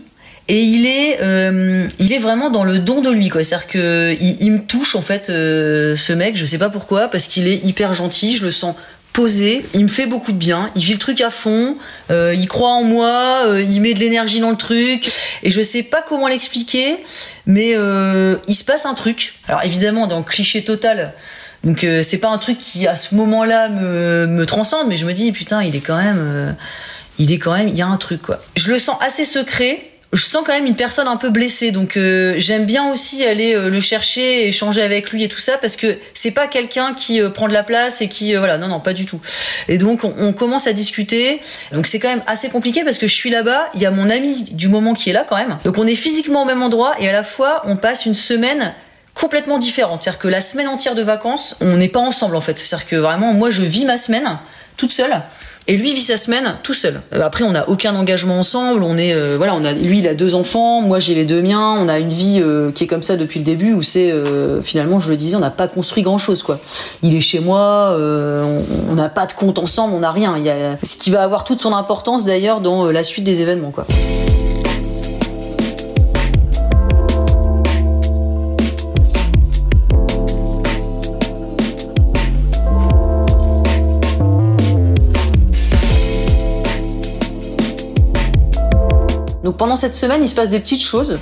Et 0.47 0.61
il 0.61 0.85
est, 0.85 1.21
euh, 1.21 1.87
il 1.97 2.13
est 2.13 2.19
vraiment 2.19 2.51
dans 2.51 2.63
le 2.63 2.77
don 2.77 3.01
de 3.01 3.09
lui, 3.09 3.29
quoi. 3.29 3.43
C'est-à-dire 3.43 3.67
que 3.67 4.15
il, 4.19 4.43
il, 4.43 4.51
me 4.51 4.59
touche 4.59 4.95
en 4.95 5.01
fait, 5.01 5.31
euh, 5.31 5.95
ce 5.95 6.13
mec. 6.13 6.37
Je 6.37 6.45
sais 6.45 6.59
pas 6.59 6.69
pourquoi, 6.69 7.07
parce 7.07 7.25
qu'il 7.25 7.47
est 7.47 7.65
hyper 7.65 7.95
gentil. 7.95 8.35
Je 8.35 8.45
le 8.45 8.51
sens 8.51 8.75
posé, 9.15 9.65
il 9.73 9.83
me 9.83 9.87
fait 9.87 10.07
beaucoup 10.07 10.33
de 10.33 10.37
bien, 10.37 10.69
il 10.75 10.83
vit 10.83 10.91
le 10.91 10.99
truc 10.99 11.21
à 11.21 11.29
fond, 11.29 11.77
euh, 12.11 12.35
il 12.37 12.47
croit 12.49 12.71
en 12.71 12.83
moi, 12.83 13.43
euh, 13.45 13.63
il 13.63 13.79
met 13.79 13.93
de 13.93 13.99
l'énergie 13.99 14.41
dans 14.41 14.51
le 14.51 14.57
truc, 14.57 15.09
et 15.41 15.51
je 15.51 15.61
sais 15.61 15.83
pas 15.83 16.03
comment 16.07 16.27
l'expliquer, 16.27 16.97
mais 17.45 17.71
euh, 17.75 18.35
il 18.49 18.55
se 18.55 18.65
passe 18.65 18.85
un 18.85 18.93
truc. 18.93 19.35
Alors 19.47 19.63
évidemment, 19.63 20.07
dans 20.07 20.17
le 20.17 20.23
cliché 20.25 20.65
total, 20.65 21.13
donc 21.63 21.85
euh, 21.85 22.03
c'est 22.03 22.17
pas 22.17 22.27
un 22.27 22.37
truc 22.37 22.57
qui 22.57 22.87
à 22.87 22.97
ce 22.97 23.15
moment-là 23.15 23.69
me, 23.69 24.27
me 24.27 24.45
transcende, 24.45 24.87
mais 24.89 24.97
je 24.97 25.05
me 25.05 25.13
dis 25.13 25.31
putain, 25.31 25.63
il 25.63 25.77
est 25.77 25.81
quand 25.81 25.97
même, 25.97 26.19
euh, 26.19 26.51
il 27.17 27.31
est 27.31 27.39
quand 27.39 27.53
même, 27.55 27.69
il 27.69 27.77
y 27.77 27.81
a 27.81 27.87
un 27.87 27.97
truc 27.97 28.21
quoi. 28.21 28.39
Je 28.57 28.69
le 28.69 28.79
sens 28.79 28.97
assez 28.99 29.23
secret, 29.23 29.91
je 30.15 30.23
sens 30.23 30.43
quand 30.45 30.53
même 30.53 30.65
une 30.65 30.75
personne 30.75 31.07
un 31.07 31.17
peu 31.17 31.29
blessée 31.29 31.71
donc 31.71 31.97
euh, 31.97 32.35
j'aime 32.37 32.65
bien 32.65 32.89
aussi 32.89 33.25
aller 33.25 33.53
euh, 33.53 33.69
le 33.69 33.79
chercher 33.79 34.47
échanger 34.47 34.81
avec 34.81 35.11
lui 35.11 35.23
et 35.23 35.27
tout 35.27 35.39
ça 35.39 35.57
parce 35.57 35.75
que 35.75 35.97
c'est 36.13 36.31
pas 36.31 36.47
quelqu'un 36.47 36.93
qui 36.93 37.21
euh, 37.21 37.29
prend 37.29 37.47
de 37.47 37.53
la 37.53 37.63
place 37.63 38.01
et 38.01 38.07
qui 38.07 38.33
voilà 38.35 38.57
non 38.57 38.67
non 38.67 38.79
pas 38.79 38.93
du 38.93 39.05
tout. 39.05 39.19
Et 39.67 39.77
donc 39.77 40.03
on, 40.03 40.13
on 40.17 40.33
commence 40.33 40.67
à 40.67 40.73
discuter. 40.73 41.41
Donc 41.71 41.87
c'est 41.87 41.99
quand 41.99 42.07
même 42.07 42.23
assez 42.27 42.49
compliqué 42.49 42.83
parce 42.83 42.97
que 42.97 43.07
je 43.07 43.13
suis 43.13 43.29
là-bas 43.29 43.69
il 43.75 43.81
y 43.81 43.85
a 43.85 43.91
mon 43.91 44.09
ami 44.09 44.43
du 44.51 44.69
moment 44.69 44.93
qui 44.93 45.09
est 45.09 45.13
là 45.13 45.25
quand 45.27 45.37
même. 45.37 45.57
Donc 45.65 45.77
on 45.77 45.87
est 45.87 45.95
physiquement 45.95 46.43
au 46.43 46.45
même 46.45 46.61
endroit 46.61 46.93
et 46.99 47.09
à 47.09 47.11
la 47.11 47.23
fois 47.23 47.61
on 47.65 47.75
passe 47.75 48.05
une 48.05 48.15
semaine 48.15 48.73
complètement 49.13 49.57
différente. 49.57 50.03
C'est-à-dire 50.03 50.19
que 50.19 50.27
la 50.27 50.41
semaine 50.41 50.67
entière 50.67 50.95
de 50.95 51.01
vacances 51.01 51.57
on 51.61 51.77
n'est 51.77 51.89
pas 51.89 51.99
ensemble 51.99 52.35
en 52.35 52.41
fait. 52.41 52.57
C'est-à-dire 52.57 52.87
que 52.87 52.95
vraiment 52.95 53.33
moi 53.33 53.49
je 53.49 53.63
vis 53.63 53.85
ma 53.85 53.97
semaine 53.97 54.37
toute 54.77 54.91
seule 54.91 55.21
et 55.67 55.77
lui 55.77 55.93
vit 55.93 56.01
sa 56.01 56.17
semaine 56.17 56.55
tout 56.63 56.73
seul. 56.73 57.01
Après, 57.11 57.43
on 57.43 57.51
n'a 57.51 57.67
aucun 57.69 57.95
engagement 57.95 58.39
ensemble. 58.39 58.83
On 58.83 58.97
est, 58.97 59.13
euh, 59.13 59.35
voilà, 59.37 59.55
on 59.55 59.65
a, 59.65 59.71
lui, 59.71 59.99
il 59.99 60.07
a 60.07 60.13
deux 60.13 60.35
enfants, 60.35 60.81
moi 60.81 60.99
j'ai 60.99 61.15
les 61.15 61.25
deux 61.25 61.41
miens. 61.41 61.75
On 61.79 61.87
a 61.87 61.99
une 61.99 62.09
vie 62.09 62.39
euh, 62.41 62.71
qui 62.71 62.83
est 62.83 62.87
comme 62.87 63.03
ça 63.03 63.17
depuis 63.17 63.39
le 63.39 63.45
début, 63.45 63.73
où 63.73 63.81
c'est 63.81 64.11
euh, 64.11 64.61
finalement, 64.61 64.99
je 64.99 65.09
le 65.09 65.15
disais, 65.15 65.35
on 65.35 65.39
n'a 65.39 65.49
pas 65.49 65.67
construit 65.67 66.03
grand 66.03 66.17
chose, 66.17 66.43
quoi. 66.43 66.59
Il 67.01 67.15
est 67.15 67.21
chez 67.21 67.39
moi, 67.39 67.95
on 67.97 68.95
n'a 68.95 69.09
pas 69.09 69.25
de 69.25 69.33
compte 69.33 69.59
ensemble, 69.59 69.93
on 69.93 69.99
n'a 69.99 70.11
rien. 70.11 70.35
Il 70.37 70.43
y 70.43 70.49
a 70.49 70.77
ce 70.83 70.95
qui 70.95 71.09
va 71.09 71.23
avoir 71.23 71.43
toute 71.43 71.61
son 71.61 71.73
importance 71.73 72.25
d'ailleurs 72.25 72.61
dans 72.61 72.91
la 72.91 73.03
suite 73.03 73.23
des 73.23 73.41
événements, 73.41 73.71
quoi. 73.71 73.85
Pendant 89.57 89.75
cette 89.75 89.95
semaine, 89.95 90.23
il 90.23 90.29
se 90.29 90.35
passe 90.35 90.49
des 90.49 90.59
petites 90.59 90.83
choses. 90.83 91.17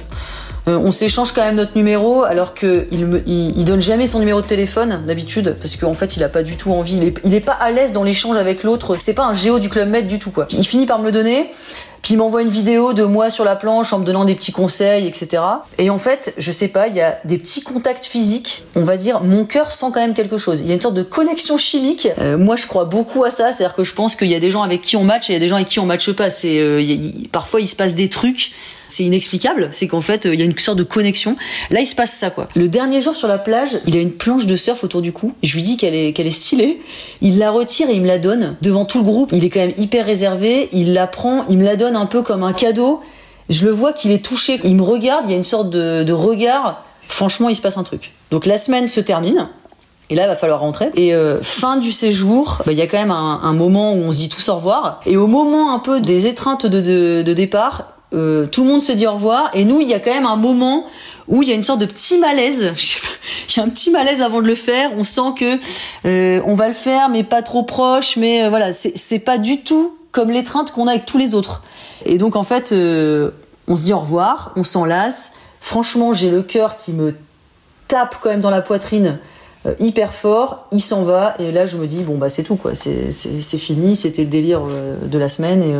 Euh, 0.67 0.77
on 0.77 0.91
s'échange 0.91 1.33
quand 1.33 1.41
même 1.41 1.55
notre 1.55 1.75
numéro 1.75 2.23
alors 2.23 2.53
que 2.53 2.87
il, 2.91 3.21
il, 3.27 3.65
donne 3.65 3.81
jamais 3.81 4.07
son 4.07 4.19
numéro 4.19 4.39
de 4.39 4.45
téléphone 4.45 5.03
d'habitude 5.05 5.55
parce 5.57 5.75
qu'en 5.75 5.93
fait 5.93 6.15
il 6.15 6.23
a 6.23 6.29
pas 6.29 6.43
du 6.43 6.55
tout 6.55 6.71
envie. 6.71 6.97
Il 6.97 7.03
est, 7.03 7.13
il 7.25 7.33
est 7.33 7.41
pas 7.41 7.53
à 7.53 7.71
l'aise 7.71 7.91
dans 7.91 8.03
l'échange 8.03 8.37
avec 8.37 8.63
l'autre. 8.63 8.95
C'est 8.97 9.13
pas 9.13 9.25
un 9.25 9.33
géo 9.33 9.59
du 9.59 9.69
club 9.69 9.89
med 9.89 10.07
du 10.07 10.19
tout 10.19 10.31
quoi. 10.31 10.47
Il 10.51 10.65
finit 10.65 10.85
par 10.85 10.99
me 10.99 11.05
le 11.05 11.11
donner. 11.11 11.51
Puis 12.01 12.15
il 12.15 12.17
m'envoie 12.17 12.41
une 12.41 12.49
vidéo 12.49 12.91
de 12.91 13.03
moi 13.05 13.29
sur 13.29 13.45
la 13.45 13.55
planche 13.55 13.93
en 13.93 13.99
me 13.99 14.03
donnant 14.03 14.25
des 14.25 14.35
petits 14.35 14.51
conseils, 14.51 15.07
etc. 15.07 15.41
Et 15.77 15.89
en 15.89 15.97
fait, 15.97 16.33
je 16.37 16.51
sais 16.51 16.67
pas, 16.67 16.89
il 16.89 16.95
y 16.95 16.99
a 16.99 17.17
des 17.23 17.37
petits 17.37 17.63
contacts 17.63 18.03
physiques. 18.03 18.65
On 18.75 18.83
va 18.83 18.97
dire, 18.97 19.21
mon 19.23 19.45
cœur 19.45 19.71
sent 19.71 19.85
quand 19.93 20.01
même 20.01 20.13
quelque 20.13 20.35
chose. 20.35 20.59
Il 20.59 20.67
y 20.67 20.71
a 20.71 20.73
une 20.73 20.81
sorte 20.81 20.95
de 20.95 21.03
connexion 21.03 21.57
chimique. 21.57 22.09
Euh, 22.19 22.37
moi, 22.37 22.57
je 22.57 22.67
crois 22.67 22.83
beaucoup 22.83 23.23
à 23.23 23.31
ça. 23.31 23.53
C'est-à-dire 23.53 23.73
que 23.73 23.85
je 23.85 23.93
pense 23.93 24.17
qu'il 24.17 24.27
y 24.27 24.35
a 24.35 24.41
des 24.41 24.51
gens 24.51 24.63
avec 24.63 24.81
qui 24.81 24.97
on 24.97 25.05
match 25.05 25.29
et 25.29 25.33
il 25.33 25.35
y 25.35 25.37
a 25.37 25.39
des 25.39 25.47
gens 25.47 25.55
avec 25.55 25.69
qui 25.69 25.79
on 25.79 25.85
matche 25.85 26.11
pas. 26.11 26.29
C'est, 26.29 26.59
euh, 26.59 26.83
parfois 27.31 27.61
il 27.61 27.67
se 27.67 27.75
passe 27.77 27.95
des 27.95 28.09
trucs 28.09 28.51
c'est 28.93 29.03
inexplicable, 29.03 29.69
c'est 29.71 29.87
qu'en 29.87 30.01
fait 30.01 30.25
il 30.25 30.39
y 30.39 30.41
a 30.41 30.45
une 30.45 30.57
sorte 30.57 30.77
de 30.77 30.83
connexion. 30.83 31.35
Là 31.71 31.81
il 31.81 31.85
se 31.85 31.95
passe 31.95 32.13
ça 32.13 32.29
quoi. 32.29 32.47
Le 32.55 32.67
dernier 32.67 33.01
jour 33.01 33.15
sur 33.15 33.27
la 33.27 33.37
plage, 33.37 33.79
il 33.87 33.97
a 33.97 33.99
une 33.99 34.11
planche 34.11 34.45
de 34.45 34.55
surf 34.55 34.83
autour 34.83 35.01
du 35.01 35.11
cou. 35.11 35.33
Je 35.43 35.53
lui 35.55 35.63
dis 35.63 35.77
qu'elle 35.77 35.95
est 35.95 36.13
qu'elle 36.13 36.27
est 36.27 36.31
stylée. 36.31 36.81
Il 37.21 37.39
la 37.39 37.51
retire 37.51 37.89
et 37.89 37.93
il 37.93 38.01
me 38.01 38.07
la 38.07 38.19
donne 38.19 38.55
devant 38.61 38.85
tout 38.85 38.99
le 38.99 39.03
groupe. 39.03 39.31
Il 39.33 39.43
est 39.43 39.49
quand 39.49 39.61
même 39.61 39.73
hyper 39.77 40.05
réservé. 40.05 40.69
Il 40.71 40.93
la 40.93 41.07
prend, 41.07 41.45
il 41.49 41.57
me 41.57 41.65
la 41.65 41.75
donne 41.75 41.95
un 41.95 42.05
peu 42.05 42.21
comme 42.21 42.43
un 42.43 42.53
cadeau. 42.53 43.01
Je 43.49 43.65
le 43.65 43.71
vois 43.71 43.93
qu'il 43.93 44.11
est 44.11 44.23
touché. 44.23 44.59
Il 44.63 44.75
me 44.75 44.83
regarde, 44.83 45.25
il 45.25 45.31
y 45.31 45.33
a 45.33 45.37
une 45.37 45.43
sorte 45.43 45.69
de, 45.69 46.13
regard. 46.13 46.83
Franchement, 47.07 47.49
il 47.49 47.55
se 47.55 47.61
passe 47.61 47.77
un 47.77 47.83
truc. 47.83 48.13
Donc 48.31 48.45
la 48.45 48.57
semaine 48.57 48.87
se 48.87 48.99
termine. 48.99 49.49
Et 50.09 50.15
là, 50.15 50.23
il 50.23 50.27
va 50.27 50.35
falloir 50.35 50.59
rentrer. 50.59 50.89
Et 50.95 51.13
euh, 51.13 51.41
fin 51.41 51.77
du 51.77 51.91
séjour, 51.91 52.59
il 52.61 52.65
bah, 52.67 52.73
y 52.73 52.81
a 52.81 52.87
quand 52.87 52.97
même 52.97 53.11
un, 53.11 53.53
moment 53.53 53.93
où 53.93 53.97
on 53.97 54.11
se 54.11 54.17
dit 54.17 54.29
tous 54.29 54.47
au 54.49 54.55
revoir. 54.55 55.01
Et 55.05 55.17
au 55.17 55.27
moment 55.27 55.73
un 55.73 55.79
peu 55.79 56.01
des 56.01 56.27
étreintes 56.27 56.65
de, 56.65 57.21
de 57.21 57.33
départ, 57.33 57.92
euh, 58.13 58.45
tout 58.45 58.63
le 58.63 58.69
monde 58.69 58.81
se 58.81 58.91
dit 58.91 59.07
au 59.07 59.13
revoir. 59.13 59.49
Et 59.53 59.65
nous 59.65 59.81
il 59.81 59.87
y 59.87 59.93
a 59.93 59.99
quand 59.99 60.13
même 60.13 60.25
un 60.25 60.35
moment 60.35 60.85
où 61.27 61.41
il 61.41 61.49
y 61.49 61.51
a 61.51 61.55
une 61.55 61.63
sorte 61.63 61.79
de 61.79 61.85
petit 61.85 62.17
malaise. 62.17 62.73
Il 63.49 63.57
y 63.57 63.59
a 63.59 63.63
un 63.63 63.69
petit 63.69 63.91
malaise 63.91 64.21
avant 64.21 64.41
de 64.41 64.47
le 64.47 64.55
faire. 64.55 64.91
On 64.97 65.03
sent 65.03 65.33
que 65.37 65.59
euh, 66.05 66.41
on 66.45 66.55
va 66.55 66.67
le 66.67 66.73
faire 66.73 67.09
mais 67.09 67.23
pas 67.23 67.41
trop 67.41 67.63
proche. 67.63 68.17
Mais 68.17 68.43
euh, 68.43 68.49
voilà 68.49 68.73
c'est 68.73 69.19
pas 69.19 69.37
du 69.37 69.63
tout 69.63 69.97
comme 70.11 70.29
l'étreinte 70.29 70.71
qu'on 70.71 70.87
a 70.87 70.91
avec 70.91 71.05
tous 71.05 71.17
les 71.17 71.33
autres. 71.33 71.63
Et 72.05 72.17
donc 72.17 72.35
en 72.35 72.43
fait 72.43 72.71
on 72.71 73.75
se 73.75 73.83
dit 73.83 73.93
au 73.93 73.99
revoir. 73.99 74.51
On 74.55 74.63
s'enlace. 74.63 75.33
Franchement 75.59 76.13
j'ai 76.13 76.29
le 76.29 76.41
cœur 76.41 76.77
qui 76.77 76.91
me 76.91 77.15
tape 77.87 78.17
quand 78.21 78.29
même 78.29 78.41
dans 78.41 78.51
la 78.51 78.61
poitrine 78.61 79.19
hyper 79.79 80.13
fort, 80.13 80.67
il 80.73 80.81
s'en 80.81 81.03
va. 81.03 81.35
Et 81.39 81.53
là 81.53 81.65
je 81.65 81.77
me 81.77 81.87
dis 81.87 82.03
bon 82.03 82.17
bah 82.17 82.27
c'est 82.27 82.43
tout 82.43 82.57
quoi, 82.57 82.75
c'est 82.75 83.57
fini, 83.57 83.95
c'était 83.95 84.23
le 84.23 84.29
délire 84.29 84.61
de 85.03 85.17
la 85.17 85.29
semaine. 85.29 85.63
Et 85.63 85.73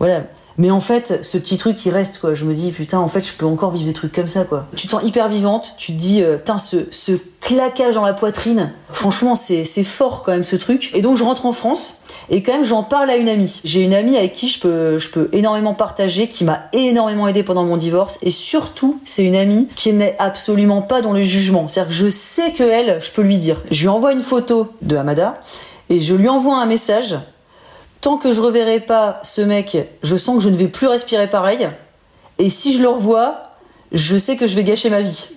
voilà 0.00 0.22
Mais 0.60 0.70
en 0.70 0.80
fait, 0.80 1.24
ce 1.24 1.38
petit 1.38 1.56
truc 1.56 1.74
qui 1.74 1.88
reste, 1.88 2.18
quoi. 2.18 2.34
Je 2.34 2.44
me 2.44 2.52
dis, 2.52 2.70
putain, 2.70 2.98
en 2.98 3.08
fait, 3.08 3.26
je 3.26 3.32
peux 3.32 3.46
encore 3.46 3.70
vivre 3.70 3.86
des 3.86 3.94
trucs 3.94 4.12
comme 4.12 4.28
ça, 4.28 4.44
quoi. 4.44 4.66
Tu 4.76 4.88
te 4.88 4.92
sens 4.92 5.02
hyper 5.02 5.26
vivante, 5.30 5.72
tu 5.78 5.92
te 5.92 5.96
dis, 5.96 6.22
euh, 6.22 6.36
putain, 6.36 6.58
ce, 6.58 6.76
ce 6.90 7.12
claquage 7.40 7.94
dans 7.94 8.04
la 8.04 8.12
poitrine, 8.12 8.70
franchement, 8.92 9.36
c'est, 9.36 9.64
c'est 9.64 9.84
fort 9.84 10.20
quand 10.22 10.32
même 10.32 10.44
ce 10.44 10.56
truc. 10.56 10.90
Et 10.92 11.00
donc, 11.00 11.16
je 11.16 11.24
rentre 11.24 11.46
en 11.46 11.52
France, 11.52 12.02
et 12.28 12.42
quand 12.42 12.52
même, 12.52 12.64
j'en 12.64 12.82
parle 12.82 13.08
à 13.08 13.16
une 13.16 13.30
amie. 13.30 13.62
J'ai 13.64 13.80
une 13.80 13.94
amie 13.94 14.18
avec 14.18 14.34
qui 14.34 14.48
je 14.48 14.60
peux, 14.60 14.98
je 14.98 15.08
peux 15.08 15.30
énormément 15.32 15.72
partager, 15.72 16.28
qui 16.28 16.44
m'a 16.44 16.68
énormément 16.74 17.26
aidé 17.26 17.42
pendant 17.42 17.64
mon 17.64 17.78
divorce, 17.78 18.18
et 18.20 18.30
surtout, 18.30 19.00
c'est 19.06 19.24
une 19.24 19.36
amie 19.36 19.66
qui 19.76 19.94
n'est 19.94 20.16
absolument 20.18 20.82
pas 20.82 21.00
dans 21.00 21.14
le 21.14 21.22
jugement. 21.22 21.68
C'est-à-dire 21.68 21.88
que 21.88 22.04
je 22.04 22.10
sais 22.10 22.52
que 22.52 22.64
elle, 22.64 22.98
je 23.00 23.10
peux 23.12 23.22
lui 23.22 23.38
dire. 23.38 23.62
Je 23.70 23.80
lui 23.80 23.88
envoie 23.88 24.12
une 24.12 24.20
photo 24.20 24.68
de 24.82 24.96
Hamada, 24.96 25.40
et 25.88 26.00
je 26.00 26.14
lui 26.14 26.28
envoie 26.28 26.60
un 26.60 26.66
message 26.66 27.16
tant 28.00 28.16
que 28.16 28.32
je 28.32 28.40
reverrai 28.40 28.80
pas 28.80 29.18
ce 29.22 29.40
mec, 29.40 29.76
je 30.02 30.16
sens 30.16 30.38
que 30.38 30.42
je 30.42 30.48
ne 30.48 30.56
vais 30.56 30.68
plus 30.68 30.86
respirer 30.86 31.28
pareil. 31.28 31.68
Et 32.38 32.48
si 32.48 32.72
je 32.74 32.82
le 32.82 32.88
revois, 32.88 33.42
je 33.92 34.16
sais 34.16 34.36
que 34.36 34.46
je 34.46 34.56
vais 34.56 34.64
gâcher 34.64 34.90
ma 34.90 35.02
vie. 35.02 35.28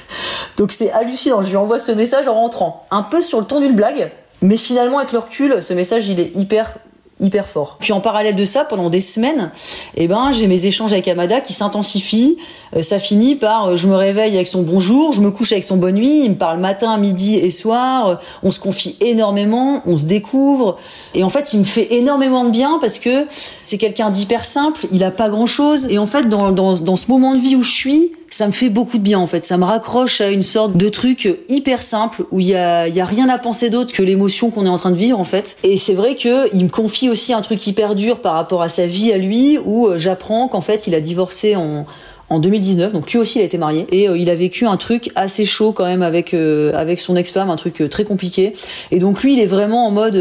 Donc 0.56 0.72
c'est 0.72 0.90
hallucinant. 0.90 1.42
Je 1.42 1.50
lui 1.50 1.56
envoie 1.56 1.78
ce 1.78 1.92
message 1.92 2.28
en 2.28 2.34
rentrant. 2.34 2.86
Un 2.90 3.02
peu 3.02 3.20
sur 3.20 3.40
le 3.40 3.46
ton 3.46 3.60
d'une 3.60 3.74
blague. 3.74 4.10
Mais 4.42 4.56
finalement, 4.56 4.98
avec 4.98 5.12
le 5.12 5.18
recul, 5.18 5.62
ce 5.62 5.74
message, 5.74 6.08
il 6.08 6.20
est 6.20 6.34
hyper 6.36 6.76
hyper 7.18 7.48
fort. 7.48 7.76
Puis 7.80 7.92
en 7.92 8.00
parallèle 8.00 8.36
de 8.36 8.44
ça, 8.44 8.64
pendant 8.64 8.90
des 8.90 9.00
semaines, 9.00 9.50
eh 9.96 10.06
ben 10.06 10.32
j'ai 10.32 10.46
mes 10.46 10.66
échanges 10.66 10.92
avec 10.92 11.08
Amada 11.08 11.40
qui 11.40 11.54
s'intensifient. 11.54 12.36
Euh, 12.76 12.82
ça 12.82 12.98
finit 12.98 13.36
par 13.36 13.68
euh, 13.68 13.76
je 13.76 13.88
me 13.88 13.94
réveille 13.94 14.34
avec 14.34 14.46
son 14.46 14.62
bonjour, 14.62 15.12
je 15.12 15.20
me 15.20 15.30
couche 15.30 15.52
avec 15.52 15.64
son 15.64 15.76
bonne 15.76 15.94
nuit, 15.94 16.24
il 16.24 16.30
me 16.30 16.36
parle 16.36 16.60
matin, 16.60 16.98
midi 16.98 17.36
et 17.36 17.50
soir. 17.50 18.08
Euh, 18.08 18.14
on 18.42 18.50
se 18.50 18.60
confie 18.60 18.96
énormément, 19.00 19.80
on 19.86 19.96
se 19.96 20.04
découvre 20.04 20.76
et 21.14 21.24
en 21.24 21.30
fait 21.30 21.54
il 21.54 21.60
me 21.60 21.64
fait 21.64 21.94
énormément 21.94 22.44
de 22.44 22.50
bien 22.50 22.78
parce 22.80 22.98
que 22.98 23.26
c'est 23.62 23.78
quelqu'un 23.78 24.10
d'hyper 24.10 24.44
simple, 24.44 24.86
il 24.92 25.02
a 25.02 25.10
pas 25.10 25.30
grand 25.30 25.46
chose 25.46 25.86
et 25.90 25.98
en 25.98 26.06
fait 26.06 26.28
dans, 26.28 26.52
dans, 26.52 26.74
dans 26.74 26.96
ce 26.96 27.10
moment 27.10 27.34
de 27.34 27.40
vie 27.40 27.56
où 27.56 27.62
je 27.62 27.72
suis, 27.72 28.12
ça 28.30 28.46
me 28.46 28.52
fait 28.52 28.68
beaucoup 28.68 28.98
de 28.98 29.02
bien 29.02 29.18
en 29.18 29.26
fait. 29.26 29.44
Ça 29.44 29.56
me 29.56 29.64
raccroche 29.64 30.20
à 30.20 30.30
une 30.30 30.42
sorte 30.42 30.76
de 30.76 30.88
truc 30.88 31.28
hyper 31.48 31.82
simple 31.82 32.24
où 32.30 32.40
il 32.40 32.48
y 32.48 32.54
a, 32.54 32.88
y 32.88 33.00
a 33.00 33.04
rien 33.04 33.28
à 33.28 33.38
penser 33.38 33.70
d'autre 33.70 33.92
que 33.92 34.02
l'émotion 34.02 34.50
qu'on 34.50 34.66
est 34.66 34.70
en 34.70 34.78
train 34.78 34.90
de 34.90 34.96
vivre 34.96 35.18
en 35.18 35.24
fait. 35.24 35.56
Et 35.62 35.76
c'est 35.76 35.94
vrai 35.94 36.16
que 36.16 36.52
il 36.54 36.64
me 36.64 36.68
confie 36.68 37.08
aussi 37.08 37.32
un 37.32 37.42
truc 37.42 37.66
hyper 37.66 37.94
dur 37.94 38.20
par 38.20 38.34
rapport 38.34 38.62
à 38.62 38.68
sa 38.68 38.86
vie 38.86 39.12
à 39.12 39.18
lui 39.18 39.58
où 39.64 39.86
euh, 39.86 39.98
j'apprends 39.98 40.48
qu'en 40.48 40.60
fait 40.60 40.86
il 40.86 40.94
a 40.94 41.00
divorcé 41.00 41.56
en 41.56 41.86
en 42.28 42.40
2019. 42.40 42.92
Donc 42.92 43.12
lui 43.12 43.18
aussi, 43.18 43.38
il 43.38 43.42
a 43.42 43.44
été 43.44 43.56
marié 43.56 43.86
et 43.92 44.08
euh, 44.08 44.18
il 44.18 44.30
a 44.30 44.34
vécu 44.34 44.66
un 44.66 44.76
truc 44.76 45.10
assez 45.14 45.44
chaud 45.44 45.72
quand 45.72 45.86
même 45.86 46.02
avec 46.02 46.34
euh, 46.34 46.72
avec 46.74 46.98
son 46.98 47.14
ex-femme, 47.16 47.50
un 47.50 47.56
truc 47.56 47.84
très 47.88 48.04
compliqué. 48.04 48.52
Et 48.90 48.98
donc 48.98 49.22
lui, 49.22 49.34
il 49.34 49.40
est 49.40 49.46
vraiment 49.46 49.86
en 49.86 49.90
mode 49.90 50.16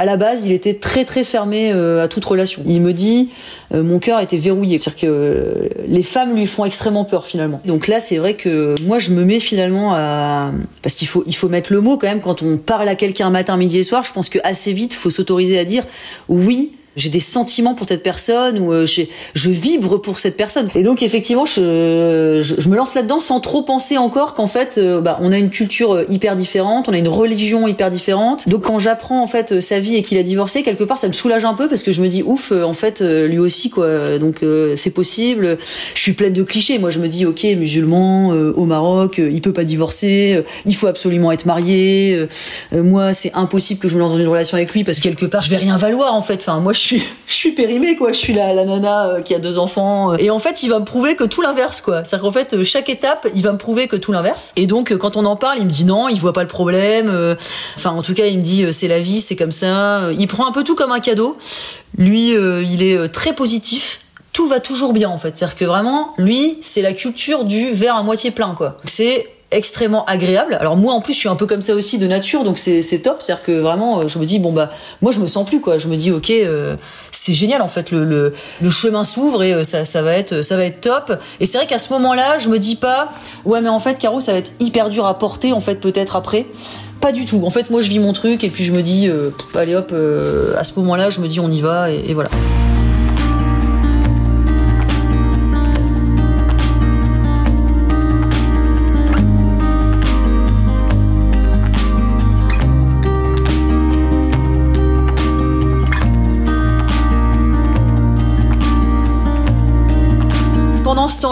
à 0.00 0.06
la 0.06 0.16
base, 0.16 0.46
il 0.46 0.52
était 0.52 0.72
très 0.72 1.04
très 1.04 1.24
fermé 1.24 1.72
à 1.72 2.08
toute 2.08 2.24
relation. 2.24 2.62
Il 2.66 2.80
me 2.80 2.94
dit 2.94 3.28
mon 3.72 3.98
cœur 3.98 4.18
était 4.20 4.38
verrouillé, 4.38 4.78
c'est-à-dire 4.78 5.02
que 5.02 5.68
les 5.86 6.02
femmes 6.02 6.34
lui 6.34 6.46
font 6.46 6.64
extrêmement 6.64 7.04
peur 7.04 7.26
finalement. 7.26 7.60
Donc 7.66 7.86
là, 7.86 8.00
c'est 8.00 8.16
vrai 8.16 8.32
que 8.32 8.74
moi 8.86 8.98
je 8.98 9.10
me 9.10 9.24
mets 9.24 9.40
finalement 9.40 9.92
à 9.94 10.52
parce 10.80 10.94
qu'il 10.94 11.06
faut 11.06 11.22
il 11.26 11.34
faut 11.36 11.50
mettre 11.50 11.70
le 11.70 11.82
mot 11.82 11.98
quand 11.98 12.08
même 12.08 12.22
quand 12.22 12.42
on 12.42 12.56
parle 12.56 12.88
à 12.88 12.94
quelqu'un 12.94 13.28
matin, 13.28 13.58
midi 13.58 13.78
et 13.78 13.82
soir, 13.82 14.02
je 14.02 14.12
pense 14.14 14.30
que 14.30 14.38
assez 14.42 14.72
vite, 14.72 14.94
faut 14.94 15.10
s'autoriser 15.10 15.58
à 15.58 15.64
dire 15.64 15.84
oui, 16.28 16.72
j'ai 17.00 17.08
des 17.08 17.20
sentiments 17.20 17.74
pour 17.74 17.86
cette 17.86 18.02
personne 18.02 18.58
ou 18.58 18.72
euh, 18.72 18.86
je 18.86 19.50
vibre 19.50 20.00
pour 20.00 20.18
cette 20.18 20.36
personne. 20.36 20.68
Et 20.74 20.82
donc 20.82 21.02
effectivement, 21.02 21.46
je, 21.46 22.40
je, 22.42 22.68
me 22.68 22.76
lance 22.76 22.94
là-dedans 22.94 23.20
sans 23.20 23.40
trop 23.40 23.62
penser 23.62 23.96
encore 23.96 24.34
qu'en 24.34 24.46
fait, 24.46 24.76
euh, 24.78 25.00
bah, 25.00 25.18
on 25.22 25.32
a 25.32 25.38
une 25.38 25.50
culture 25.50 25.94
euh, 25.94 26.04
hyper 26.08 26.36
différente, 26.36 26.88
on 26.88 26.92
a 26.92 26.98
une 26.98 27.08
religion 27.08 27.66
hyper 27.66 27.90
différente. 27.90 28.48
Donc 28.48 28.64
quand 28.64 28.78
j'apprends 28.78 29.22
en 29.22 29.26
fait 29.26 29.60
sa 29.60 29.80
vie 29.80 29.96
et 29.96 30.02
qu'il 30.02 30.18
a 30.18 30.22
divorcé, 30.22 30.62
quelque 30.62 30.84
part, 30.84 30.98
ça 30.98 31.08
me 31.08 31.12
soulage 31.12 31.44
un 31.44 31.54
peu 31.54 31.68
parce 31.68 31.82
que 31.82 31.92
je 31.92 32.02
me 32.02 32.08
dis 32.08 32.22
ouf, 32.22 32.52
en 32.52 32.74
fait, 32.74 33.00
lui 33.00 33.38
aussi 33.38 33.70
quoi. 33.70 34.18
Donc 34.18 34.44
c'est 34.76 34.90
possible. 34.90 35.56
Je 35.94 36.00
suis 36.00 36.12
pleine 36.12 36.32
de 36.32 36.42
clichés. 36.42 36.78
Moi, 36.78 36.90
je 36.90 36.98
me 36.98 37.08
dis 37.08 37.24
ok, 37.24 37.44
musulman 37.56 38.28
au 38.28 38.64
Maroc, 38.66 39.18
il 39.18 39.40
peut 39.40 39.52
pas 39.52 39.64
divorcer, 39.64 40.42
il 40.66 40.76
faut 40.76 40.86
absolument 40.86 41.32
être 41.32 41.46
marié. 41.46 42.26
moi, 42.72 43.12
c'est 43.12 43.32
impossible 43.34 43.80
que 43.80 43.88
je 43.88 43.94
me 43.94 44.00
lance 44.00 44.12
dans 44.12 44.18
une 44.18 44.28
relation 44.28 44.56
avec 44.56 44.72
lui 44.72 44.84
parce 44.84 44.98
que 44.98 45.04
quelque 45.04 45.26
part, 45.26 45.40
je 45.40 45.50
vais 45.50 45.56
rien 45.56 45.76
valoir 45.76 46.14
en 46.14 46.22
fait. 46.22 46.34
Enfin, 46.40 46.60
moi, 46.60 46.72
je 46.72 46.80
je 46.98 47.32
suis 47.32 47.52
périmée, 47.52 47.96
quoi. 47.96 48.12
Je 48.12 48.18
suis 48.18 48.32
la, 48.32 48.52
la 48.52 48.64
nana 48.64 49.06
euh, 49.06 49.22
qui 49.22 49.34
a 49.34 49.38
deux 49.38 49.58
enfants. 49.58 50.16
Et 50.16 50.30
en 50.30 50.38
fait, 50.38 50.62
il 50.62 50.70
va 50.70 50.78
me 50.78 50.84
prouver 50.84 51.16
que 51.16 51.24
tout 51.24 51.42
l'inverse, 51.42 51.80
quoi. 51.80 52.04
C'est-à-dire 52.04 52.22
qu'en 52.22 52.32
fait, 52.32 52.62
chaque 52.62 52.88
étape, 52.88 53.28
il 53.34 53.42
va 53.42 53.52
me 53.52 53.58
prouver 53.58 53.88
que 53.88 53.96
tout 53.96 54.12
l'inverse. 54.12 54.52
Et 54.56 54.66
donc, 54.66 54.96
quand 54.96 55.16
on 55.16 55.24
en 55.24 55.36
parle, 55.36 55.58
il 55.58 55.64
me 55.64 55.70
dit 55.70 55.84
non, 55.84 56.08
il 56.08 56.18
voit 56.18 56.32
pas 56.32 56.42
le 56.42 56.48
problème. 56.48 57.08
Euh, 57.08 57.34
enfin, 57.76 57.90
en 57.90 58.02
tout 58.02 58.14
cas, 58.14 58.26
il 58.26 58.38
me 58.38 58.42
dit 58.42 58.64
euh, 58.64 58.72
c'est 58.72 58.88
la 58.88 58.98
vie, 58.98 59.20
c'est 59.20 59.36
comme 59.36 59.52
ça. 59.52 60.10
Il 60.18 60.26
prend 60.26 60.46
un 60.46 60.52
peu 60.52 60.64
tout 60.64 60.74
comme 60.74 60.92
un 60.92 61.00
cadeau. 61.00 61.36
Lui, 61.98 62.30
il 62.30 62.82
est 62.82 63.08
très 63.08 63.34
positif 63.34 64.00
tout 64.32 64.46
va 64.46 64.60
toujours 64.60 64.92
bien 64.92 65.08
en 65.08 65.18
fait. 65.18 65.36
C'est-à-dire 65.36 65.56
que 65.56 65.64
vraiment, 65.64 66.14
lui, 66.16 66.58
c'est 66.62 66.82
la 66.82 66.92
culture 66.92 67.44
du 67.44 67.72
verre 67.72 67.96
à 67.96 68.04
moitié 68.04 68.30
plein 68.30 68.54
quoi. 68.54 68.76
C'est 68.84 69.26
extrêmement 69.50 70.04
agréable. 70.04 70.56
Alors 70.60 70.76
moi 70.76 70.94
en 70.94 71.00
plus 71.00 71.12
je 71.12 71.18
suis 71.18 71.28
un 71.28 71.36
peu 71.36 71.46
comme 71.46 71.62
ça 71.62 71.74
aussi 71.74 71.98
de 71.98 72.06
nature 72.06 72.44
donc 72.44 72.58
c'est 72.58 72.82
top, 73.02 73.16
c'est-à-dire 73.20 73.44
que 73.44 73.52
vraiment 73.52 74.00
euh, 74.00 74.08
je 74.08 74.18
me 74.18 74.24
dis 74.24 74.38
bon 74.38 74.52
bah 74.52 74.70
moi 75.02 75.12
je 75.12 75.18
me 75.18 75.26
sens 75.26 75.46
plus 75.46 75.60
quoi, 75.60 75.78
je 75.78 75.88
me 75.88 75.96
dis 75.96 76.12
OK 76.12 76.30
euh, 76.30 76.76
c'est 77.10 77.34
génial 77.34 77.60
en 77.60 77.68
fait 77.68 77.90
le, 77.90 78.04
le, 78.04 78.32
le 78.60 78.70
chemin 78.70 79.04
s'ouvre 79.04 79.42
et 79.42 79.52
euh, 79.52 79.64
ça, 79.64 79.84
ça 79.84 80.02
va 80.02 80.12
être 80.14 80.42
ça 80.42 80.56
va 80.56 80.64
être 80.64 80.80
top 80.80 81.12
et 81.40 81.46
c'est 81.46 81.58
vrai 81.58 81.66
qu'à 81.66 81.78
ce 81.78 81.92
moment-là, 81.94 82.38
je 82.38 82.48
me 82.48 82.58
dis 82.58 82.76
pas 82.76 83.10
ouais 83.44 83.60
mais 83.60 83.68
en 83.68 83.80
fait 83.80 83.98
Caro 83.98 84.20
ça 84.20 84.32
va 84.32 84.38
être 84.38 84.52
hyper 84.60 84.88
dur 84.88 85.06
à 85.06 85.18
porter 85.18 85.52
en 85.52 85.60
fait 85.60 85.76
peut-être 85.76 86.16
après. 86.16 86.46
Pas 87.00 87.12
du 87.12 87.24
tout. 87.24 87.40
En 87.46 87.48
fait, 87.48 87.70
moi, 87.70 87.80
je 87.80 87.88
vis 87.88 87.98
mon 87.98 88.12
truc 88.12 88.44
et 88.44 88.50
puis 88.50 88.62
je 88.62 88.72
me 88.72 88.82
dis, 88.82 89.10
allez 89.54 89.74
hop, 89.74 89.90
à 90.58 90.64
ce 90.64 90.78
moment-là, 90.80 91.08
je 91.08 91.20
me 91.20 91.28
dis, 91.28 91.40
on 91.40 91.50
y 91.50 91.62
va 91.62 91.90
et 91.90 92.12
voilà. 92.12 92.28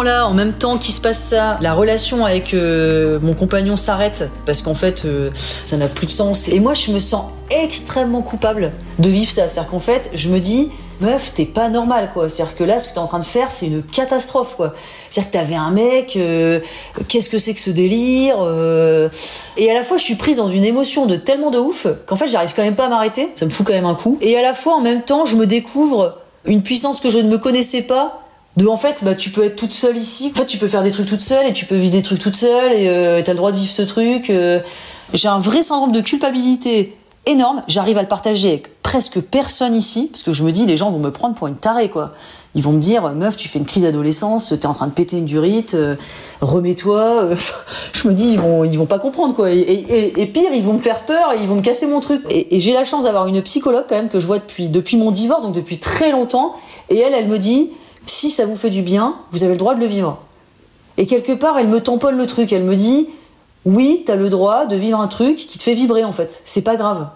En 0.08 0.34
même 0.34 0.52
temps 0.52 0.78
qu'il 0.78 0.94
se 0.94 1.00
passe 1.00 1.18
ça, 1.18 1.58
la 1.60 1.74
relation 1.74 2.24
avec 2.24 2.54
euh, 2.54 3.18
mon 3.22 3.34
compagnon 3.34 3.76
s'arrête 3.76 4.28
parce 4.46 4.62
qu'en 4.62 4.74
fait, 4.74 5.04
euh, 5.04 5.30
ça 5.62 5.76
n'a 5.76 5.88
plus 5.88 6.06
de 6.06 6.12
sens. 6.12 6.48
Et 6.48 6.60
moi, 6.60 6.74
je 6.74 6.90
me 6.92 7.00
sens 7.00 7.26
extrêmement 7.50 8.22
coupable 8.22 8.72
de 8.98 9.08
vivre 9.08 9.30
ça. 9.30 9.48
C'est-à-dire 9.48 9.70
qu'en 9.70 9.78
fait, 9.78 10.10
je 10.14 10.28
me 10.28 10.40
dis, 10.40 10.70
meuf, 11.00 11.32
t'es 11.34 11.44
pas 11.44 11.68
normal, 11.68 12.10
quoi. 12.12 12.28
C'est-à-dire 12.28 12.56
que 12.56 12.64
là, 12.64 12.78
ce 12.78 12.88
que 12.88 12.94
t'es 12.94 12.98
en 12.98 13.06
train 13.06 13.20
de 13.20 13.24
faire, 13.24 13.50
c'est 13.50 13.66
une 13.66 13.82
catastrophe, 13.82 14.56
quoi. 14.56 14.74
C'est-à-dire 15.10 15.30
que 15.30 15.36
t'avais 15.36 15.54
un 15.54 15.70
mec, 15.70 16.16
euh, 16.16 16.60
qu'est-ce 17.08 17.30
que 17.30 17.38
c'est 17.38 17.54
que 17.54 17.60
ce 17.60 17.70
délire 17.70 18.36
Et 19.56 19.70
à 19.70 19.74
la 19.74 19.84
fois, 19.84 19.96
je 19.96 20.04
suis 20.04 20.16
prise 20.16 20.38
dans 20.38 20.48
une 20.48 20.64
émotion 20.64 21.06
de 21.06 21.16
tellement 21.16 21.50
de 21.50 21.58
ouf 21.58 21.86
qu'en 22.06 22.16
fait, 22.16 22.28
j'arrive 22.28 22.52
quand 22.54 22.64
même 22.64 22.76
pas 22.76 22.86
à 22.86 22.88
m'arrêter. 22.88 23.30
Ça 23.34 23.44
me 23.44 23.50
fout 23.50 23.66
quand 23.66 23.74
même 23.74 23.86
un 23.86 23.94
coup. 23.94 24.18
Et 24.20 24.36
à 24.36 24.42
la 24.42 24.54
fois, 24.54 24.74
en 24.74 24.80
même 24.80 25.02
temps, 25.02 25.24
je 25.24 25.36
me 25.36 25.46
découvre 25.46 26.18
une 26.44 26.62
puissance 26.62 27.00
que 27.00 27.10
je 27.10 27.18
ne 27.18 27.28
me 27.28 27.38
connaissais 27.38 27.82
pas 27.82 28.22
de 28.58 28.66
en 28.66 28.76
fait 28.76 29.04
bah 29.04 29.14
tu 29.14 29.30
peux 29.30 29.44
être 29.44 29.56
toute 29.56 29.72
seule 29.72 29.96
ici. 29.96 30.32
En 30.34 30.38
fait 30.38 30.46
tu 30.46 30.58
peux 30.58 30.68
faire 30.68 30.82
des 30.82 30.90
trucs 30.90 31.06
toute 31.06 31.22
seule 31.22 31.46
et 31.46 31.52
tu 31.52 31.64
peux 31.64 31.76
vivre 31.76 31.92
des 31.92 32.02
trucs 32.02 32.18
toute 32.18 32.36
seule 32.36 32.72
et 32.72 32.88
euh, 32.88 33.22
t'as 33.24 33.32
le 33.32 33.38
droit 33.38 33.52
de 33.52 33.56
vivre 33.56 33.72
ce 33.72 33.82
truc 33.82 34.30
euh. 34.30 34.60
j'ai 35.14 35.28
un 35.28 35.38
vrai 35.38 35.62
syndrome 35.62 35.92
de 35.92 36.00
culpabilité 36.00 36.94
énorme. 37.26 37.62
J'arrive 37.68 37.98
à 37.98 38.02
le 38.02 38.08
partager 38.08 38.48
avec 38.48 38.82
presque 38.82 39.20
personne 39.20 39.74
ici 39.74 40.08
parce 40.10 40.24
que 40.24 40.32
je 40.32 40.42
me 40.42 40.50
dis 40.50 40.66
les 40.66 40.76
gens 40.76 40.90
vont 40.90 40.98
me 40.98 41.12
prendre 41.12 41.36
pour 41.36 41.46
une 41.46 41.54
tarée 41.54 41.88
quoi. 41.88 42.14
Ils 42.56 42.62
vont 42.62 42.72
me 42.72 42.80
dire 42.80 43.08
meuf 43.12 43.36
tu 43.36 43.46
fais 43.46 43.60
une 43.60 43.64
crise 43.64 43.84
d'adolescence 43.84 44.52
t'es 44.58 44.66
en 44.66 44.74
train 44.74 44.88
de 44.88 44.92
péter 44.92 45.18
une 45.18 45.24
durite 45.24 45.74
euh, 45.74 45.94
remets-toi 46.40 47.28
je 47.92 48.08
me 48.08 48.12
dis 48.12 48.32
ils 48.32 48.40
vont 48.40 48.64
ils 48.64 48.76
vont 48.76 48.86
pas 48.86 48.98
comprendre 48.98 49.36
quoi. 49.36 49.52
Et, 49.52 50.30
pire 50.34 50.50
ils 50.52 50.64
vont 50.64 50.72
me 50.72 50.80
faire 50.80 51.04
peur 51.04 51.32
et 51.32 51.40
ils 51.40 51.46
vont 51.46 51.56
me 51.56 51.62
casser 51.62 51.86
mon 51.86 52.00
truc. 52.00 52.22
Et, 52.28 52.56
et 52.56 52.60
j'ai 52.60 52.72
la 52.72 52.82
chance 52.82 53.04
d'avoir 53.04 53.28
une 53.28 53.40
psychologue 53.42 53.84
quand 53.88 53.94
même 53.94 54.08
que 54.08 54.18
je 54.18 54.26
vois 54.26 54.38
depuis 54.38 54.68
depuis 54.68 54.96
mon 54.96 55.12
divorce 55.12 55.42
donc 55.42 55.54
depuis 55.54 55.78
très 55.78 56.10
longtemps. 56.10 56.54
Et 56.90 56.98
elle 56.98 57.14
elle 57.14 57.28
me 57.28 57.38
dit 57.38 57.70
si 58.10 58.30
ça 58.30 58.46
vous 58.46 58.56
fait 58.56 58.70
du 58.70 58.82
bien, 58.82 59.16
vous 59.30 59.44
avez 59.44 59.52
le 59.52 59.58
droit 59.58 59.74
de 59.74 59.80
le 59.80 59.86
vivre. 59.86 60.18
Et 60.96 61.06
quelque 61.06 61.32
part, 61.32 61.58
elle 61.58 61.68
me 61.68 61.80
tamponne 61.80 62.16
le 62.16 62.26
truc. 62.26 62.52
Elle 62.52 62.64
me 62.64 62.74
dit, 62.74 63.08
oui, 63.64 64.02
t'as 64.06 64.16
le 64.16 64.28
droit 64.28 64.66
de 64.66 64.76
vivre 64.76 65.00
un 65.00 65.08
truc 65.08 65.36
qui 65.36 65.58
te 65.58 65.62
fait 65.62 65.74
vibrer 65.74 66.04
en 66.04 66.12
fait. 66.12 66.42
C'est 66.44 66.62
pas 66.62 66.76
grave. 66.76 67.08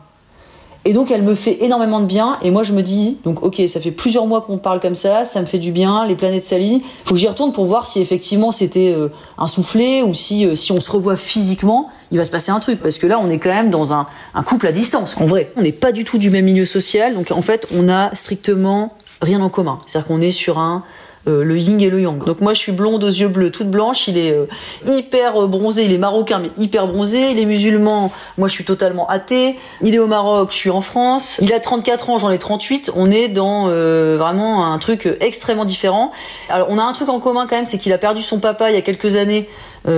Et 0.84 0.94
donc 0.94 1.12
elle 1.12 1.22
me 1.22 1.36
fait 1.36 1.62
énormément 1.62 2.00
de 2.00 2.06
bien 2.06 2.38
et 2.42 2.50
moi 2.50 2.64
je 2.64 2.72
me 2.72 2.82
dis 2.82 3.18
donc 3.24 3.44
ok 3.44 3.62
ça 3.68 3.78
fait 3.78 3.92
plusieurs 3.92 4.26
mois 4.26 4.40
qu'on 4.40 4.58
parle 4.58 4.80
comme 4.80 4.96
ça 4.96 5.22
ça 5.22 5.40
me 5.40 5.46
fait 5.46 5.60
du 5.60 5.70
bien 5.70 6.04
les 6.08 6.16
planètes 6.16 6.44
s'allient 6.44 6.82
faut 7.04 7.14
que 7.14 7.20
j'y 7.20 7.28
retourne 7.28 7.52
pour 7.52 7.66
voir 7.66 7.86
si 7.86 8.00
effectivement 8.00 8.50
c'était 8.50 8.92
euh, 8.92 9.06
un 9.38 9.46
soufflé 9.46 10.02
ou 10.02 10.12
si 10.12 10.44
euh, 10.44 10.56
si 10.56 10.72
on 10.72 10.80
se 10.80 10.90
revoit 10.90 11.14
physiquement 11.14 11.88
il 12.10 12.18
va 12.18 12.24
se 12.24 12.32
passer 12.32 12.50
un 12.50 12.58
truc 12.58 12.82
parce 12.82 12.98
que 12.98 13.06
là 13.06 13.20
on 13.22 13.30
est 13.30 13.38
quand 13.38 13.50
même 13.50 13.70
dans 13.70 13.94
un, 13.94 14.08
un 14.34 14.42
couple 14.42 14.66
à 14.66 14.72
distance 14.72 15.16
en 15.20 15.24
vrai 15.24 15.52
on 15.56 15.62
n'est 15.62 15.70
pas 15.70 15.92
du 15.92 16.02
tout 16.02 16.18
du 16.18 16.30
même 16.30 16.46
milieu 16.46 16.64
social 16.64 17.14
donc 17.14 17.30
en 17.30 17.42
fait 17.42 17.68
on 17.72 17.88
a 17.88 18.12
strictement 18.16 18.92
rien 19.22 19.40
en 19.40 19.48
commun. 19.48 19.78
C'est-à-dire 19.86 20.08
qu'on 20.08 20.20
est 20.20 20.30
sur 20.30 20.58
un 20.58 20.82
euh, 21.28 21.44
le 21.44 21.56
yin 21.56 21.80
et 21.80 21.88
le 21.88 22.00
yang. 22.00 22.24
Donc 22.24 22.40
moi 22.40 22.52
je 22.52 22.58
suis 22.58 22.72
blonde 22.72 23.04
aux 23.04 23.08
yeux 23.08 23.28
bleus, 23.28 23.52
toute 23.52 23.70
blanche, 23.70 24.08
il 24.08 24.18
est 24.18 24.32
euh, 24.32 24.46
hyper 24.86 25.44
euh, 25.44 25.46
bronzé, 25.46 25.84
il 25.84 25.92
est 25.92 25.98
marocain 25.98 26.40
mais 26.40 26.50
hyper 26.58 26.88
bronzé, 26.88 27.30
il 27.30 27.38
est 27.38 27.44
musulman, 27.44 28.10
moi 28.38 28.48
je 28.48 28.54
suis 28.54 28.64
totalement 28.64 29.08
athée, 29.08 29.56
il 29.82 29.94
est 29.94 30.00
au 30.00 30.08
Maroc, 30.08 30.48
je 30.50 30.56
suis 30.56 30.70
en 30.70 30.80
France, 30.80 31.38
il 31.40 31.52
a 31.52 31.60
34 31.60 32.10
ans, 32.10 32.18
j'en 32.18 32.32
ai 32.32 32.38
38, 32.38 32.90
on 32.96 33.08
est 33.08 33.28
dans 33.28 33.68
vraiment 33.68 34.72
un 34.72 34.78
truc 34.80 35.08
extrêmement 35.20 35.64
différent. 35.64 36.10
Alors 36.48 36.66
on 36.70 36.78
a 36.78 36.82
un 36.82 36.92
truc 36.92 37.08
en 37.08 37.20
commun 37.20 37.46
quand 37.48 37.54
même, 37.54 37.66
c'est 37.66 37.78
qu'il 37.78 37.92
a 37.92 37.98
perdu 37.98 38.20
son 38.20 38.40
papa 38.40 38.70
il 38.70 38.74
y 38.74 38.78
a 38.78 38.82
quelques 38.82 39.14
années 39.14 39.48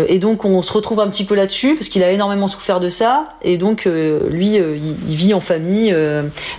et 0.09 0.19
donc 0.19 0.47
on 0.47 0.63
se 0.63 0.73
retrouve 0.73 1.01
un 1.01 1.09
petit 1.09 1.27
peu 1.27 1.35
là-dessus 1.35 1.75
parce 1.75 1.89
qu'il 1.89 2.03
a 2.03 2.11
énormément 2.11 2.49
souffert 2.49 2.81
de 2.81 2.89
ça. 2.89 3.35
Et 3.43 3.59
donc 3.59 3.85
lui, 3.85 4.55
il, 4.55 5.15
vit 5.15 5.35
en 5.35 5.41
famille, 5.41 5.95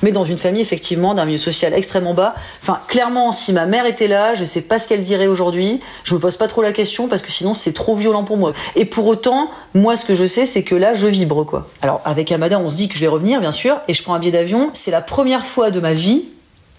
mais 0.04 0.12
dans 0.12 0.26
une 0.26 0.38
famille 0.38 0.62
effectivement 0.62 1.16
d'un 1.16 1.26
milieu 1.26 1.40
social 1.40 1.74
extrêmement 1.74 2.14
bas. 2.14 2.36
Enfin, 2.62 2.80
clairement, 2.88 3.32
si 3.32 3.52
ma 3.52 3.66
mère 3.66 3.88
était 3.88 4.08
là, 4.08 4.36
je 4.36 4.44
pas 4.62 4.80
ce 4.80 4.88
qu'elle 4.88 5.02
dirait 5.02 5.28
aujourd'hui. 5.28 5.80
Je 6.04 6.16
me 6.16 6.20
pose 6.20 6.38
pas 6.38 6.48
trop 6.48 6.62
la 6.62 6.72
question 6.72 7.08
parce 7.08 7.22
que 7.22 7.32
sinon 7.32 7.54
c'est 7.54 7.74
trop 7.74 7.96
violent 7.96 8.24
pour 8.24 8.38
moi. 8.38 8.54
Et 8.76 8.86
pour 8.86 9.08
autant, 9.08 9.50
moi, 9.74 9.96
ce 9.96 10.06
que 10.06 10.16
je 10.16 10.26
sais, 10.26 10.46
c'est 10.46 10.64
que 10.64 10.76
là, 10.76 10.94
je 10.94 11.08
vibre 11.08 11.46
quoi. 11.46 11.68
Alors 11.82 12.02
avec 12.06 12.32
Amada, 12.32 12.60
on 12.60 12.70
se 12.70 12.76
dit 12.76 12.88
que 12.88 12.96
je 12.96 13.00
vais 13.00 13.08
revenir, 13.08 13.40
bien 13.40 13.52
sûr, 13.52 13.78
et 13.88 13.94
je 13.94 14.04
prends 14.04 14.14
un 14.14 14.20
billet 14.20 14.32
d'avion. 14.32 14.70
C'est 14.74 14.92
la 14.92 15.02
première 15.02 15.46
fois 15.46 15.72
de 15.72 15.80
ma 15.80 15.94
vie 15.94 16.26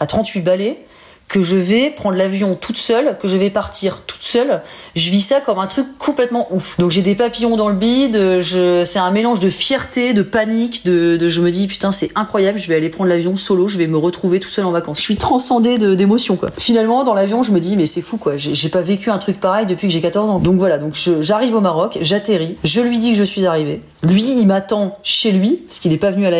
à 0.00 0.06
38 0.06 0.40
balais 0.40 0.85
que 1.28 1.42
je 1.42 1.56
vais 1.56 1.90
prendre 1.90 2.16
l'avion 2.16 2.54
toute 2.54 2.76
seule, 2.76 3.16
que 3.20 3.26
je 3.26 3.36
vais 3.36 3.50
partir 3.50 4.02
toute 4.02 4.22
seule. 4.22 4.62
Je 4.94 5.10
vis 5.10 5.20
ça 5.20 5.40
comme 5.40 5.58
un 5.58 5.66
truc 5.66 5.86
complètement 5.98 6.46
ouf. 6.52 6.78
Donc 6.78 6.90
j'ai 6.90 7.02
des 7.02 7.14
papillons 7.14 7.56
dans 7.56 7.68
le 7.68 7.74
bide, 7.74 8.40
je... 8.40 8.84
c'est 8.84 8.98
un 8.98 9.10
mélange 9.10 9.40
de 9.40 9.50
fierté, 9.50 10.14
de 10.14 10.22
panique, 10.22 10.84
de, 10.86 11.28
je 11.28 11.40
me 11.40 11.50
dis 11.50 11.66
putain 11.66 11.90
c'est 11.92 12.10
incroyable, 12.14 12.58
je 12.58 12.68
vais 12.68 12.76
aller 12.76 12.90
prendre 12.90 13.10
l'avion 13.10 13.36
solo, 13.36 13.66
je 13.68 13.78
vais 13.78 13.86
me 13.86 13.98
retrouver 13.98 14.38
tout 14.40 14.48
seul 14.48 14.64
en 14.66 14.70
vacances. 14.70 14.98
Je 14.98 15.02
suis 15.02 15.16
transcendée 15.16 15.78
d'émotions 15.78 16.36
quoi. 16.36 16.50
Finalement 16.58 17.02
dans 17.02 17.14
l'avion 17.14 17.42
je 17.42 17.50
me 17.50 17.60
dis 17.60 17.76
mais 17.76 17.86
c'est 17.86 18.02
fou 18.02 18.18
quoi, 18.18 18.36
j'ai 18.36 18.68
pas 18.68 18.80
vécu 18.80 19.10
un 19.10 19.18
truc 19.18 19.40
pareil 19.40 19.66
depuis 19.66 19.88
que 19.88 19.92
j'ai 19.92 20.00
14 20.00 20.30
ans. 20.30 20.38
Donc 20.38 20.56
voilà, 20.56 20.78
donc 20.78 20.96
j'arrive 21.20 21.54
au 21.54 21.60
Maroc, 21.60 21.98
j'atterris, 22.00 22.56
je 22.62 22.80
lui 22.80 22.98
dis 22.98 23.12
que 23.12 23.18
je 23.18 23.24
suis 23.24 23.46
arrivée. 23.46 23.82
Lui 24.02 24.22
il 24.22 24.46
m'attend 24.46 24.98
chez 25.02 25.32
lui, 25.32 25.62
parce 25.66 25.80
qu'il 25.80 25.92
est 25.92 25.98
pas 25.98 26.10
venu 26.10 26.26
à 26.26 26.30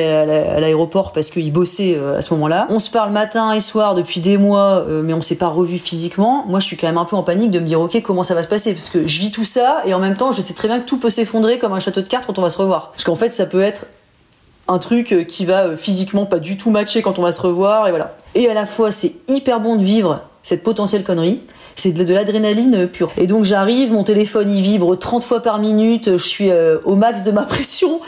l'aéroport 0.61 1.13
parce 1.13 1.31
qu'il 1.31 1.53
bossait 1.53 1.97
euh, 1.97 2.19
à 2.19 2.23
ce 2.23 2.33
moment-là. 2.35 2.67
On 2.71 2.79
se 2.79 2.91
parle 2.91 3.13
matin 3.13 3.53
et 3.53 3.61
soir 3.61 3.95
depuis 3.95 4.21
des 4.21 4.37
mois 4.37 4.76
euh, 4.77 5.03
mais 5.03 5.13
on 5.13 5.23
s'est 5.23 5.37
pas 5.37 5.49
revu 5.49 5.79
physiquement, 5.79 6.45
moi 6.47 6.61
je 6.61 6.67
suis 6.67 6.77
quand 6.77 6.87
même 6.87 6.99
un 6.99 7.05
peu 7.05 7.17
en 7.17 7.23
panique 7.23 7.51
de 7.51 7.59
me 7.59 7.67
dire 7.67 7.81
ok 7.81 8.01
comment 8.03 8.23
ça 8.23 8.35
va 8.35 8.43
se 8.43 8.49
passer? 8.49 8.73
Parce 8.73 8.89
que 8.89 9.07
je 9.07 9.19
vis 9.19 9.31
tout 9.31 9.45
ça 9.45 9.83
et 9.85 9.95
en 9.95 9.99
même 9.99 10.17
temps 10.17 10.33
je 10.33 10.41
sais 10.41 10.55
très 10.55 10.69
bien 10.69 10.81
que 10.81 10.85
tout 10.85 10.99
peut 10.99 11.11
s'effondrer 11.11 11.59
comme 11.59 11.73
un 11.73 11.81
château 11.81 12.01
de 12.01 12.09
cartes 12.09 12.27
quand 12.27 12.39
on 12.39 12.43
va 12.43 12.51
se 12.51 12.59
revoir. 12.59 12.91
Parce 12.93 13.05
qu'en 13.05 13.15
fait 13.15 13.29
ça 13.29 13.47
peut 13.47 13.63
être 13.63 13.87
un 14.69 14.79
truc 14.79 15.13
euh, 15.13 15.25
qui 15.25 15.45
va 15.45 15.65
euh, 15.65 15.77
physiquement 15.77 16.27
pas 16.27 16.39
du 16.39 16.57
tout 16.57 16.71
matcher 16.71 17.03
quand 17.03 17.19
on 17.19 17.23
va 17.23 17.33
se 17.33 17.41
revoir 17.41 17.87
et 17.89 17.91
voilà. 17.91 18.17
Et 18.35 18.49
à 18.49 18.55
la 18.55 18.67
fois 18.67 18.91
c'est 18.91 19.15
hyper 19.29 19.61
bon 19.61 19.77
de 19.77 19.85
vivre 19.85 20.23
cette 20.43 20.63
potentielle 20.63 21.05
connerie 21.05 21.41
c'est 21.77 21.93
de, 21.93 22.13
l'adrénaline 22.13 22.89
pure. 22.89 23.13
Et 23.19 23.27
donc 23.27 23.45
j'arrive, 23.45 23.93
mon 23.93 24.03
téléphone 24.03 24.51
il 24.51 24.63
vibre 24.63 24.97
30 24.99 25.23
fois 25.23 25.41
par 25.41 25.59
minute, 25.59 26.17
je 26.17 26.25
suis 26.25 26.51
euh, 26.51 26.79
au 26.85 26.97
max 26.97 27.23
de 27.23 27.31
ma 27.31 27.43
pression. 27.45 28.01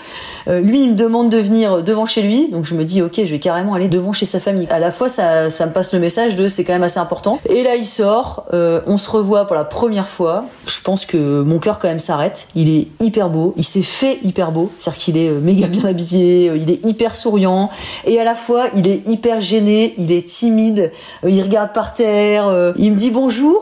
Euh, 0.49 0.61
lui 0.61 0.83
il 0.83 0.93
me 0.93 0.97
demande 0.97 1.29
de 1.29 1.37
venir 1.37 1.83
devant 1.83 2.07
chez 2.07 2.23
lui, 2.23 2.49
donc 2.49 2.65
je 2.65 2.75
me 2.75 2.85
dis 2.85 3.03
ok 3.03 3.17
je 3.19 3.31
vais 3.31 3.39
carrément 3.39 3.75
aller 3.75 3.89
devant 3.89 4.13
chez 4.13 4.25
sa 4.25 4.41
famille. 4.41 4.67
À 4.71 4.79
la 4.79 4.91
fois 4.91 5.09
ça, 5.09 5.51
ça 5.51 5.67
me 5.67 5.73
passe 5.73 5.93
le 5.93 6.01
message 6.01 6.35
de 6.35 6.49
c'est 6.49 6.65
quand 6.65 6.73
même 6.73 6.83
assez 6.83 6.99
important. 6.99 7.41
Et 7.49 7.63
là 7.63 7.77
il 7.77 7.87
sort, 7.87 8.47
euh, 8.55 8.81
on 8.87 8.97
se 8.97 9.11
revoit 9.11 9.47
pour 9.47 9.55
la 9.55 9.65
première 9.65 10.09
fois. 10.09 10.47
Je 10.67 10.81
pense 10.81 11.05
que 11.05 11.43
mon 11.43 11.59
cœur 11.59 11.79
quand 11.79 11.89
même 11.89 11.99
s'arrête. 11.99 12.49
Il 12.55 12.71
est 12.71 12.89
hyper 13.01 13.29
beau, 13.29 13.53
il 13.57 13.65
s'est 13.65 13.83
fait 13.83 14.19
hyper 14.23 14.51
beau, 14.51 14.73
c'est-à-dire 14.79 15.03
qu'il 15.03 15.19
est 15.19 15.31
méga 15.31 15.67
bien 15.67 15.85
habillé, 15.85 16.53
il 16.57 16.71
est 16.71 16.85
hyper 16.87 17.15
souriant 17.15 17.71
et 18.07 18.19
à 18.19 18.25
la 18.25 18.35
fois 18.35 18.65
il 18.75 18.89
est 18.89 19.07
hyper 19.07 19.41
gêné, 19.41 19.95
il 19.99 20.11
est 20.13 20.27
timide, 20.27 20.91
il 21.27 21.43
regarde 21.43 21.73
par 21.75 21.93
terre, 21.93 22.73
il 22.79 22.93
me 22.93 22.97
dit 22.97 23.11
bonjour 23.11 23.58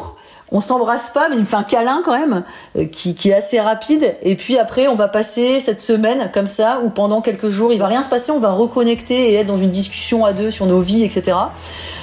on 0.53 0.61
s'embrasse 0.61 1.11
pas, 1.11 1.29
mais 1.29 1.37
il 1.37 1.41
me 1.41 1.45
fait 1.45 1.57
un 1.57 1.65
câlin 1.65 2.03
quand 2.05 2.17
même, 2.17 2.45
euh, 2.79 2.85
qui, 2.85 3.15
qui, 3.15 3.31
est 3.31 3.35
assez 3.35 3.61
rapide. 3.61 4.17
Et 4.23 4.37
puis 4.37 4.59
après, 4.59 4.87
on 4.89 4.95
va 4.95 5.09
passer 5.09 5.61
cette 5.61 5.81
semaine 5.81 6.31
comme 6.33 6.47
ça, 6.47 6.81
où 6.85 6.91
pendant 6.91 7.21
quelques 7.21 7.49
jours, 7.49 7.73
il 7.73 7.79
va 7.79 7.87
rien 7.87 8.03
se 8.03 8.09
passer, 8.09 8.31
on 8.31 8.39
va 8.39 8.53
reconnecter 8.53 9.33
et 9.33 9.35
être 9.35 9.47
dans 9.47 9.59
une 9.59 9.71
discussion 9.71 10.25
à 10.25 10.33
deux 10.33 10.51
sur 10.51 10.67
nos 10.67 10.81
vies, 10.81 11.05
etc. 11.05 11.37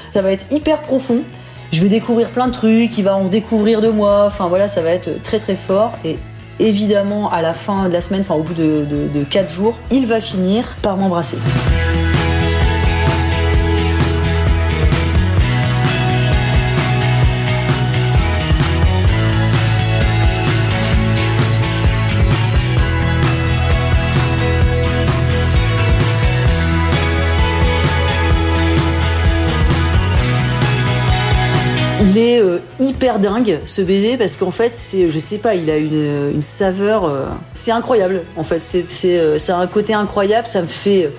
Ça 0.10 0.22
va 0.22 0.32
être 0.32 0.46
hyper 0.52 0.82
profond. 0.82 1.24
Je 1.72 1.82
vais 1.82 1.90
découvrir 1.90 2.32
plein 2.32 2.48
de 2.48 2.54
trucs, 2.54 2.98
il 2.98 3.04
va 3.04 3.16
en 3.16 3.26
découvrir 3.26 3.82
de 3.82 3.90
moi. 3.90 4.26
Enfin 4.28 4.48
voilà, 4.48 4.68
ça 4.68 4.82
va 4.82 4.92
être 4.92 5.22
très 5.24 5.40
très 5.40 5.56
fort. 5.56 5.94
Et 6.06 6.20
évidemment, 6.60 7.32
à 7.32 7.42
la 7.42 7.54
fin 7.54 7.88
de 7.88 7.94
la 7.94 8.02
semaine, 8.02 8.22
enfin 8.22 8.36
au 8.36 8.44
bout 8.44 8.54
de, 8.54 8.86
de, 8.86 9.08
de 9.08 9.24
quatre 9.24 9.50
jours, 9.50 9.76
il 9.90 10.06
va 10.06 10.22
finir 10.22 10.76
par 10.82 10.98
m'embrasser. 10.98 11.38
Il 32.14 32.20
est 32.20 32.40
euh, 32.40 32.60
hyper 32.80 33.18
dingue 33.18 33.60
ce 33.66 33.82
baiser 33.82 34.18
parce 34.18 34.38
qu'en 34.38 34.52
fait 34.52 34.72
c'est 34.72 35.10
je 35.10 35.18
sais 35.18 35.40
pas 35.40 35.56
il 35.56 35.70
a 35.72 35.78
une, 35.78 36.42
saveur 36.42 37.06
euh, 37.06 37.26
c'est 37.54 37.72
incroyable 37.72 38.24
en 38.36 38.44
fait. 38.44 38.62
C'est 38.62 38.88
c'est 38.88 39.18
euh, 39.18 39.38
un 39.50 39.68
côté 39.68 39.94
incroyable 39.94 40.46
ça 40.46 40.62
me 40.62 40.68
fait 40.68 41.10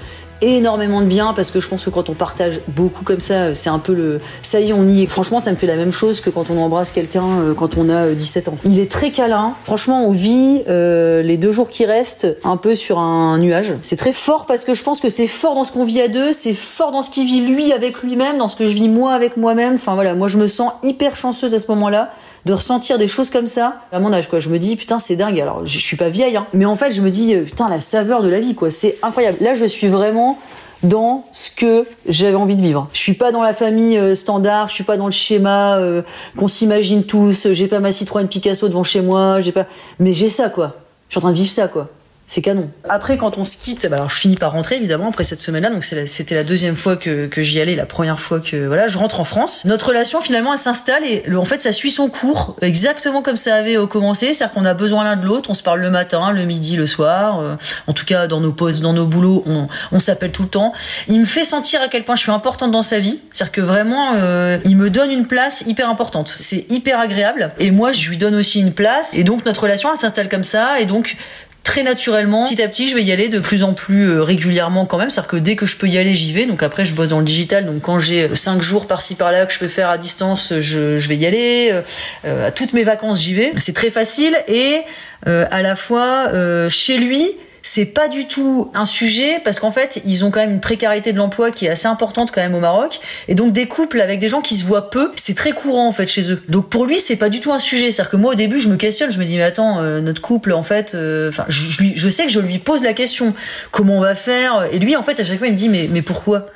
énormément 0.44 1.00
de 1.00 1.06
bien 1.06 1.32
parce 1.34 1.50
que 1.50 1.60
je 1.60 1.68
pense 1.68 1.84
que 1.84 1.90
quand 1.90 2.08
on 2.08 2.14
partage 2.14 2.60
beaucoup 2.68 3.04
comme 3.04 3.20
ça, 3.20 3.54
c'est 3.54 3.70
un 3.70 3.78
peu 3.78 3.94
le 3.94 4.20
ça 4.42 4.60
y 4.60 4.70
est, 4.70 4.72
on 4.72 4.86
y 4.86 5.02
est. 5.02 5.06
Franchement, 5.06 5.40
ça 5.40 5.50
me 5.50 5.56
fait 5.56 5.66
la 5.66 5.76
même 5.76 5.92
chose 5.92 6.20
que 6.20 6.30
quand 6.30 6.50
on 6.50 6.58
embrasse 6.58 6.92
quelqu'un 6.92 7.24
euh, 7.40 7.54
quand 7.54 7.76
on 7.76 7.88
a 7.88 8.08
17 8.08 8.48
euh, 8.48 8.50
ans. 8.50 8.56
Il 8.64 8.78
est 8.80 8.90
très 8.90 9.10
câlin. 9.10 9.54
Franchement, 9.62 10.06
on 10.06 10.10
vit 10.10 10.62
euh, 10.68 11.22
les 11.22 11.36
deux 11.36 11.52
jours 11.52 11.68
qui 11.68 11.86
restent 11.86 12.36
un 12.44 12.56
peu 12.56 12.74
sur 12.74 12.98
un 12.98 13.38
nuage. 13.38 13.74
C'est 13.82 13.96
très 13.96 14.12
fort 14.12 14.46
parce 14.46 14.64
que 14.64 14.74
je 14.74 14.82
pense 14.82 15.00
que 15.00 15.08
c'est 15.08 15.26
fort 15.26 15.54
dans 15.54 15.64
ce 15.64 15.72
qu'on 15.72 15.84
vit 15.84 16.00
à 16.00 16.08
deux, 16.08 16.32
c'est 16.32 16.54
fort 16.54 16.92
dans 16.92 17.02
ce 17.02 17.10
qu'il 17.10 17.26
vit 17.26 17.40
lui 17.40 17.72
avec 17.72 18.02
lui-même, 18.02 18.38
dans 18.38 18.48
ce 18.48 18.56
que 18.56 18.66
je 18.66 18.74
vis 18.74 18.88
moi 18.88 19.12
avec 19.12 19.36
moi-même. 19.36 19.74
Enfin 19.74 19.94
voilà, 19.94 20.14
moi 20.14 20.28
je 20.28 20.38
me 20.38 20.46
sens 20.46 20.72
hyper 20.82 21.16
chanceuse 21.16 21.54
à 21.54 21.58
ce 21.58 21.68
moment-là 21.68 22.10
de 22.44 22.52
ressentir 22.52 22.98
des 22.98 23.08
choses 23.08 23.30
comme 23.30 23.46
ça 23.46 23.82
à 23.92 24.00
mon 24.00 24.12
âge 24.12 24.28
quoi. 24.28 24.38
Je 24.38 24.48
me 24.48 24.58
dis 24.58 24.76
putain 24.76 24.98
c'est 24.98 25.16
dingue. 25.16 25.40
Alors 25.40 25.66
je 25.66 25.78
suis 25.78 25.96
pas 25.96 26.08
vieille 26.08 26.36
hein, 26.36 26.46
mais 26.52 26.64
en 26.64 26.76
fait 26.76 26.90
je 26.92 27.00
me 27.00 27.10
dis 27.10 27.34
euh, 27.34 27.42
putain 27.42 27.68
la 27.68 27.80
saveur 27.80 28.22
de 28.22 28.28
la 28.28 28.40
vie 28.40 28.54
quoi. 28.54 28.70
C'est 28.70 28.98
incroyable. 29.02 29.38
Là 29.40 29.54
je 29.54 29.64
suis 29.64 29.88
vraiment 29.88 30.38
dans 30.82 31.24
ce 31.32 31.50
que 31.50 31.86
j'avais 32.06 32.36
envie 32.36 32.56
de 32.56 32.60
vivre. 32.60 32.88
Je 32.92 32.98
suis 32.98 33.14
pas 33.14 33.32
dans 33.32 33.42
la 33.42 33.54
famille 33.54 33.96
euh, 33.96 34.14
standard, 34.14 34.68
je 34.68 34.74
suis 34.74 34.84
pas 34.84 34.96
dans 34.96 35.06
le 35.06 35.12
schéma 35.12 35.76
euh, 35.78 36.02
qu'on 36.36 36.48
s'imagine 36.48 37.04
tous. 37.04 37.52
J'ai 37.52 37.68
pas 37.68 37.80
ma 37.80 37.92
Citroën 37.92 38.26
Picasso 38.26 38.68
devant 38.68 38.84
chez 38.84 39.00
moi, 39.00 39.40
j'ai 39.40 39.52
pas, 39.52 39.66
mais 39.98 40.12
j'ai 40.12 40.28
ça 40.28 40.50
quoi. 40.50 40.74
Je 41.08 41.14
suis 41.14 41.18
en 41.18 41.22
train 41.22 41.32
de 41.32 41.36
vivre 41.36 41.50
ça 41.50 41.68
quoi 41.68 41.88
c'est 42.26 42.40
canon. 42.40 42.70
Après, 42.88 43.18
quand 43.18 43.36
on 43.36 43.44
se 43.44 43.58
quitte, 43.58 43.86
bah 43.88 43.96
alors 43.96 44.08
je 44.08 44.16
finis 44.16 44.36
par 44.36 44.52
rentrer 44.52 44.76
évidemment 44.76 45.08
après 45.08 45.24
cette 45.24 45.40
semaine-là. 45.40 45.68
Donc 45.68 45.84
c'était 45.84 46.34
la 46.34 46.44
deuxième 46.44 46.74
fois 46.74 46.96
que, 46.96 47.26
que 47.26 47.42
j'y 47.42 47.60
allais, 47.60 47.74
la 47.74 47.84
première 47.84 48.18
fois 48.18 48.40
que 48.40 48.66
voilà, 48.66 48.86
je 48.86 48.96
rentre 48.96 49.20
en 49.20 49.24
France. 49.24 49.66
Notre 49.66 49.88
relation 49.88 50.22
finalement 50.22 50.52
elle 50.52 50.58
s'installe 50.58 51.02
et 51.04 51.22
en 51.34 51.44
fait 51.44 51.60
ça 51.60 51.72
suit 51.72 51.90
son 51.90 52.08
cours 52.08 52.56
exactement 52.62 53.20
comme 53.20 53.36
ça 53.36 53.54
avait 53.54 53.76
euh, 53.76 53.86
commencé. 53.86 54.32
C'est-à-dire 54.32 54.54
qu'on 54.54 54.64
a 54.64 54.72
besoin 54.72 55.04
l'un 55.04 55.16
de 55.16 55.26
l'autre. 55.26 55.50
On 55.50 55.54
se 55.54 55.62
parle 55.62 55.80
le 55.80 55.90
matin, 55.90 56.32
le 56.32 56.44
midi, 56.44 56.76
le 56.76 56.86
soir. 56.86 57.40
Euh, 57.40 57.56
en 57.86 57.92
tout 57.92 58.06
cas 58.06 58.26
dans 58.26 58.40
nos 58.40 58.52
pauses, 58.52 58.80
dans 58.80 58.94
nos 58.94 59.06
boulots, 59.06 59.44
on, 59.46 59.68
on 59.92 60.00
s'appelle 60.00 60.32
tout 60.32 60.44
le 60.44 60.48
temps. 60.48 60.72
Il 61.08 61.20
me 61.20 61.26
fait 61.26 61.44
sentir 61.44 61.82
à 61.82 61.88
quel 61.88 62.04
point 62.04 62.14
je 62.14 62.22
suis 62.22 62.32
importante 62.32 62.70
dans 62.70 62.82
sa 62.82 63.00
vie. 63.00 63.20
C'est-à-dire 63.32 63.52
que 63.52 63.60
vraiment, 63.60 64.14
euh, 64.14 64.56
il 64.64 64.78
me 64.78 64.88
donne 64.88 65.10
une 65.10 65.26
place 65.26 65.64
hyper 65.66 65.90
importante. 65.90 66.32
C'est 66.36 66.64
hyper 66.70 67.00
agréable 67.00 67.52
et 67.58 67.70
moi 67.70 67.92
je 67.92 68.08
lui 68.08 68.16
donne 68.16 68.34
aussi 68.34 68.60
une 68.60 68.72
place. 68.72 69.18
Et 69.18 69.24
donc 69.24 69.44
notre 69.44 69.64
relation 69.64 69.90
elle 69.92 69.98
s'installe 69.98 70.30
comme 70.30 70.44
ça 70.44 70.80
et 70.80 70.86
donc 70.86 71.16
très 71.64 71.82
naturellement, 71.82 72.44
petit 72.44 72.62
à 72.62 72.68
petit, 72.68 72.88
je 72.88 72.94
vais 72.94 73.02
y 73.02 73.10
aller 73.10 73.28
de 73.28 73.40
plus 73.40 73.64
en 73.64 73.72
plus 73.72 74.08
euh, 74.08 74.22
régulièrement 74.22 74.86
quand 74.86 74.98
même. 74.98 75.10
C'est-à-dire 75.10 75.30
que 75.30 75.36
dès 75.38 75.56
que 75.56 75.66
je 75.66 75.76
peux 75.76 75.88
y 75.88 75.98
aller, 75.98 76.14
j'y 76.14 76.32
vais. 76.32 76.46
Donc 76.46 76.62
après, 76.62 76.84
je 76.84 76.94
bosse 76.94 77.08
dans 77.08 77.18
le 77.18 77.24
digital. 77.24 77.66
Donc 77.66 77.80
quand 77.80 77.98
j'ai 77.98 78.24
euh, 78.24 78.34
cinq 78.36 78.62
jours 78.62 78.86
par-ci 78.86 79.16
par-là 79.16 79.46
que 79.46 79.52
je 79.52 79.58
peux 79.58 79.68
faire 79.68 79.88
à 79.88 79.98
distance, 79.98 80.52
je, 80.60 80.98
je 80.98 81.08
vais 81.08 81.16
y 81.16 81.26
aller. 81.26 81.82
Euh, 82.24 82.46
à 82.46 82.50
toutes 82.52 82.74
mes 82.74 82.84
vacances, 82.84 83.22
j'y 83.22 83.34
vais. 83.34 83.52
C'est 83.58 83.74
très 83.74 83.90
facile 83.90 84.36
et 84.46 84.82
à 85.26 85.62
la 85.62 85.74
fois 85.74 86.28
chez 86.68 86.98
lui 86.98 87.30
c'est 87.66 87.86
pas 87.86 88.08
du 88.08 88.28
tout 88.28 88.70
un 88.74 88.84
sujet 88.84 89.40
parce 89.42 89.58
qu'en 89.58 89.72
fait, 89.72 90.00
ils 90.04 90.24
ont 90.24 90.30
quand 90.30 90.40
même 90.40 90.52
une 90.52 90.60
précarité 90.60 91.12
de 91.12 91.18
l'emploi 91.18 91.50
qui 91.50 91.64
est 91.64 91.70
assez 91.70 91.88
importante 91.88 92.30
quand 92.30 92.42
même 92.42 92.54
au 92.54 92.60
Maroc. 92.60 93.00
Et 93.26 93.34
donc 93.34 93.52
des 93.52 93.66
couples 93.66 94.02
avec 94.02 94.20
des 94.20 94.28
gens 94.28 94.42
qui 94.42 94.54
se 94.54 94.64
voient 94.64 94.90
peu, 94.90 95.10
c'est 95.16 95.34
très 95.34 95.52
courant 95.52 95.88
en 95.88 95.92
fait 95.92 96.06
chez 96.06 96.30
eux. 96.30 96.42
Donc 96.48 96.68
pour 96.68 96.84
lui, 96.84 97.00
c'est 97.00 97.16
pas 97.16 97.30
du 97.30 97.40
tout 97.40 97.54
un 97.54 97.58
sujet. 97.58 97.90
C'est-à-dire 97.90 98.10
que 98.10 98.16
moi 98.18 98.32
au 98.32 98.34
début, 98.34 98.60
je 98.60 98.68
me 98.68 98.76
questionne, 98.76 99.10
je 99.10 99.18
me 99.18 99.24
dis 99.24 99.36
mais 99.38 99.42
attends, 99.42 99.80
euh, 99.80 100.02
notre 100.02 100.20
couple 100.20 100.52
en 100.52 100.62
fait, 100.62 100.94
euh, 100.94 101.32
je 101.48 102.08
sais 102.10 102.26
que 102.26 102.32
je 102.32 102.40
lui 102.40 102.58
pose 102.58 102.82
la 102.82 102.92
question, 102.92 103.34
comment 103.70 103.96
on 103.96 104.00
va 104.00 104.14
faire? 104.14 104.68
Et 104.70 104.78
lui 104.78 104.94
en 104.94 105.02
fait 105.02 105.18
à 105.18 105.24
chaque 105.24 105.38
fois 105.38 105.46
il 105.46 105.54
me 105.54 105.58
dit 105.58 105.70
mais 105.70 105.88
mais 105.90 106.02
pourquoi? 106.02 106.46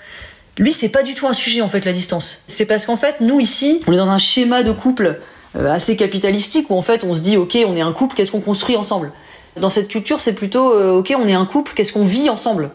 Lui, 0.58 0.72
c'est 0.72 0.90
pas 0.90 1.02
du 1.02 1.14
tout 1.14 1.26
un 1.26 1.32
sujet 1.32 1.62
en 1.62 1.68
fait 1.68 1.84
la 1.84 1.92
distance. 1.92 2.42
C'est 2.48 2.66
parce 2.66 2.84
qu'en 2.84 2.96
fait, 2.96 3.20
nous 3.20 3.40
ici, 3.40 3.80
on 3.86 3.92
est 3.92 3.96
dans 3.96 4.10
un 4.10 4.18
schéma 4.18 4.62
de 4.62 4.72
couple 4.72 5.20
euh, 5.56 5.72
assez 5.72 5.96
capitalistique 5.96 6.68
où 6.68 6.76
en 6.76 6.82
fait 6.82 7.04
on 7.04 7.14
se 7.14 7.20
dit 7.20 7.36
ok, 7.36 7.56
on 7.66 7.76
est 7.76 7.80
un 7.80 7.92
couple, 7.92 8.14
qu'est-ce 8.14 8.32
qu'on 8.32 8.40
construit 8.40 8.76
ensemble? 8.76 9.12
Dans 9.58 9.70
cette 9.70 9.88
culture, 9.88 10.20
c'est 10.20 10.34
plutôt, 10.34 10.72
euh, 10.72 10.98
ok, 10.98 11.14
on 11.18 11.26
est 11.26 11.34
un 11.34 11.46
couple, 11.46 11.72
qu'est-ce 11.74 11.92
qu'on 11.92 12.04
vit 12.04 12.30
ensemble? 12.30 12.70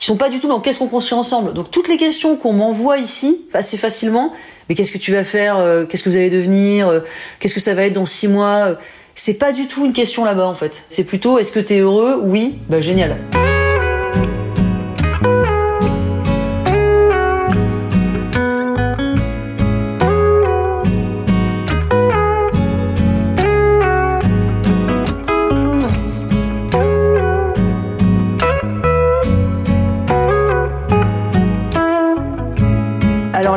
Ils 0.00 0.04
sont 0.04 0.16
pas 0.16 0.30
du 0.30 0.40
tout 0.40 0.48
dans 0.48 0.60
qu'est-ce 0.60 0.78
qu'on 0.78 0.88
construit 0.88 1.18
ensemble. 1.18 1.52
Donc 1.52 1.70
toutes 1.70 1.88
les 1.88 1.98
questions 1.98 2.36
qu'on 2.36 2.52
m'envoie 2.52 2.98
ici 2.98 3.42
assez 3.52 3.76
facilement, 3.76 4.32
mais 4.68 4.74
qu'est-ce 4.74 4.92
que 4.92 4.98
tu 4.98 5.12
vas 5.12 5.24
faire, 5.24 5.58
euh, 5.58 5.84
qu'est-ce 5.84 6.02
que 6.02 6.08
vous 6.08 6.16
allez 6.16 6.30
devenir, 6.30 6.88
euh, 6.88 7.00
qu'est-ce 7.38 7.54
que 7.54 7.60
ça 7.60 7.74
va 7.74 7.84
être 7.84 7.92
dans 7.92 8.06
six 8.06 8.28
mois, 8.28 8.78
c'est 9.14 9.34
pas 9.34 9.52
du 9.52 9.66
tout 9.66 9.84
une 9.84 9.92
question 9.92 10.24
là-bas 10.24 10.46
en 10.46 10.54
fait. 10.54 10.84
C'est 10.88 11.04
plutôt 11.04 11.38
est-ce 11.38 11.52
que 11.52 11.60
tu 11.60 11.74
es 11.74 11.78
heureux? 11.80 12.20
Oui, 12.22 12.58
bah 12.68 12.80
génial. 12.80 13.18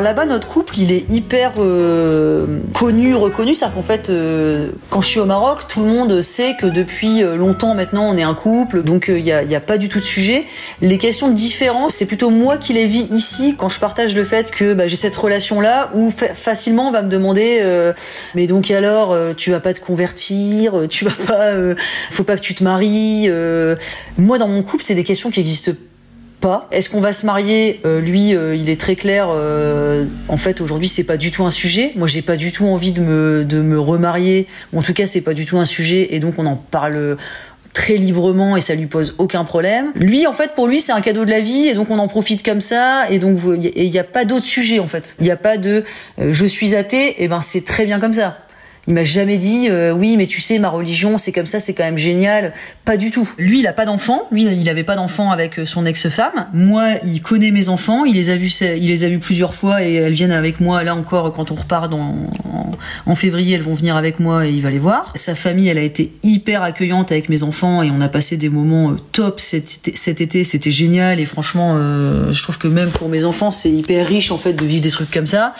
Là-bas, 0.04 0.26
notre 0.26 0.46
couple, 0.46 0.78
il 0.78 0.92
est 0.92 1.10
hyper 1.10 1.54
euh, 1.58 2.60
connu, 2.72 3.16
reconnu. 3.16 3.54
C'est-à-dire 3.54 3.74
qu'en 3.74 3.82
fait, 3.82 4.10
euh, 4.10 4.70
quand 4.90 5.00
je 5.00 5.08
suis 5.08 5.18
au 5.18 5.24
Maroc, 5.24 5.66
tout 5.66 5.80
le 5.80 5.86
monde 5.86 6.22
sait 6.22 6.54
que 6.60 6.66
depuis 6.66 7.24
euh, 7.24 7.36
longtemps 7.36 7.74
maintenant, 7.74 8.08
on 8.08 8.16
est 8.16 8.22
un 8.22 8.34
couple. 8.34 8.82
Donc, 8.82 9.06
il 9.08 9.22
n'y 9.22 9.32
a, 9.32 9.42
y 9.42 9.56
a, 9.56 9.60
pas 9.60 9.78
du 9.78 9.88
tout 9.88 9.98
de 9.98 10.04
sujet. 10.04 10.44
Les 10.80 10.98
questions 10.98 11.28
de 11.28 11.34
différence, 11.34 11.94
c'est 11.94 12.06
plutôt 12.06 12.30
moi 12.30 12.56
qui 12.56 12.72
les 12.72 12.86
vis 12.86 13.10
ici 13.10 13.56
quand 13.58 13.68
je 13.68 13.80
partage 13.80 14.14
le 14.14 14.22
fait 14.22 14.52
que 14.52 14.74
bah, 14.74 14.86
j'ai 14.86 14.96
cette 14.96 15.16
relation-là 15.16 15.90
où 15.94 16.10
facilement 16.10 16.88
on 16.88 16.92
va 16.92 17.02
me 17.02 17.08
demander 17.08 17.62
mais 18.34 18.46
donc 18.46 18.70
alors, 18.70 19.16
tu 19.36 19.50
vas 19.50 19.60
pas 19.60 19.72
te 19.72 19.80
convertir, 19.80 20.82
tu 20.90 21.04
vas 21.04 21.24
pas, 21.26 21.52
faut 22.10 22.24
pas 22.24 22.36
que 22.36 22.42
tu 22.42 22.54
te 22.54 22.62
maries. 22.62 23.28
moi, 24.18 24.38
dans 24.38 24.48
mon 24.48 24.62
couple, 24.62 24.84
c'est 24.84 24.94
des 24.94 25.04
questions 25.04 25.30
qui 25.30 25.40
existent 25.40 25.72
est-ce 26.70 26.90
qu'on 26.90 27.00
va 27.00 27.12
se 27.12 27.26
marier 27.26 27.80
euh, 27.84 28.00
Lui, 28.00 28.34
euh, 28.34 28.54
il 28.54 28.68
est 28.68 28.80
très 28.80 28.96
clair. 28.96 29.28
Euh, 29.30 30.04
en 30.28 30.36
fait, 30.36 30.60
aujourd'hui, 30.60 30.88
c'est 30.88 31.04
pas 31.04 31.16
du 31.16 31.30
tout 31.30 31.44
un 31.44 31.50
sujet. 31.50 31.92
Moi, 31.96 32.08
j'ai 32.08 32.22
pas 32.22 32.36
du 32.36 32.52
tout 32.52 32.66
envie 32.66 32.92
de 32.92 33.00
me 33.00 33.44
de 33.44 33.60
me 33.60 33.78
remarier. 33.78 34.46
En 34.74 34.82
tout 34.82 34.94
cas, 34.94 35.06
c'est 35.06 35.20
pas 35.20 35.34
du 35.34 35.46
tout 35.46 35.58
un 35.58 35.64
sujet, 35.64 36.14
et 36.14 36.20
donc 36.20 36.34
on 36.38 36.46
en 36.46 36.56
parle 36.56 37.16
très 37.72 37.96
librement 37.96 38.56
et 38.56 38.60
ça 38.60 38.76
lui 38.76 38.86
pose 38.86 39.16
aucun 39.18 39.44
problème. 39.44 39.90
Lui, 39.96 40.28
en 40.28 40.32
fait, 40.32 40.54
pour 40.54 40.68
lui, 40.68 40.80
c'est 40.80 40.92
un 40.92 41.00
cadeau 41.00 41.24
de 41.24 41.30
la 41.30 41.40
vie 41.40 41.66
et 41.66 41.74
donc 41.74 41.90
on 41.90 41.98
en 41.98 42.06
profite 42.06 42.44
comme 42.44 42.60
ça 42.60 43.10
et 43.10 43.18
donc 43.18 43.38
il 43.60 43.90
n'y 43.90 43.98
a 43.98 44.04
pas 44.04 44.24
d'autre 44.24 44.44
sujet 44.44 44.78
en 44.78 44.86
fait. 44.86 45.16
Il 45.18 45.24
n'y 45.24 45.32
a 45.32 45.36
pas 45.36 45.56
de 45.56 45.82
je 46.18 46.46
suis 46.46 46.76
athée, 46.76 47.22
et 47.22 47.28
ben 47.28 47.40
c'est 47.40 47.64
très 47.64 47.84
bien 47.84 47.98
comme 47.98 48.14
ça. 48.14 48.38
Il 48.86 48.92
m'a 48.92 49.04
jamais 49.04 49.38
dit 49.38 49.68
euh, 49.70 49.92
oui, 49.92 50.16
mais 50.16 50.26
tu 50.26 50.40
sais, 50.40 50.58
ma 50.58 50.68
religion, 50.68 51.16
c'est 51.16 51.32
comme 51.32 51.46
ça, 51.46 51.58
c'est 51.58 51.72
quand 51.72 51.84
même 51.84 51.96
génial. 51.96 52.52
Pas 52.84 52.98
du 52.98 53.10
tout. 53.10 53.28
Lui, 53.38 53.60
il 53.60 53.66
a 53.66 53.72
pas 53.72 53.86
d'enfant. 53.86 54.28
Lui, 54.30 54.42
il 54.42 54.68
avait 54.68 54.84
pas 54.84 54.96
d'enfant 54.96 55.30
avec 55.30 55.58
euh, 55.58 55.64
son 55.64 55.86
ex-femme. 55.86 56.48
Moi, 56.52 56.96
il 57.06 57.22
connaît 57.22 57.50
mes 57.50 57.70
enfants. 57.70 58.04
Il 58.04 58.16
les 58.16 58.28
a 58.28 58.36
vus, 58.36 58.54
il 58.60 58.88
les 58.88 59.04
a 59.04 59.08
vus 59.08 59.20
plusieurs 59.20 59.54
fois 59.54 59.82
et 59.82 59.94
elles 59.94 60.12
viennent 60.12 60.32
avec 60.32 60.60
moi. 60.60 60.82
Là 60.82 60.94
encore, 60.94 61.32
quand 61.32 61.50
on 61.50 61.54
repart 61.54 61.90
dans, 61.90 62.14
en, 63.06 63.14
février, 63.14 63.54
elles 63.54 63.62
vont 63.62 63.72
venir 63.72 63.96
avec 63.96 64.20
moi 64.20 64.46
et 64.46 64.50
il 64.50 64.60
va 64.60 64.70
les 64.70 64.78
voir. 64.78 65.12
Sa 65.14 65.34
famille, 65.34 65.68
elle 65.68 65.78
a 65.78 65.82
été 65.82 66.12
hyper 66.22 66.62
accueillante 66.62 67.10
avec 67.10 67.30
mes 67.30 67.42
enfants 67.42 67.82
et 67.82 67.90
on 67.90 68.02
a 68.02 68.08
passé 68.08 68.36
des 68.36 68.50
moments 68.50 68.90
euh, 68.90 68.96
top 69.12 69.40
cet, 69.40 69.92
cet 69.94 70.20
été. 70.20 70.44
C'était 70.44 70.70
génial 70.70 71.20
et 71.20 71.26
franchement, 71.26 71.78
je 72.30 72.42
trouve 72.42 72.58
que 72.58 72.68
même 72.68 72.90
pour 72.90 73.08
mes 73.08 73.24
enfants, 73.24 73.50
c'est 73.50 73.70
hyper 73.70 74.06
riche 74.06 74.30
en 74.30 74.38
fait 74.38 74.52
de 74.52 74.64
vivre 74.64 74.82
des 74.82 74.90
trucs 74.90 75.10
comme 75.10 75.26
ça. 75.26 75.54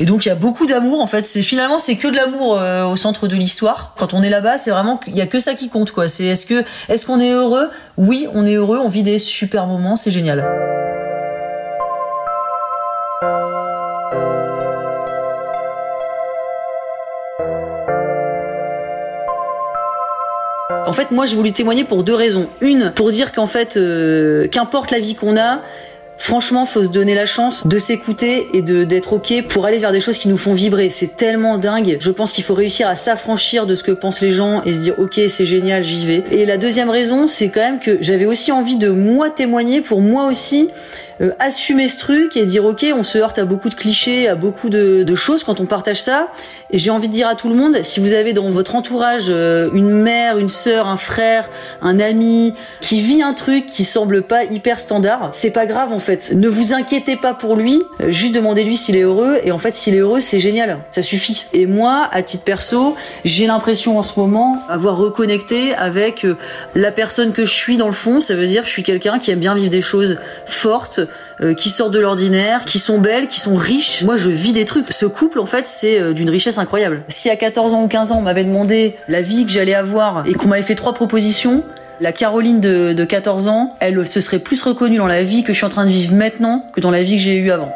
Et 0.00 0.04
donc, 0.04 0.26
il 0.26 0.28
y 0.28 0.32
a 0.32 0.36
beaucoup 0.36 0.66
d'amour 0.66 1.00
en 1.00 1.06
fait. 1.06 1.26
C'est 1.26 1.42
finalement, 1.42 1.78
c'est 1.78 1.96
que 1.96 2.08
de 2.08 2.16
l'amour 2.16 2.58
au 2.86 2.96
centre 2.96 3.28
de 3.28 3.36
l'histoire. 3.36 3.94
Quand 3.98 4.14
on 4.14 4.22
est 4.22 4.30
là-bas, 4.30 4.58
c'est 4.58 4.70
vraiment 4.70 4.96
qu'il 4.96 5.16
y 5.16 5.20
a 5.20 5.26
que 5.26 5.40
ça 5.40 5.54
qui 5.54 5.68
compte, 5.68 5.90
quoi. 5.90 6.08
C'est 6.08 6.24
est-ce 6.24 6.46
que 6.46 6.64
est-ce 6.88 7.06
qu'on 7.06 7.20
est 7.20 7.32
heureux? 7.32 7.68
Oui, 7.96 8.26
on 8.34 8.46
est 8.46 8.54
heureux. 8.54 8.78
On 8.82 8.88
vit 8.88 9.02
des 9.02 9.18
super 9.18 9.66
moments. 9.66 9.96
C'est 9.96 10.10
génial. 10.10 10.46
En 20.88 20.92
fait, 20.94 21.10
moi, 21.10 21.26
je 21.26 21.36
voulais 21.36 21.52
témoigner 21.52 21.84
pour 21.84 22.02
deux 22.02 22.14
raisons. 22.14 22.48
Une, 22.62 22.92
pour 22.92 23.10
dire 23.10 23.32
qu'en 23.32 23.46
fait, 23.46 23.76
euh, 23.76 24.48
qu'importe 24.48 24.90
la 24.90 25.00
vie 25.00 25.14
qu'on 25.14 25.36
a, 25.36 25.60
Franchement, 26.18 26.66
faut 26.66 26.84
se 26.84 26.90
donner 26.90 27.14
la 27.14 27.26
chance 27.26 27.66
de 27.66 27.78
s'écouter 27.78 28.48
et 28.52 28.60
d'être 28.60 29.12
ok 29.14 29.44
pour 29.48 29.64
aller 29.64 29.78
vers 29.78 29.92
des 29.92 30.00
choses 30.00 30.18
qui 30.18 30.28
nous 30.28 30.36
font 30.36 30.52
vibrer. 30.52 30.90
C'est 30.90 31.16
tellement 31.16 31.58
dingue. 31.58 31.96
Je 32.00 32.10
pense 32.10 32.32
qu'il 32.32 32.44
faut 32.44 32.54
réussir 32.54 32.88
à 32.88 32.96
s'affranchir 32.96 33.66
de 33.66 33.74
ce 33.74 33.84
que 33.84 33.92
pensent 33.92 34.20
les 34.20 34.32
gens 34.32 34.62
et 34.64 34.74
se 34.74 34.80
dire 34.80 34.94
ok, 34.98 35.20
c'est 35.28 35.46
génial, 35.46 35.84
j'y 35.84 36.04
vais. 36.04 36.24
Et 36.32 36.44
la 36.44 36.58
deuxième 36.58 36.90
raison, 36.90 37.28
c'est 37.28 37.48
quand 37.48 37.60
même 37.60 37.78
que 37.78 37.98
j'avais 38.00 38.26
aussi 38.26 38.50
envie 38.52 38.76
de 38.76 38.90
moi 38.90 39.30
témoigner 39.30 39.80
pour 39.80 40.00
moi 40.00 40.26
aussi 40.26 40.68
euh, 41.20 41.30
assumer 41.38 41.88
ce 41.88 41.98
truc 41.98 42.36
et 42.36 42.46
dire 42.46 42.64
ok, 42.64 42.86
on 42.94 43.02
se 43.02 43.18
heurte 43.18 43.38
à 43.38 43.44
beaucoup 43.44 43.68
de 43.68 43.74
clichés, 43.74 44.28
à 44.28 44.34
beaucoup 44.34 44.68
de, 44.68 45.02
de 45.02 45.14
choses 45.14 45.44
quand 45.44 45.60
on 45.60 45.66
partage 45.66 46.00
ça. 46.00 46.28
Et 46.70 46.78
j'ai 46.78 46.90
envie 46.90 47.08
de 47.08 47.12
dire 47.12 47.28
à 47.28 47.34
tout 47.34 47.48
le 47.48 47.54
monde, 47.54 47.78
si 47.82 47.98
vous 47.98 48.12
avez 48.12 48.32
dans 48.32 48.50
votre 48.50 48.74
entourage 48.74 49.26
euh, 49.28 49.70
une 49.72 49.90
mère, 49.90 50.38
une 50.38 50.48
sœur, 50.48 50.86
un 50.86 50.96
frère, 50.96 51.48
un 51.82 51.98
ami 51.98 52.54
qui 52.80 53.00
vit 53.00 53.22
un 53.22 53.32
truc 53.32 53.66
qui 53.66 53.84
semble 53.84 54.22
pas 54.22 54.44
hyper 54.44 54.78
standard, 54.78 55.30
c'est 55.32 55.50
pas 55.50 55.66
grave 55.66 55.92
en 55.92 55.98
fait. 55.98 56.32
Ne 56.32 56.48
vous 56.48 56.74
inquiétez 56.74 57.16
pas 57.16 57.34
pour 57.34 57.56
lui, 57.56 57.82
euh, 58.00 58.10
juste 58.10 58.34
demandez-lui 58.34 58.76
s'il 58.76 58.96
est 58.96 59.02
heureux. 59.02 59.38
Et 59.44 59.50
en 59.50 59.58
fait, 59.58 59.74
s'il 59.74 59.94
est 59.94 60.00
heureux, 60.00 60.20
c'est 60.20 60.40
génial, 60.40 60.78
ça 60.90 61.02
suffit. 61.02 61.46
Et 61.52 61.66
moi, 61.66 62.08
à 62.12 62.22
titre 62.22 62.44
perso, 62.44 62.96
j'ai 63.24 63.46
l'impression 63.46 63.98
en 63.98 64.02
ce 64.02 64.20
moment 64.20 64.62
avoir 64.68 64.96
reconnecté 64.96 65.74
avec 65.74 66.26
la 66.74 66.92
personne 66.92 67.32
que 67.32 67.44
je 67.44 67.52
suis 67.52 67.76
dans 67.76 67.86
le 67.86 67.92
fond. 67.92 68.20
Ça 68.20 68.34
veut 68.34 68.46
dire 68.46 68.62
que 68.62 68.68
je 68.68 68.72
suis 68.72 68.82
quelqu'un 68.82 69.18
qui 69.18 69.30
aime 69.30 69.38
bien 69.38 69.54
vivre 69.54 69.70
des 69.70 69.82
choses 69.82 70.18
fortes 70.46 71.00
euh, 71.40 71.54
qui 71.54 71.70
sortent 71.70 71.92
de 71.92 71.98
l'ordinaire, 71.98 72.64
qui 72.64 72.78
sont 72.78 72.98
belles, 72.98 73.28
qui 73.28 73.40
sont 73.40 73.56
riches. 73.56 74.02
Moi, 74.02 74.16
je 74.16 74.28
vis 74.28 74.52
des 74.52 74.64
trucs. 74.64 74.92
Ce 74.92 75.06
couple, 75.06 75.38
en 75.38 75.46
fait, 75.46 75.66
c'est 75.66 76.00
euh, 76.00 76.12
d'une 76.12 76.30
richesse 76.30 76.58
incroyable. 76.58 77.02
Si 77.08 77.30
à 77.30 77.36
14 77.36 77.74
ans 77.74 77.82
ou 77.82 77.88
15 77.88 78.12
ans, 78.12 78.18
on 78.18 78.22
m'avait 78.22 78.44
demandé 78.44 78.96
la 79.08 79.22
vie 79.22 79.46
que 79.46 79.52
j'allais 79.52 79.74
avoir 79.74 80.26
et 80.26 80.34
qu'on 80.34 80.48
m'avait 80.48 80.62
fait 80.62 80.74
trois 80.74 80.94
propositions, 80.94 81.64
la 82.00 82.12
Caroline 82.12 82.60
de, 82.60 82.92
de 82.92 83.04
14 83.04 83.48
ans, 83.48 83.74
elle 83.80 84.06
se 84.06 84.20
serait 84.20 84.38
plus 84.38 84.62
reconnue 84.62 84.98
dans 84.98 85.06
la 85.06 85.22
vie 85.22 85.42
que 85.42 85.52
je 85.52 85.58
suis 85.58 85.66
en 85.66 85.70
train 85.70 85.84
de 85.84 85.90
vivre 85.90 86.14
maintenant 86.14 86.64
que 86.72 86.80
dans 86.80 86.90
la 86.90 87.02
vie 87.02 87.16
que 87.16 87.22
j'ai 87.22 87.36
eue 87.36 87.50
avant. 87.50 87.72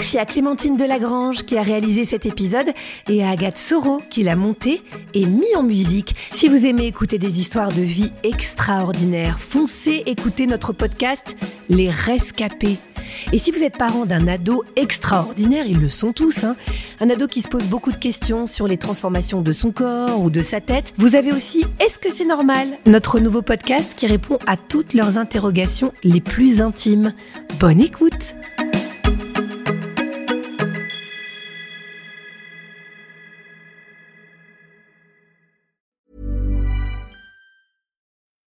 Merci 0.00 0.16
à 0.16 0.24
Clémentine 0.24 0.78
Delagrange 0.78 1.42
qui 1.42 1.58
a 1.58 1.62
réalisé 1.62 2.06
cet 2.06 2.24
épisode 2.24 2.72
et 3.10 3.22
à 3.22 3.28
Agathe 3.28 3.58
Soro 3.58 4.00
qui 4.08 4.22
l'a 4.22 4.34
monté 4.34 4.80
et 5.12 5.26
mis 5.26 5.54
en 5.54 5.62
musique. 5.62 6.16
Si 6.30 6.48
vous 6.48 6.64
aimez 6.64 6.86
écouter 6.86 7.18
des 7.18 7.38
histoires 7.38 7.68
de 7.68 7.82
vie 7.82 8.10
extraordinaires, 8.22 9.38
foncez 9.38 10.02
écouter 10.06 10.46
notre 10.46 10.72
podcast 10.72 11.36
Les 11.68 11.90
Rescapés. 11.90 12.78
Et 13.34 13.38
si 13.38 13.50
vous 13.50 13.62
êtes 13.62 13.76
parent 13.76 14.06
d'un 14.06 14.26
ado 14.26 14.64
extraordinaire, 14.74 15.66
ils 15.66 15.78
le 15.78 15.90
sont 15.90 16.14
tous, 16.14 16.44
hein, 16.44 16.56
un 17.00 17.10
ado 17.10 17.26
qui 17.26 17.42
se 17.42 17.48
pose 17.48 17.64
beaucoup 17.64 17.92
de 17.92 17.98
questions 17.98 18.46
sur 18.46 18.66
les 18.66 18.78
transformations 18.78 19.42
de 19.42 19.52
son 19.52 19.70
corps 19.70 20.18
ou 20.18 20.30
de 20.30 20.40
sa 20.40 20.62
tête, 20.62 20.94
vous 20.96 21.14
avez 21.14 21.30
aussi 21.30 21.66
Est-ce 21.78 21.98
que 21.98 22.10
c'est 22.10 22.24
normal? 22.24 22.68
Notre 22.86 23.20
nouveau 23.20 23.42
podcast 23.42 23.92
qui 23.94 24.06
répond 24.06 24.38
à 24.46 24.56
toutes 24.56 24.94
leurs 24.94 25.18
interrogations 25.18 25.92
les 26.04 26.22
plus 26.22 26.62
intimes. 26.62 27.12
Bonne 27.58 27.82
écoute 27.82 28.34